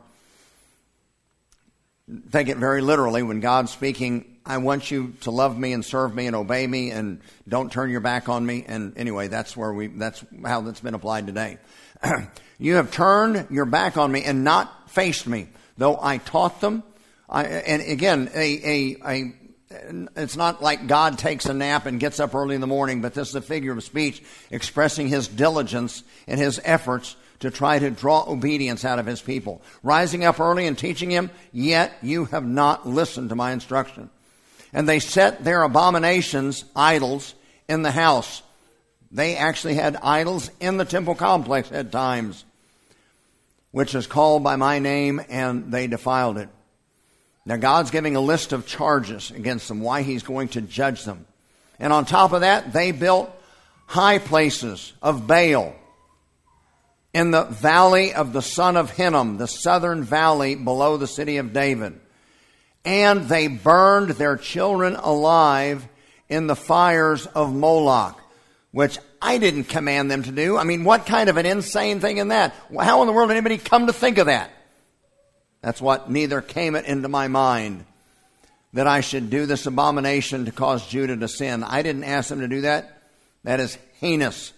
Take 2.31 2.49
it 2.49 2.57
very 2.57 2.81
literally 2.81 3.23
when 3.23 3.39
God's 3.39 3.71
speaking 3.71 4.33
I 4.45 4.57
want 4.57 4.91
you 4.91 5.13
to 5.21 5.31
love 5.31 5.57
me 5.57 5.71
and 5.71 5.85
serve 5.85 6.13
me 6.13 6.27
and 6.27 6.35
obey 6.35 6.67
me 6.67 6.91
and 6.91 7.21
don't 7.47 7.71
turn 7.71 7.89
your 7.89 8.01
back 8.01 8.27
on 8.27 8.45
me. 8.45 8.65
And 8.67 8.97
anyway, 8.97 9.29
that's 9.29 9.55
where 9.55 9.71
we, 9.71 9.87
that's 9.87 10.23
how 10.43 10.61
that's 10.61 10.81
been 10.81 10.95
applied 10.95 11.27
today. 11.27 11.59
you 12.59 12.75
have 12.75 12.91
turned 12.91 13.47
your 13.49 13.65
back 13.65 13.95
on 13.95 14.11
me 14.11 14.23
and 14.23 14.43
not 14.43 14.91
faced 14.91 15.27
me, 15.27 15.47
though 15.77 15.97
I 16.01 16.17
taught 16.17 16.59
them. 16.59 16.83
I, 17.29 17.45
and 17.45 17.81
again, 17.81 18.29
a, 18.33 18.39
a, 18.39 18.97
a, 19.05 19.33
it's 20.15 20.37
not 20.37 20.61
like 20.61 20.87
God 20.87 21.17
takes 21.17 21.45
a 21.45 21.53
nap 21.53 21.85
and 21.85 21.99
gets 21.99 22.19
up 22.19 22.35
early 22.35 22.55
in 22.55 22.61
the 22.61 22.67
morning, 22.67 23.01
but 23.01 23.13
this 23.13 23.29
is 23.29 23.35
a 23.35 23.41
figure 23.41 23.73
of 23.73 23.83
speech 23.83 24.23
expressing 24.51 25.07
his 25.07 25.27
diligence 25.27 26.03
and 26.27 26.39
his 26.39 26.61
efforts 26.63 27.15
to 27.39 27.51
try 27.51 27.79
to 27.79 27.89
draw 27.91 28.23
obedience 28.27 28.85
out 28.85 28.99
of 28.99 29.05
his 29.05 29.21
people. 29.21 29.61
Rising 29.81 30.23
up 30.23 30.39
early 30.39 30.67
and 30.67 30.77
teaching 30.77 31.11
him, 31.11 31.29
yet 31.51 31.93
you 32.01 32.25
have 32.25 32.45
not 32.45 32.87
listened 32.87 33.29
to 33.29 33.35
my 33.35 33.51
instruction 33.51 34.09
and 34.73 34.89
they 34.89 34.99
set 34.99 35.43
their 35.43 35.63
abominations, 35.63 36.65
idols, 36.75 37.35
in 37.69 37.83
the 37.83 37.91
house. 37.91 38.41
They 39.11 39.37
actually 39.37 39.75
had 39.75 39.95
idols 39.97 40.49
in 40.59 40.77
the 40.77 40.85
temple 40.85 41.13
complex 41.13 41.71
at 41.71 41.91
times, 41.91 42.43
which 43.71 43.93
is 43.93 44.07
called 44.07 44.43
by 44.43 44.55
my 44.55 44.79
name, 44.79 45.21
and 45.29 45.71
they 45.71 45.85
defiled 45.85 46.39
it. 46.39 46.49
Now, 47.45 47.57
God's 47.57 47.91
giving 47.91 48.15
a 48.15 48.21
list 48.21 48.53
of 48.53 48.65
charges 48.65 49.31
against 49.31 49.67
them, 49.67 49.81
why 49.81 50.01
He's 50.01 50.23
going 50.23 50.49
to 50.49 50.61
judge 50.61 51.03
them. 51.03 51.25
And 51.79 51.91
on 51.91 52.05
top 52.05 52.31
of 52.31 52.41
that, 52.41 52.71
they 52.71 52.91
built 52.91 53.29
high 53.85 54.19
places 54.19 54.93
of 55.01 55.27
Baal 55.27 55.75
in 57.13 57.31
the 57.31 57.43
valley 57.43 58.13
of 58.13 58.33
the 58.33 58.41
son 58.41 58.77
of 58.77 58.91
Hinnom, 58.91 59.37
the 59.37 59.47
southern 59.47 60.03
valley 60.03 60.55
below 60.55 60.97
the 60.97 61.07
city 61.07 61.37
of 61.37 61.53
David 61.53 61.99
and 62.85 63.27
they 63.29 63.47
burned 63.47 64.11
their 64.11 64.35
children 64.35 64.95
alive 64.95 65.87
in 66.29 66.47
the 66.47 66.55
fires 66.55 67.25
of 67.27 67.53
Moloch, 67.53 68.19
which 68.71 68.97
I 69.21 69.37
didn't 69.37 69.65
command 69.65 70.11
them 70.11 70.23
to 70.23 70.31
do. 70.31 70.57
I 70.57 70.63
mean, 70.63 70.83
what 70.83 71.05
kind 71.05 71.29
of 71.29 71.37
an 71.37 71.45
insane 71.45 71.99
thing 71.99 72.17
in 72.17 72.29
that? 72.29 72.53
How 72.77 73.01
in 73.01 73.07
the 73.07 73.13
world 73.13 73.29
did 73.29 73.37
anybody 73.37 73.57
come 73.57 73.87
to 73.87 73.93
think 73.93 74.17
of 74.17 74.25
that? 74.25 74.49
That's 75.63 75.81
what 75.81 76.11
neither 76.11 76.41
came 76.41 76.75
it 76.75 76.85
into 76.85 77.07
my 77.07 77.29
mind 77.29 77.85
that 78.73 78.85
I 78.85 78.99
should 78.99 79.29
do 79.29 79.45
this 79.45 79.65
abomination 79.65 80.43
to 80.45 80.51
cause 80.51 80.85
Judah 80.85 81.15
to 81.15 81.27
sin. 81.29 81.63
I 81.63 81.81
didn't 81.83 82.03
ask 82.03 82.27
them 82.27 82.41
to 82.41 82.49
do 82.49 82.61
that. 82.61 83.01
That 83.45 83.61
is 83.61 83.77
heinous. 84.01 84.51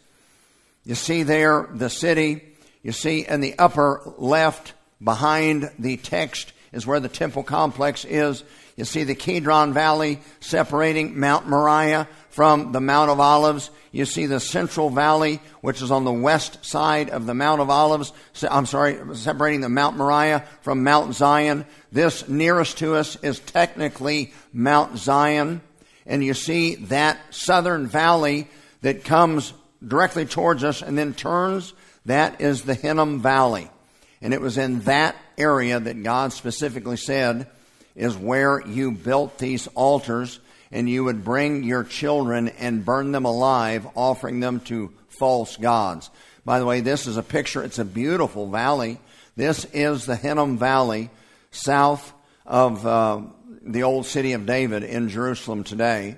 You 0.83 0.95
see 0.95 1.21
there 1.21 1.69
the 1.71 1.91
city. 1.91 2.41
You 2.81 2.91
see 2.91 3.23
in 3.27 3.41
the 3.41 3.57
upper 3.59 4.01
left 4.17 4.73
behind 5.03 5.69
the 5.77 5.97
text 5.97 6.53
is 6.73 6.87
where 6.87 6.99
the 6.99 7.07
temple 7.07 7.43
complex 7.43 8.03
is. 8.03 8.43
You 8.75 8.83
see 8.83 9.05
the 9.05 9.15
Kidron 9.15 9.73
Valley 9.73 10.19
separating 10.41 11.17
Mount 11.17 11.47
Moriah 11.47 12.09
from 12.29 12.73
the 12.73 12.81
Mount 12.81 13.09
of 13.09 13.21
Olives. 13.21 13.69
You 13.93 14.03
see 14.05 14.25
the 14.25 14.41
Central 14.41 14.89
Valley, 14.89 15.39
which 15.61 15.81
is 15.81 15.91
on 15.91 16.03
the 16.03 16.11
west 16.11 16.65
side 16.65 17.09
of 17.09 17.25
the 17.25 17.33
Mount 17.33 17.61
of 17.61 17.69
Olives. 17.69 18.11
I'm 18.49 18.65
sorry, 18.65 19.15
separating 19.15 19.61
the 19.61 19.69
Mount 19.69 19.95
Moriah 19.95 20.45
from 20.61 20.83
Mount 20.83 21.15
Zion. 21.15 21.65
This 21.93 22.27
nearest 22.27 22.79
to 22.79 22.95
us 22.95 23.15
is 23.23 23.39
technically 23.39 24.33
Mount 24.51 24.97
Zion. 24.97 25.61
And 26.05 26.21
you 26.21 26.33
see 26.33 26.75
that 26.75 27.17
southern 27.33 27.87
valley 27.87 28.49
that 28.81 29.05
comes 29.05 29.53
directly 29.85 30.25
towards 30.25 30.65
us 30.65 30.81
and 30.81 30.97
then 30.97 31.13
turns. 31.13 31.73
That 32.05 32.41
is 32.41 32.63
the 32.63 32.75
Hinnom 32.75 33.21
Valley. 33.21 33.69
And 34.21 34.33
it 34.33 34.41
was 34.41 34.57
in 34.57 34.81
that 34.81 35.15
area 35.37 35.79
that 35.79 36.03
God 36.03 36.33
specifically 36.33 36.97
said 36.97 37.47
is 37.95 38.17
where 38.17 38.65
you 38.65 38.91
built 38.91 39.37
these 39.37 39.67
altars 39.67 40.39
and 40.71 40.89
you 40.89 41.03
would 41.03 41.23
bring 41.23 41.63
your 41.63 41.83
children 41.83 42.49
and 42.49 42.83
burn 42.83 43.11
them 43.11 43.25
alive, 43.25 43.87
offering 43.95 44.39
them 44.39 44.59
to 44.61 44.91
false 45.19 45.57
gods. 45.57 46.09
By 46.43 46.59
the 46.59 46.65
way, 46.65 46.81
this 46.81 47.07
is 47.07 47.17
a 47.17 47.23
picture. 47.23 47.63
It's 47.63 47.79
a 47.79 47.85
beautiful 47.85 48.49
valley. 48.49 48.99
This 49.35 49.65
is 49.73 50.05
the 50.05 50.15
Hinnom 50.15 50.57
Valley, 50.57 51.09
south 51.51 52.13
of 52.45 52.85
uh, 52.85 53.21
the 53.61 53.83
old 53.83 54.05
city 54.05 54.33
of 54.33 54.45
David 54.45 54.83
in 54.83 55.09
Jerusalem 55.09 55.63
today. 55.63 56.15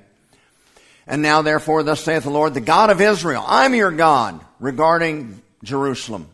And 1.05 1.21
now, 1.21 1.41
therefore, 1.41 1.83
thus 1.83 2.03
saith 2.03 2.23
the 2.23 2.29
Lord, 2.29 2.53
the 2.53 2.61
God 2.61 2.89
of 2.89 2.99
Israel, 2.99 3.43
I'm 3.47 3.73
your 3.73 3.91
God 3.91 4.41
regarding 4.59 5.41
Jerusalem 5.63 6.27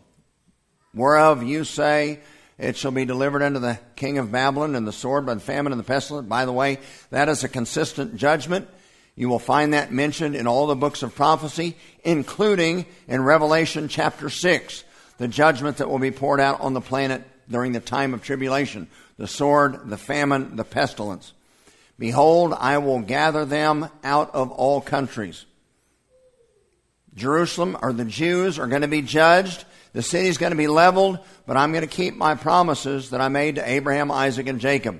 whereof 0.93 1.43
you 1.43 1.63
say, 1.63 2.19
it 2.57 2.77
shall 2.77 2.91
be 2.91 3.05
delivered 3.05 3.41
unto 3.41 3.59
the 3.59 3.79
king 3.95 4.17
of 4.17 4.31
Babylon 4.31 4.75
and 4.75 4.87
the 4.87 4.91
sword 4.91 5.25
by 5.25 5.33
the 5.33 5.39
famine 5.39 5.73
and 5.73 5.79
the 5.79 5.85
pestilence. 5.85 6.27
By 6.27 6.45
the 6.45 6.51
way, 6.51 6.79
that 7.09 7.29
is 7.29 7.43
a 7.43 7.49
consistent 7.49 8.15
judgment. 8.15 8.67
You 9.15 9.29
will 9.29 9.39
find 9.39 9.73
that 9.73 9.91
mentioned 9.91 10.35
in 10.35 10.47
all 10.47 10.67
the 10.67 10.75
books 10.75 11.03
of 11.03 11.15
prophecy, 11.15 11.75
including 12.03 12.85
in 13.07 13.23
Revelation 13.23 13.87
chapter 13.87 14.29
6, 14.29 14.83
the 15.17 15.27
judgment 15.27 15.77
that 15.77 15.89
will 15.89 15.99
be 15.99 16.11
poured 16.11 16.39
out 16.39 16.61
on 16.61 16.73
the 16.73 16.81
planet 16.81 17.23
during 17.49 17.73
the 17.73 17.79
time 17.79 18.13
of 18.13 18.23
tribulation 18.23 18.87
the 19.17 19.27
sword, 19.27 19.89
the 19.89 19.97
famine, 19.97 20.55
the 20.55 20.63
pestilence. 20.63 21.33
Behold, 21.99 22.53
I 22.57 22.79
will 22.79 22.99
gather 22.99 23.45
them 23.45 23.87
out 24.03 24.33
of 24.33 24.51
all 24.51 24.81
countries. 24.81 25.45
Jerusalem 27.15 27.77
or 27.81 27.93
the 27.93 28.05
Jews 28.05 28.57
are 28.57 28.67
going 28.67 28.81
to 28.81 28.87
be 28.87 29.03
judged. 29.03 29.65
The 29.93 30.01
city 30.01 30.27
is 30.27 30.37
going 30.37 30.51
to 30.51 30.57
be 30.57 30.67
leveled, 30.67 31.19
but 31.45 31.55
I'm 31.55 31.71
going 31.71 31.87
to 31.87 31.87
keep 31.87 32.15
my 32.15 32.35
promises 32.35 33.11
that 33.11 33.21
I 33.21 33.27
made 33.27 33.55
to 33.55 33.69
Abraham, 33.69 34.11
Isaac, 34.11 34.47
and 34.47 34.59
Jacob. 34.59 34.99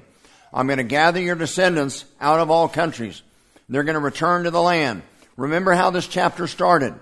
I'm 0.53 0.67
going 0.67 0.77
to 0.77 0.83
gather 0.83 1.19
your 1.19 1.35
descendants 1.35 2.05
out 2.21 2.39
of 2.39 2.51
all 2.51 2.67
countries. 2.67 3.23
They're 3.67 3.83
going 3.83 3.95
to 3.95 3.99
return 3.99 4.43
to 4.43 4.51
the 4.51 4.61
land. 4.61 5.01
Remember 5.35 5.73
how 5.73 5.89
this 5.89 6.07
chapter 6.07 6.45
started. 6.45 6.93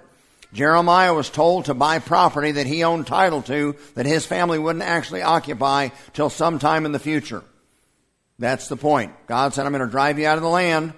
Jeremiah 0.53 1.13
was 1.13 1.29
told 1.29 1.65
to 1.65 1.73
buy 1.73 1.99
property 1.99 2.53
that 2.53 2.67
he 2.67 2.83
owned 2.83 3.07
title 3.07 3.41
to 3.43 3.75
that 3.95 4.05
his 4.05 4.25
family 4.25 4.59
wouldn't 4.59 4.83
actually 4.83 5.21
occupy 5.21 5.89
till 6.13 6.29
sometime 6.29 6.85
in 6.85 6.91
the 6.91 6.99
future. 6.99 7.43
That's 8.39 8.67
the 8.67 8.77
point. 8.77 9.13
God 9.27 9.53
said, 9.53 9.65
I'm 9.65 9.71
going 9.71 9.85
to 9.85 9.91
drive 9.91 10.17
you 10.17 10.27
out 10.27 10.37
of 10.37 10.43
the 10.43 10.49
land, 10.49 10.93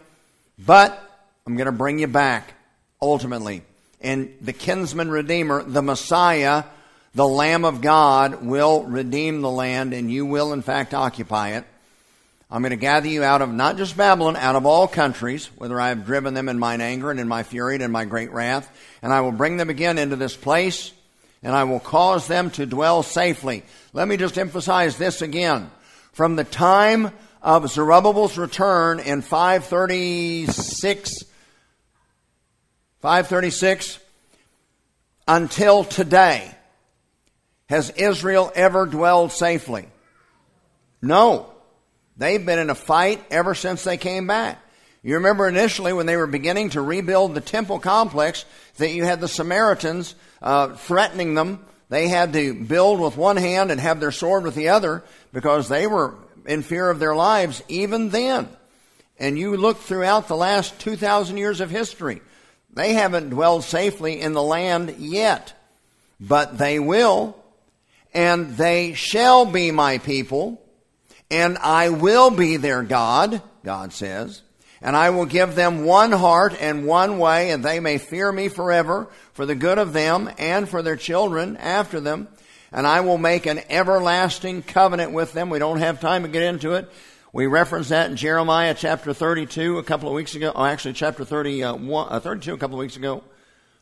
but 0.57 0.99
I'm 1.45 1.55
going 1.55 1.65
to 1.65 1.71
bring 1.71 1.99
you 1.99 2.07
back 2.07 2.53
ultimately. 3.01 3.63
And 3.99 4.33
the 4.41 4.53
kinsman 4.53 5.09
redeemer, 5.09 5.63
the 5.63 5.81
Messiah, 5.81 6.63
the 7.15 7.27
Lamb 7.27 7.65
of 7.65 7.81
God, 7.81 8.43
will 8.43 8.83
redeem 8.83 9.41
the 9.41 9.49
land 9.49 9.93
and 9.93 10.11
you 10.11 10.25
will 10.25 10.53
in 10.53 10.61
fact 10.61 10.93
occupy 10.93 11.49
it. 11.49 11.65
I'm 12.49 12.61
going 12.61 12.69
to 12.69 12.75
gather 12.75 13.07
you 13.07 13.23
out 13.23 13.41
of 13.41 13.51
not 13.51 13.77
just 13.77 13.97
Babylon, 13.97 14.35
out 14.35 14.55
of 14.55 14.67
all 14.67 14.87
countries, 14.87 15.47
whether 15.55 15.81
I 15.81 15.89
have 15.89 16.05
driven 16.05 16.35
them 16.35 16.49
in 16.49 16.59
mine 16.59 16.81
anger 16.81 17.09
and 17.09 17.19
in 17.19 17.27
my 17.27 17.41
fury 17.41 17.73
and 17.73 17.83
in 17.83 17.91
my 17.91 18.05
great 18.05 18.31
wrath, 18.31 18.69
and 19.01 19.11
I 19.11 19.21
will 19.21 19.31
bring 19.31 19.57
them 19.57 19.71
again 19.71 19.97
into 19.97 20.15
this 20.15 20.35
place, 20.35 20.91
and 21.41 21.55
I 21.55 21.63
will 21.63 21.79
cause 21.79 22.27
them 22.27 22.51
to 22.51 22.67
dwell 22.67 23.01
safely. 23.01 23.63
Let 23.91 24.07
me 24.07 24.17
just 24.17 24.37
emphasize 24.37 24.97
this 24.97 25.23
again. 25.23 25.71
From 26.11 26.35
the 26.35 26.43
time 26.43 27.11
of 27.41 27.69
Zerubbabel's 27.71 28.37
return 28.37 28.99
in 28.99 29.23
536, 29.23 31.11
536 33.01 33.99
until 35.27 35.83
today, 35.83 36.53
has 37.69 37.89
Israel 37.91 38.51
ever 38.55 38.85
dwelled 38.85 39.31
safely? 39.31 39.87
No. 41.01 41.49
They've 42.17 42.45
been 42.45 42.59
in 42.59 42.69
a 42.69 42.75
fight 42.75 43.23
ever 43.31 43.55
since 43.55 43.83
they 43.83 43.97
came 43.97 44.27
back. 44.27 44.59
You 45.01 45.15
remember 45.15 45.47
initially 45.47 45.91
when 45.91 46.05
they 46.05 46.15
were 46.15 46.27
beginning 46.27 46.69
to 46.71 46.81
rebuild 46.81 47.33
the 47.33 47.41
temple 47.41 47.79
complex 47.79 48.45
that 48.77 48.93
you 48.93 49.03
had 49.03 49.19
the 49.19 49.27
Samaritans 49.27 50.15
uh, 50.41 50.75
threatening 50.75 51.33
them. 51.35 51.65
They 51.89 52.07
had 52.07 52.33
to 52.33 52.53
build 52.53 53.01
with 53.01 53.17
one 53.17 53.35
hand 53.35 53.69
and 53.69 53.81
have 53.81 53.99
their 53.99 54.11
sword 54.11 54.43
with 54.43 54.55
the 54.55 54.69
other 54.69 55.03
because 55.33 55.67
they 55.67 55.87
were 55.87 56.15
in 56.45 56.61
fear 56.61 56.89
of 56.89 56.99
their 56.99 57.15
lives 57.15 57.61
even 57.67 58.09
then. 58.09 58.47
And 59.19 59.37
you 59.37 59.57
look 59.57 59.79
throughout 59.79 60.27
the 60.27 60.37
last 60.37 60.79
2,000 60.79 61.37
years 61.37 61.59
of 61.59 61.69
history, 61.69 62.21
they 62.73 62.93
haven't 62.93 63.29
dwelled 63.29 63.63
safely 63.63 64.19
in 64.21 64.33
the 64.33 64.41
land 64.41 64.95
yet. 64.97 65.53
But 66.19 66.57
they 66.57 66.79
will, 66.79 67.42
and 68.13 68.55
they 68.57 68.93
shall 68.93 69.45
be 69.45 69.71
my 69.71 69.97
people 69.97 70.63
and 71.33 71.57
I 71.57 71.89
will 71.89 72.29
be 72.29 72.57
their 72.57 72.83
God, 72.83 73.41
God 73.63 73.91
says, 73.91 74.43
and 74.83 74.95
I 74.95 75.09
will 75.09 75.25
give 75.25 75.55
them 75.55 75.83
one 75.83 76.11
heart 76.11 76.55
and 76.59 76.85
one 76.85 77.17
way, 77.17 77.49
and 77.49 77.65
they 77.65 77.79
may 77.79 77.97
fear 77.97 78.31
me 78.31 78.49
forever 78.49 79.07
for 79.33 79.47
the 79.47 79.55
good 79.55 79.79
of 79.79 79.93
them 79.93 80.29
and 80.37 80.69
for 80.69 80.83
their 80.83 80.95
children 80.95 81.57
after 81.57 81.99
them. 81.99 82.27
And 82.71 82.85
I 82.85 83.01
will 83.01 83.17
make 83.17 83.47
an 83.47 83.61
everlasting 83.67 84.61
covenant 84.61 85.11
with 85.11 85.33
them. 85.33 85.49
We 85.49 85.57
don't 85.57 85.79
have 85.79 85.99
time 85.99 86.21
to 86.21 86.29
get 86.29 86.43
into 86.43 86.73
it. 86.73 86.91
We 87.31 87.47
referenced 87.47 87.89
that 87.89 88.11
in 88.11 88.15
Jeremiah 88.15 88.75
chapter 88.77 89.11
32 89.11 89.79
a 89.79 89.83
couple 89.83 90.09
of 90.09 90.13
weeks 90.13 90.35
ago. 90.35 90.51
Oh, 90.53 90.65
actually, 90.65 90.93
chapter 90.93 91.25
31, 91.25 92.07
uh, 92.11 92.19
32 92.19 92.53
a 92.53 92.57
couple 92.59 92.75
of 92.75 92.79
weeks 92.81 92.95
ago. 92.95 93.23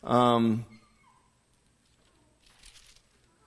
Um, 0.05 0.65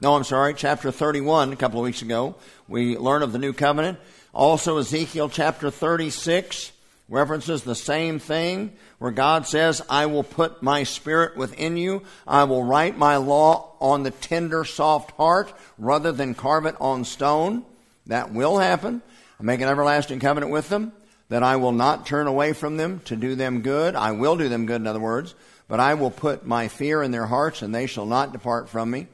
no, 0.05 0.17
I'm 0.17 0.25
sorry, 0.25 0.53
chapter 0.53 0.91
31 0.91 1.55
a 1.55 1.57
couple 1.57 1.81
of 1.81 1.85
weeks 1.85 2.03
ago. 2.03 2.35
We 2.69 2.99
learn 2.99 3.23
of 3.23 3.33
the 3.33 3.39
new 3.39 3.55
covenant. 3.55 3.99
Also, 4.35 4.77
Ezekiel 4.77 5.31
chapter 5.31 5.71
36 5.71 6.73
references 7.09 7.63
the 7.63 7.75
same 7.75 8.19
thing 8.19 8.77
where 8.99 9.11
God 9.11 9.47
says, 9.47 9.81
I 9.89 10.05
will 10.05 10.23
put 10.23 10.63
my 10.63 10.83
spirit 10.83 11.39
within 11.39 11.79
you. 11.79 12.03
I 12.27 12.45
will 12.45 12.63
write 12.63 12.99
my 12.99 13.17
law 13.17 13.73
on 13.81 14.03
the 14.03 14.11
tender, 14.11 14.67
soft 14.67 15.13
heart 15.13 15.55
rather 15.79 16.13
than 16.13 16.35
carve 16.35 16.67
it 16.67 16.77
on 16.83 17.07
stone. 17.07 17.65
That 18.07 18.31
will 18.31 18.59
happen. 18.59 19.01
I 19.41 19.43
make 19.43 19.63
an 19.63 19.69
everlasting 19.69 20.21
covenant 20.21 20.53
with 20.53 20.69
them 20.69 20.93
that 21.31 21.43
I 21.43 21.57
will 21.57 21.73
not 21.73 22.05
turn 22.05 22.27
away 22.27 22.53
from 22.53 22.77
them 22.77 23.01
to 23.07 23.17
do 23.17 23.37
them 23.37 23.63
good. 23.63 23.97
I 23.97 24.13
will 24.13 24.37
do 24.37 24.51
them 24.51 24.67
good, 24.67 24.83
in 24.83 24.87
other 24.87 25.01
words, 25.01 25.35
but 25.67 25.81
I 25.81 25.95
will 25.95 26.11
put 26.11 26.45
my 26.45 26.69
fear 26.69 27.03
in 27.03 27.11
their 27.11 27.25
hearts 27.25 27.63
and 27.63 27.75
they 27.75 27.87
shall 27.87 28.05
not 28.05 28.33
depart 28.33 28.69
from 28.69 28.91
me. 28.91 29.07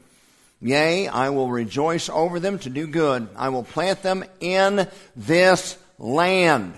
Yea, 0.60 1.08
I 1.08 1.30
will 1.30 1.48
rejoice 1.48 2.08
over 2.08 2.38
them 2.38 2.58
to 2.60 2.70
do 2.70 2.86
good. 2.86 3.28
I 3.34 3.48
will 3.48 3.62
plant 3.62 4.02
them 4.02 4.24
in 4.40 4.86
this 5.16 5.78
land. 5.98 6.74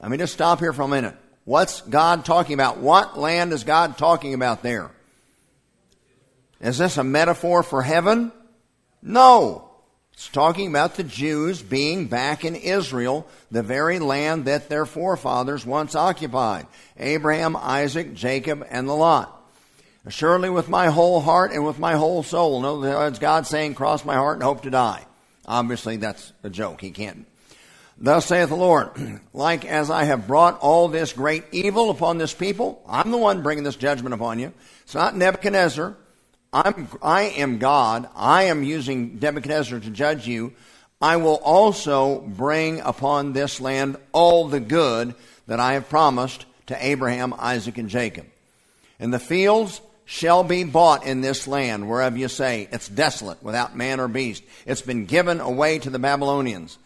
Let 0.00 0.10
me 0.10 0.16
just 0.16 0.32
stop 0.32 0.60
here 0.60 0.72
for 0.72 0.82
a 0.82 0.88
minute. 0.88 1.16
What's 1.44 1.80
God 1.80 2.24
talking 2.24 2.54
about? 2.54 2.78
What 2.78 3.18
land 3.18 3.52
is 3.52 3.64
God 3.64 3.98
talking 3.98 4.34
about 4.34 4.62
there? 4.62 4.90
Is 6.60 6.78
this 6.78 6.98
a 6.98 7.04
metaphor 7.04 7.62
for 7.62 7.82
heaven? 7.82 8.32
No. 9.02 9.70
It's 10.12 10.28
talking 10.28 10.68
about 10.68 10.96
the 10.96 11.04
Jews 11.04 11.62
being 11.62 12.06
back 12.06 12.44
in 12.44 12.56
Israel, 12.56 13.26
the 13.50 13.62
very 13.62 13.98
land 13.98 14.44
that 14.46 14.68
their 14.68 14.84
forefathers 14.84 15.64
once 15.64 15.94
occupied 15.94 16.66
Abraham, 16.96 17.56
Isaac, 17.56 18.14
Jacob, 18.14 18.66
and 18.68 18.88
the 18.88 18.94
Lot. 18.94 19.37
Surely 20.08 20.48
with 20.48 20.68
my 20.68 20.86
whole 20.86 21.20
heart 21.20 21.52
and 21.52 21.64
with 21.64 21.78
my 21.78 21.94
whole 21.94 22.22
soul. 22.22 22.60
No, 22.60 22.82
it's 23.06 23.18
God 23.18 23.46
saying, 23.46 23.74
cross 23.74 24.04
my 24.04 24.14
heart 24.14 24.36
and 24.36 24.42
hope 24.42 24.62
to 24.62 24.70
die. 24.70 25.04
Obviously, 25.44 25.96
that's 25.96 26.32
a 26.42 26.50
joke. 26.50 26.80
He 26.80 26.90
can't. 26.90 27.26
Thus 28.00 28.26
saith 28.26 28.48
the 28.48 28.54
Lord, 28.54 28.90
like 29.32 29.64
as 29.64 29.90
I 29.90 30.04
have 30.04 30.26
brought 30.26 30.60
all 30.60 30.88
this 30.88 31.12
great 31.12 31.44
evil 31.50 31.90
upon 31.90 32.18
this 32.18 32.32
people, 32.32 32.82
I'm 32.88 33.10
the 33.10 33.18
one 33.18 33.42
bringing 33.42 33.64
this 33.64 33.76
judgment 33.76 34.14
upon 34.14 34.38
you. 34.38 34.52
It's 34.82 34.94
not 34.94 35.16
Nebuchadnezzar. 35.16 35.96
I'm, 36.52 36.88
I 37.02 37.22
am 37.22 37.58
God. 37.58 38.08
I 38.14 38.44
am 38.44 38.62
using 38.62 39.18
Nebuchadnezzar 39.20 39.80
to 39.80 39.90
judge 39.90 40.26
you. 40.26 40.52
I 41.00 41.16
will 41.16 41.40
also 41.42 42.20
bring 42.20 42.80
upon 42.80 43.32
this 43.32 43.60
land 43.60 43.96
all 44.12 44.48
the 44.48 44.60
good 44.60 45.14
that 45.46 45.60
I 45.60 45.74
have 45.74 45.88
promised 45.88 46.46
to 46.66 46.86
Abraham, 46.86 47.34
Isaac, 47.36 47.78
and 47.78 47.88
Jacob. 47.88 48.26
In 48.98 49.10
the 49.10 49.18
fields 49.18 49.80
shall 50.10 50.42
be 50.42 50.64
bought 50.64 51.04
in 51.04 51.20
this 51.20 51.46
land, 51.46 51.86
whereof 51.86 52.16
you 52.16 52.28
say, 52.28 52.66
It's 52.72 52.88
desolate, 52.88 53.42
without 53.42 53.76
man 53.76 54.00
or 54.00 54.08
beast. 54.08 54.42
It's 54.64 54.80
been 54.80 55.04
given 55.04 55.38
away 55.38 55.78
to 55.80 55.90
the 55.90 55.98
Babylonians. 55.98 56.78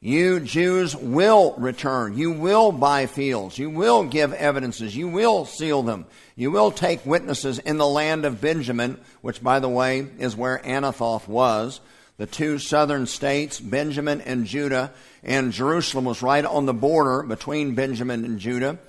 You 0.00 0.40
Jews 0.40 0.96
will 0.96 1.54
return. 1.56 2.18
You 2.18 2.32
will 2.32 2.72
buy 2.72 3.06
fields. 3.06 3.56
You 3.58 3.70
will 3.70 4.02
give 4.02 4.32
evidences. 4.32 4.96
You 4.96 5.06
will 5.06 5.44
seal 5.44 5.84
them. 5.84 6.04
You 6.34 6.50
will 6.50 6.72
take 6.72 7.06
witnesses 7.06 7.60
in 7.60 7.78
the 7.78 7.86
land 7.86 8.24
of 8.24 8.40
Benjamin, 8.40 8.98
which, 9.20 9.40
by 9.40 9.60
the 9.60 9.68
way, 9.68 10.08
is 10.18 10.34
where 10.34 10.58
Anathoth 10.58 11.28
was. 11.28 11.80
The 12.16 12.26
two 12.26 12.58
southern 12.58 13.06
states, 13.06 13.60
Benjamin 13.60 14.20
and 14.20 14.46
Judah, 14.46 14.90
and 15.22 15.52
Jerusalem 15.52 16.06
was 16.06 16.22
right 16.22 16.44
on 16.44 16.66
the 16.66 16.74
border 16.74 17.22
between 17.22 17.76
Benjamin 17.76 18.24
and 18.24 18.40
Judah 18.40 18.80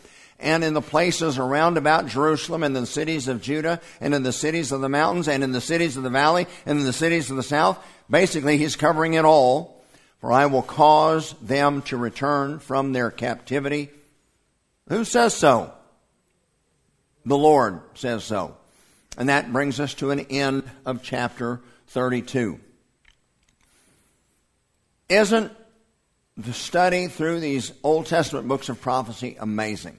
and 0.43 0.63
in 0.63 0.73
the 0.73 0.81
places 0.81 1.37
around 1.37 1.77
about 1.77 2.07
Jerusalem 2.07 2.63
and 2.63 2.75
in 2.75 2.83
the 2.83 2.87
cities 2.87 3.27
of 3.27 3.41
Judah 3.41 3.81
and 3.99 4.13
in 4.13 4.23
the 4.23 4.33
cities 4.33 4.71
of 4.71 4.81
the 4.81 4.89
mountains 4.89 5.27
and 5.27 5.43
in 5.43 5.51
the 5.51 5.61
cities 5.61 5.97
of 5.97 6.03
the 6.03 6.09
valley 6.09 6.45
and 6.65 6.79
in 6.79 6.85
the 6.85 6.93
cities 6.93 7.31
of 7.31 7.37
the 7.37 7.43
south. 7.43 7.83
Basically, 8.09 8.57
he's 8.57 8.75
covering 8.75 9.13
it 9.13 9.25
all. 9.25 9.73
For 10.19 10.31
I 10.31 10.45
will 10.45 10.61
cause 10.61 11.35
them 11.41 11.81
to 11.81 11.97
return 11.97 12.59
from 12.59 12.93
their 12.93 13.11
captivity. 13.11 13.89
Who 14.87 15.03
says 15.03 15.33
so? 15.33 15.73
The 17.25 17.37
Lord 17.37 17.81
says 17.95 18.23
so. 18.23 18.55
And 19.17 19.27
that 19.27 19.51
brings 19.51 19.81
us 19.81 19.93
to 19.95 20.11
an 20.11 20.21
end 20.21 20.63
of 20.85 21.03
chapter 21.03 21.59
32. 21.87 22.57
Isn't 25.09 25.51
the 26.37 26.53
study 26.53 27.07
through 27.07 27.41
these 27.41 27.73
Old 27.83 28.05
Testament 28.05 28.47
books 28.47 28.69
of 28.69 28.79
prophecy 28.79 29.35
amazing? 29.37 29.97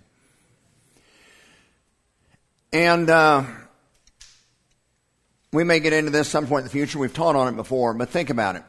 And 2.75 3.09
uh, 3.09 3.45
we 5.53 5.63
may 5.63 5.79
get 5.79 5.93
into 5.93 6.11
this 6.11 6.29
some 6.29 6.49
point 6.49 6.63
in 6.63 6.65
the 6.65 6.71
future. 6.71 6.99
We've 6.99 7.15
taught 7.15 7.37
on 7.37 7.47
it 7.47 7.55
before, 7.55 7.95
but 7.95 8.09
think 8.09 8.31
about 8.31 8.57
it. 8.57 8.65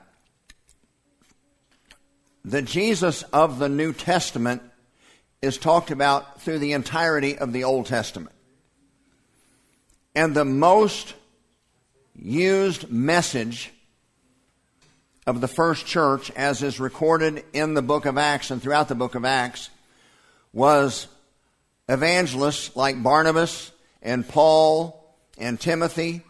The 2.44 2.62
Jesus 2.62 3.24
of 3.34 3.58
the 3.58 3.68
New 3.68 3.94
Testament 3.94 4.62
is 5.42 5.58
talked 5.58 5.90
about 5.90 6.40
through 6.42 6.60
the 6.60 6.74
entirety 6.74 7.36
of 7.36 7.52
the 7.52 7.64
Old 7.64 7.88
Testament. 7.88 8.36
And 10.14 10.36
the 10.36 10.46
most 10.46 11.16
used 12.14 12.92
message 12.92 13.72
of 15.26 15.42
the 15.42 15.48
first 15.48 15.88
church, 15.88 16.30
as 16.36 16.62
is 16.62 16.80
recorded 16.80 17.44
in 17.54 17.74
the 17.74 17.82
book 17.82 18.06
of 18.06 18.20
Acts 18.20 18.52
and 18.52 18.62
throughout 18.62 18.88
the 18.88 18.94
book 18.94 19.16
of 19.16 19.26
Acts, 19.26 19.72
was 20.54 21.08
evangelists 21.90 22.76
like 22.76 23.02
Barnabas 23.02 23.72
and 24.06 24.26
Paul 24.26 25.04
and 25.38 25.60
Timothy 25.60 26.22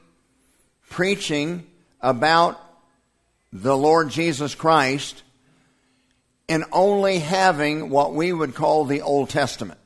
preaching 0.90 1.68
about 2.02 2.60
the 3.52 3.78
Lord 3.78 4.10
Jesus 4.10 4.56
Christ 4.56 5.22
and 6.48 6.64
only 6.72 7.20
having 7.20 7.90
what 7.90 8.14
we 8.14 8.32
would 8.32 8.56
call 8.56 8.86
the 8.86 9.02
Old 9.02 9.30
Testament. 9.30 9.80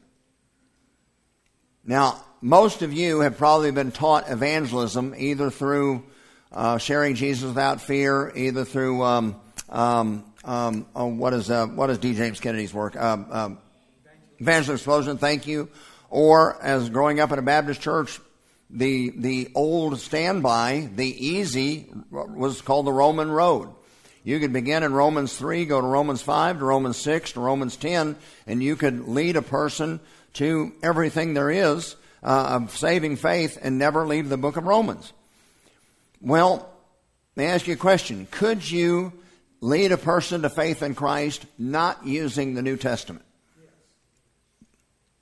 Now, 1.84 2.24
most 2.42 2.84
of 2.84 2.94
you 2.94 3.22
have 3.22 3.38
probably 3.38 3.72
been 3.72 3.92
taught 3.92 4.30
evangelism 4.30 5.16
either 5.18 5.50
through 5.50 6.04
uh, 6.52 6.78
sharing 6.78 7.16
Jesus 7.16 7.44
without 7.44 7.82
fear, 7.82 8.32
either 8.36 8.66
through 8.66 9.04
um, 9.04 9.36
um, 9.68 10.24
um, 10.44 10.86
oh, 10.96 11.08
what 11.08 11.34
is 11.34 11.50
uh, 11.50 11.66
what 11.68 11.90
is 11.90 11.98
D. 11.98 12.14
James 12.14 12.40
Kennedy's 12.40 12.74
work? 12.74 12.96
Um, 12.96 13.26
um, 13.30 13.58
Evangelism 14.40 14.76
Explosion. 14.76 15.18
Thank 15.18 15.48
you. 15.48 15.70
Or 16.10 16.62
as 16.62 16.90
growing 16.90 17.20
up 17.20 17.32
in 17.32 17.40
a 17.40 17.44
Baptist 17.44 17.82
church, 17.82 18.20
the 18.70 19.12
the 19.16 19.52
old 19.56 20.00
standby, 20.00 20.90
the 20.96 21.28
easy 21.28 21.92
was 22.12 22.62
called 22.62 22.86
the 22.86 22.94
Roman 22.94 23.32
Road. 23.32 23.70
You 24.24 24.40
could 24.40 24.54
begin 24.54 24.84
in 24.84 24.94
Romans 24.94 25.36
3, 25.38 25.66
go 25.66 25.80
to 25.82 25.88
Romans 25.88 26.22
5, 26.22 26.60
to 26.60 26.66
Romans 26.66 26.98
6, 26.98 27.32
to 27.34 27.40
Romans 27.40 27.78
10, 27.78 28.16
and 28.46 28.62
you 28.62 28.76
could 28.76 29.08
lead 29.08 29.38
a 29.38 29.42
person 29.42 30.00
to 30.34 30.74
everything 30.84 31.34
there 31.34 31.50
is 31.50 31.96
uh, 32.22 32.60
of 32.62 32.78
saving 32.78 33.16
faith 33.16 33.58
and 33.62 33.78
never 33.78 34.06
leave 34.06 34.30
the 34.30 34.38
book 34.38 34.58
of 34.58 34.66
Romans. 34.66 35.14
Well, 36.22 36.70
let 37.36 37.44
me 37.44 37.50
ask 37.50 37.68
you 37.68 37.74
a 37.74 37.78
question. 37.78 38.28
Could 38.30 38.70
you 38.70 39.14
lead 39.62 39.92
a 39.92 39.98
person 39.98 40.42
to 40.42 40.50
faith 40.50 40.84
in 40.84 40.96
Christ 40.96 41.46
not 41.58 42.06
using 42.06 42.54
the 42.54 42.62
New 42.62 42.76
Testament? 42.76 43.26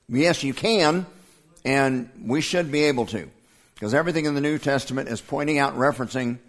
Yes, 0.09 0.41
you 0.41 0.53
can, 0.53 1.05
and 1.65 2.09
we 2.23 2.39
should 2.39 2.71
be 2.71 2.85
able 2.85 3.07
to. 3.07 3.29
Because 3.73 3.93
everything 3.93 4.25
in 4.25 4.35
the 4.35 4.41
New 4.41 4.57
Testament 4.57 5.09
is 5.09 5.19
pointing 5.19 5.59
out, 5.59 5.77
referencing 5.77 6.39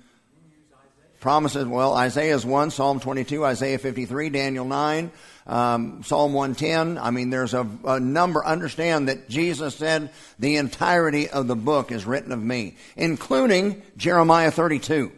promises. 1.21 1.67
Well, 1.67 1.93
Isaiah's 1.95 2.47
1, 2.47 2.71
Psalm 2.71 3.01
22, 3.01 3.45
Isaiah 3.45 3.79
53, 3.79 4.31
Daniel 4.31 4.65
9, 4.65 5.11
um, 5.49 6.05
Psalm 6.05 6.35
110. 6.35 6.99
I 6.99 7.11
mean, 7.11 7.31
there's 7.31 7.53
a, 7.53 7.67
a, 7.85 7.99
number. 7.99 8.45
Understand 8.45 9.09
that 9.09 9.29
Jesus 9.29 9.75
said 9.75 10.11
the 10.39 10.57
entirety 10.57 11.29
of 11.29 11.49
the 11.49 11.57
book 11.57 11.91
is 11.91 12.07
written 12.07 12.31
of 12.31 12.41
me, 12.41 12.77
including 12.97 13.83
Jeremiah 13.97 14.53
32. 14.53 15.11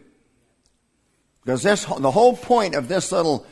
Because 1.44 1.62
this, 1.62 1.84
the 1.84 2.10
whole 2.10 2.36
point 2.36 2.74
of 2.74 2.88
this 2.88 3.12
little 3.12 3.46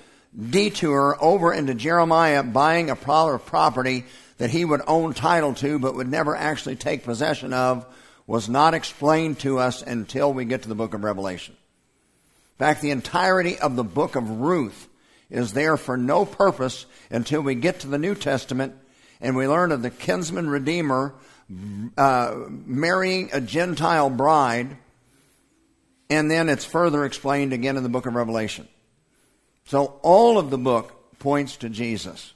detour 0.51 1.19
over 1.21 1.53
into 1.53 1.75
Jeremiah 1.75 2.43
buying 2.43 2.89
a 2.89 2.97
property 2.97 4.07
that 4.39 4.51
he 4.51 4.65
would 4.65 4.83
own 4.87 5.15
title 5.15 5.55
to 5.55 5.79
but 5.79 5.95
would 5.95 6.09
never 6.09 6.35
actually 6.35 6.77
take 6.77 7.05
possession 7.05 7.53
of 7.53 7.87
was 8.27 8.49
not 8.49 8.75
explained 8.75 9.39
to 9.41 9.59
us 9.59 9.83
until 9.83 10.33
we 10.33 10.45
get 10.45 10.63
to 10.63 10.69
the 10.69 10.75
book 10.75 10.95
of 10.95 11.05
Revelation. 11.05 11.55
In 12.59 12.59
fact, 12.59 12.83
the 12.83 12.91
entirety 12.91 13.59
of 13.59 13.77
the 13.77 13.85
book 13.85 14.17
of 14.17 14.41
Ruth 14.41 14.89
is 15.31 15.53
there 15.53 15.77
for 15.77 15.97
no 15.97 16.25
purpose 16.25 16.87
until 17.11 17.41
we 17.41 17.55
get 17.55 17.81
to 17.81 17.87
the 17.87 17.99
New 17.99 18.15
Testament 18.15 18.75
and 19.21 19.37
we 19.37 19.47
learn 19.47 19.73
of 19.73 19.83
the 19.83 19.91
kinsman 19.91 20.49
redeemer 20.49 21.15
uh, 21.97 22.35
marrying 22.49 23.31
a 23.33 23.41
Gentile 23.41 24.11
bride, 24.11 24.77
and 26.11 26.31
then 26.31 26.49
it's 26.49 26.65
further 26.65 27.05
explained 27.05 27.53
again 27.53 27.77
in 27.77 27.83
the 27.83 27.89
book 27.89 28.07
of 28.07 28.15
Revelation. 28.15 28.69
So 29.65 29.99
all 30.03 30.39
of 30.39 30.51
the 30.51 30.59
book 30.59 31.19
points 31.19 31.57
to 31.59 31.69
Jesus. 31.69 32.35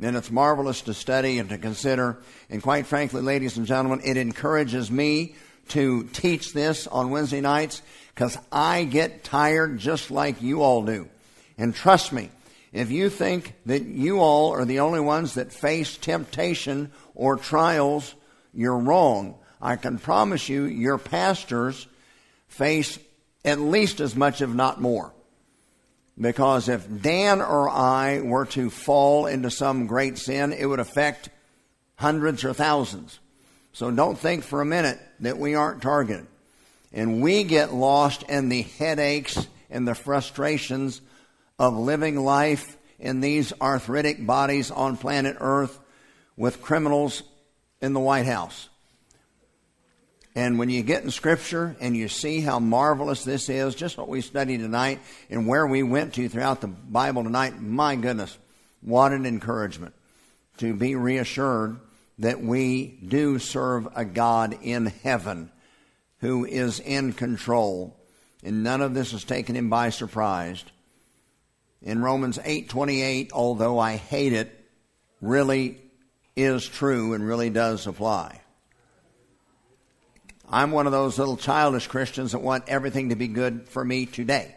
And 0.00 0.16
it's 0.16 0.30
marvelous 0.30 0.82
to 0.82 0.94
study 0.94 1.38
and 1.38 1.48
to 1.50 1.58
consider. 1.58 2.18
And 2.50 2.62
quite 2.62 2.86
frankly, 2.86 3.22
ladies 3.22 3.56
and 3.56 3.66
gentlemen, 3.66 4.00
it 4.04 4.16
encourages 4.16 4.90
me 4.90 5.36
to 5.68 6.04
teach 6.12 6.52
this 6.52 6.86
on 6.86 7.10
Wednesday 7.10 7.40
nights 7.40 7.80
because 8.14 8.36
I 8.52 8.84
get 8.84 9.24
tired 9.24 9.78
just 9.78 10.10
like 10.10 10.42
you 10.42 10.62
all 10.62 10.84
do. 10.84 11.08
And 11.56 11.74
trust 11.74 12.12
me, 12.12 12.30
if 12.72 12.90
you 12.90 13.08
think 13.08 13.54
that 13.66 13.84
you 13.84 14.18
all 14.18 14.50
are 14.50 14.64
the 14.64 14.80
only 14.80 15.00
ones 15.00 15.34
that 15.34 15.52
face 15.52 15.96
temptation 15.96 16.90
or 17.14 17.36
trials, 17.36 18.14
you're 18.52 18.78
wrong. 18.78 19.38
I 19.62 19.76
can 19.76 19.98
promise 19.98 20.48
you, 20.48 20.64
your 20.64 20.98
pastors 20.98 21.86
face 22.48 22.98
at 23.44 23.60
least 23.60 24.00
as 24.00 24.16
much, 24.16 24.40
if 24.40 24.50
not 24.50 24.80
more. 24.80 25.12
Because 26.20 26.68
if 26.68 26.86
Dan 27.02 27.40
or 27.40 27.68
I 27.68 28.20
were 28.20 28.46
to 28.46 28.70
fall 28.70 29.26
into 29.26 29.50
some 29.50 29.86
great 29.86 30.18
sin, 30.18 30.52
it 30.52 30.66
would 30.66 30.80
affect 30.80 31.28
hundreds 31.96 32.44
or 32.44 32.52
thousands. 32.52 33.18
So 33.72 33.90
don't 33.90 34.18
think 34.18 34.44
for 34.44 34.60
a 34.60 34.66
minute 34.66 35.00
that 35.20 35.38
we 35.38 35.54
aren't 35.56 35.82
targeted. 35.82 36.26
And 36.92 37.20
we 37.20 37.42
get 37.42 37.74
lost 37.74 38.22
in 38.24 38.48
the 38.48 38.62
headaches 38.62 39.48
and 39.68 39.86
the 39.86 39.96
frustrations 39.96 41.00
of 41.58 41.76
living 41.76 42.16
life 42.16 42.76
in 43.00 43.20
these 43.20 43.52
arthritic 43.60 44.24
bodies 44.24 44.70
on 44.70 44.96
planet 44.96 45.36
Earth 45.40 45.78
with 46.36 46.62
criminals 46.62 47.24
in 47.80 47.92
the 47.92 48.00
White 48.00 48.26
House. 48.26 48.68
And 50.36 50.58
when 50.58 50.68
you 50.68 50.82
get 50.82 51.04
in 51.04 51.10
Scripture 51.10 51.76
and 51.80 51.96
you 51.96 52.08
see 52.08 52.40
how 52.40 52.58
marvelous 52.58 53.22
this 53.22 53.48
is, 53.48 53.74
just 53.74 53.96
what 53.96 54.08
we 54.08 54.20
studied 54.20 54.58
tonight 54.58 55.00
and 55.30 55.46
where 55.46 55.66
we 55.66 55.82
went 55.84 56.14
to 56.14 56.28
throughout 56.28 56.60
the 56.60 56.66
Bible 56.66 57.22
tonight, 57.22 57.60
my 57.60 57.94
goodness, 57.94 58.36
what 58.80 59.12
an 59.12 59.26
encouragement 59.26 59.94
to 60.58 60.74
be 60.74 60.96
reassured 60.96 61.78
that 62.18 62.40
we 62.40 62.98
do 63.06 63.38
serve 63.38 63.88
a 63.94 64.04
God 64.04 64.58
in 64.62 64.86
heaven 64.86 65.50
who 66.18 66.44
is 66.44 66.80
in 66.80 67.12
control. 67.12 67.96
And 68.42 68.62
none 68.62 68.82
of 68.82 68.94
this 68.94 69.12
has 69.12 69.24
taken 69.24 69.54
him 69.54 69.70
by 69.70 69.90
surprise. 69.90 70.64
In 71.82 72.02
Romans 72.02 72.38
8:28, 72.44 73.30
although 73.32 73.78
I 73.78 73.96
hate 73.96 74.32
it, 74.32 74.64
really 75.20 75.80
is 76.34 76.66
true 76.66 77.14
and 77.14 77.26
really 77.26 77.50
does 77.50 77.86
apply. 77.86 78.40
I'm 80.54 80.70
one 80.70 80.86
of 80.86 80.92
those 80.92 81.18
little 81.18 81.36
childish 81.36 81.88
Christians 81.88 82.30
that 82.30 82.38
want 82.38 82.68
everything 82.68 83.08
to 83.08 83.16
be 83.16 83.26
good 83.26 83.68
for 83.68 83.84
me 83.84 84.06
today. 84.06 84.54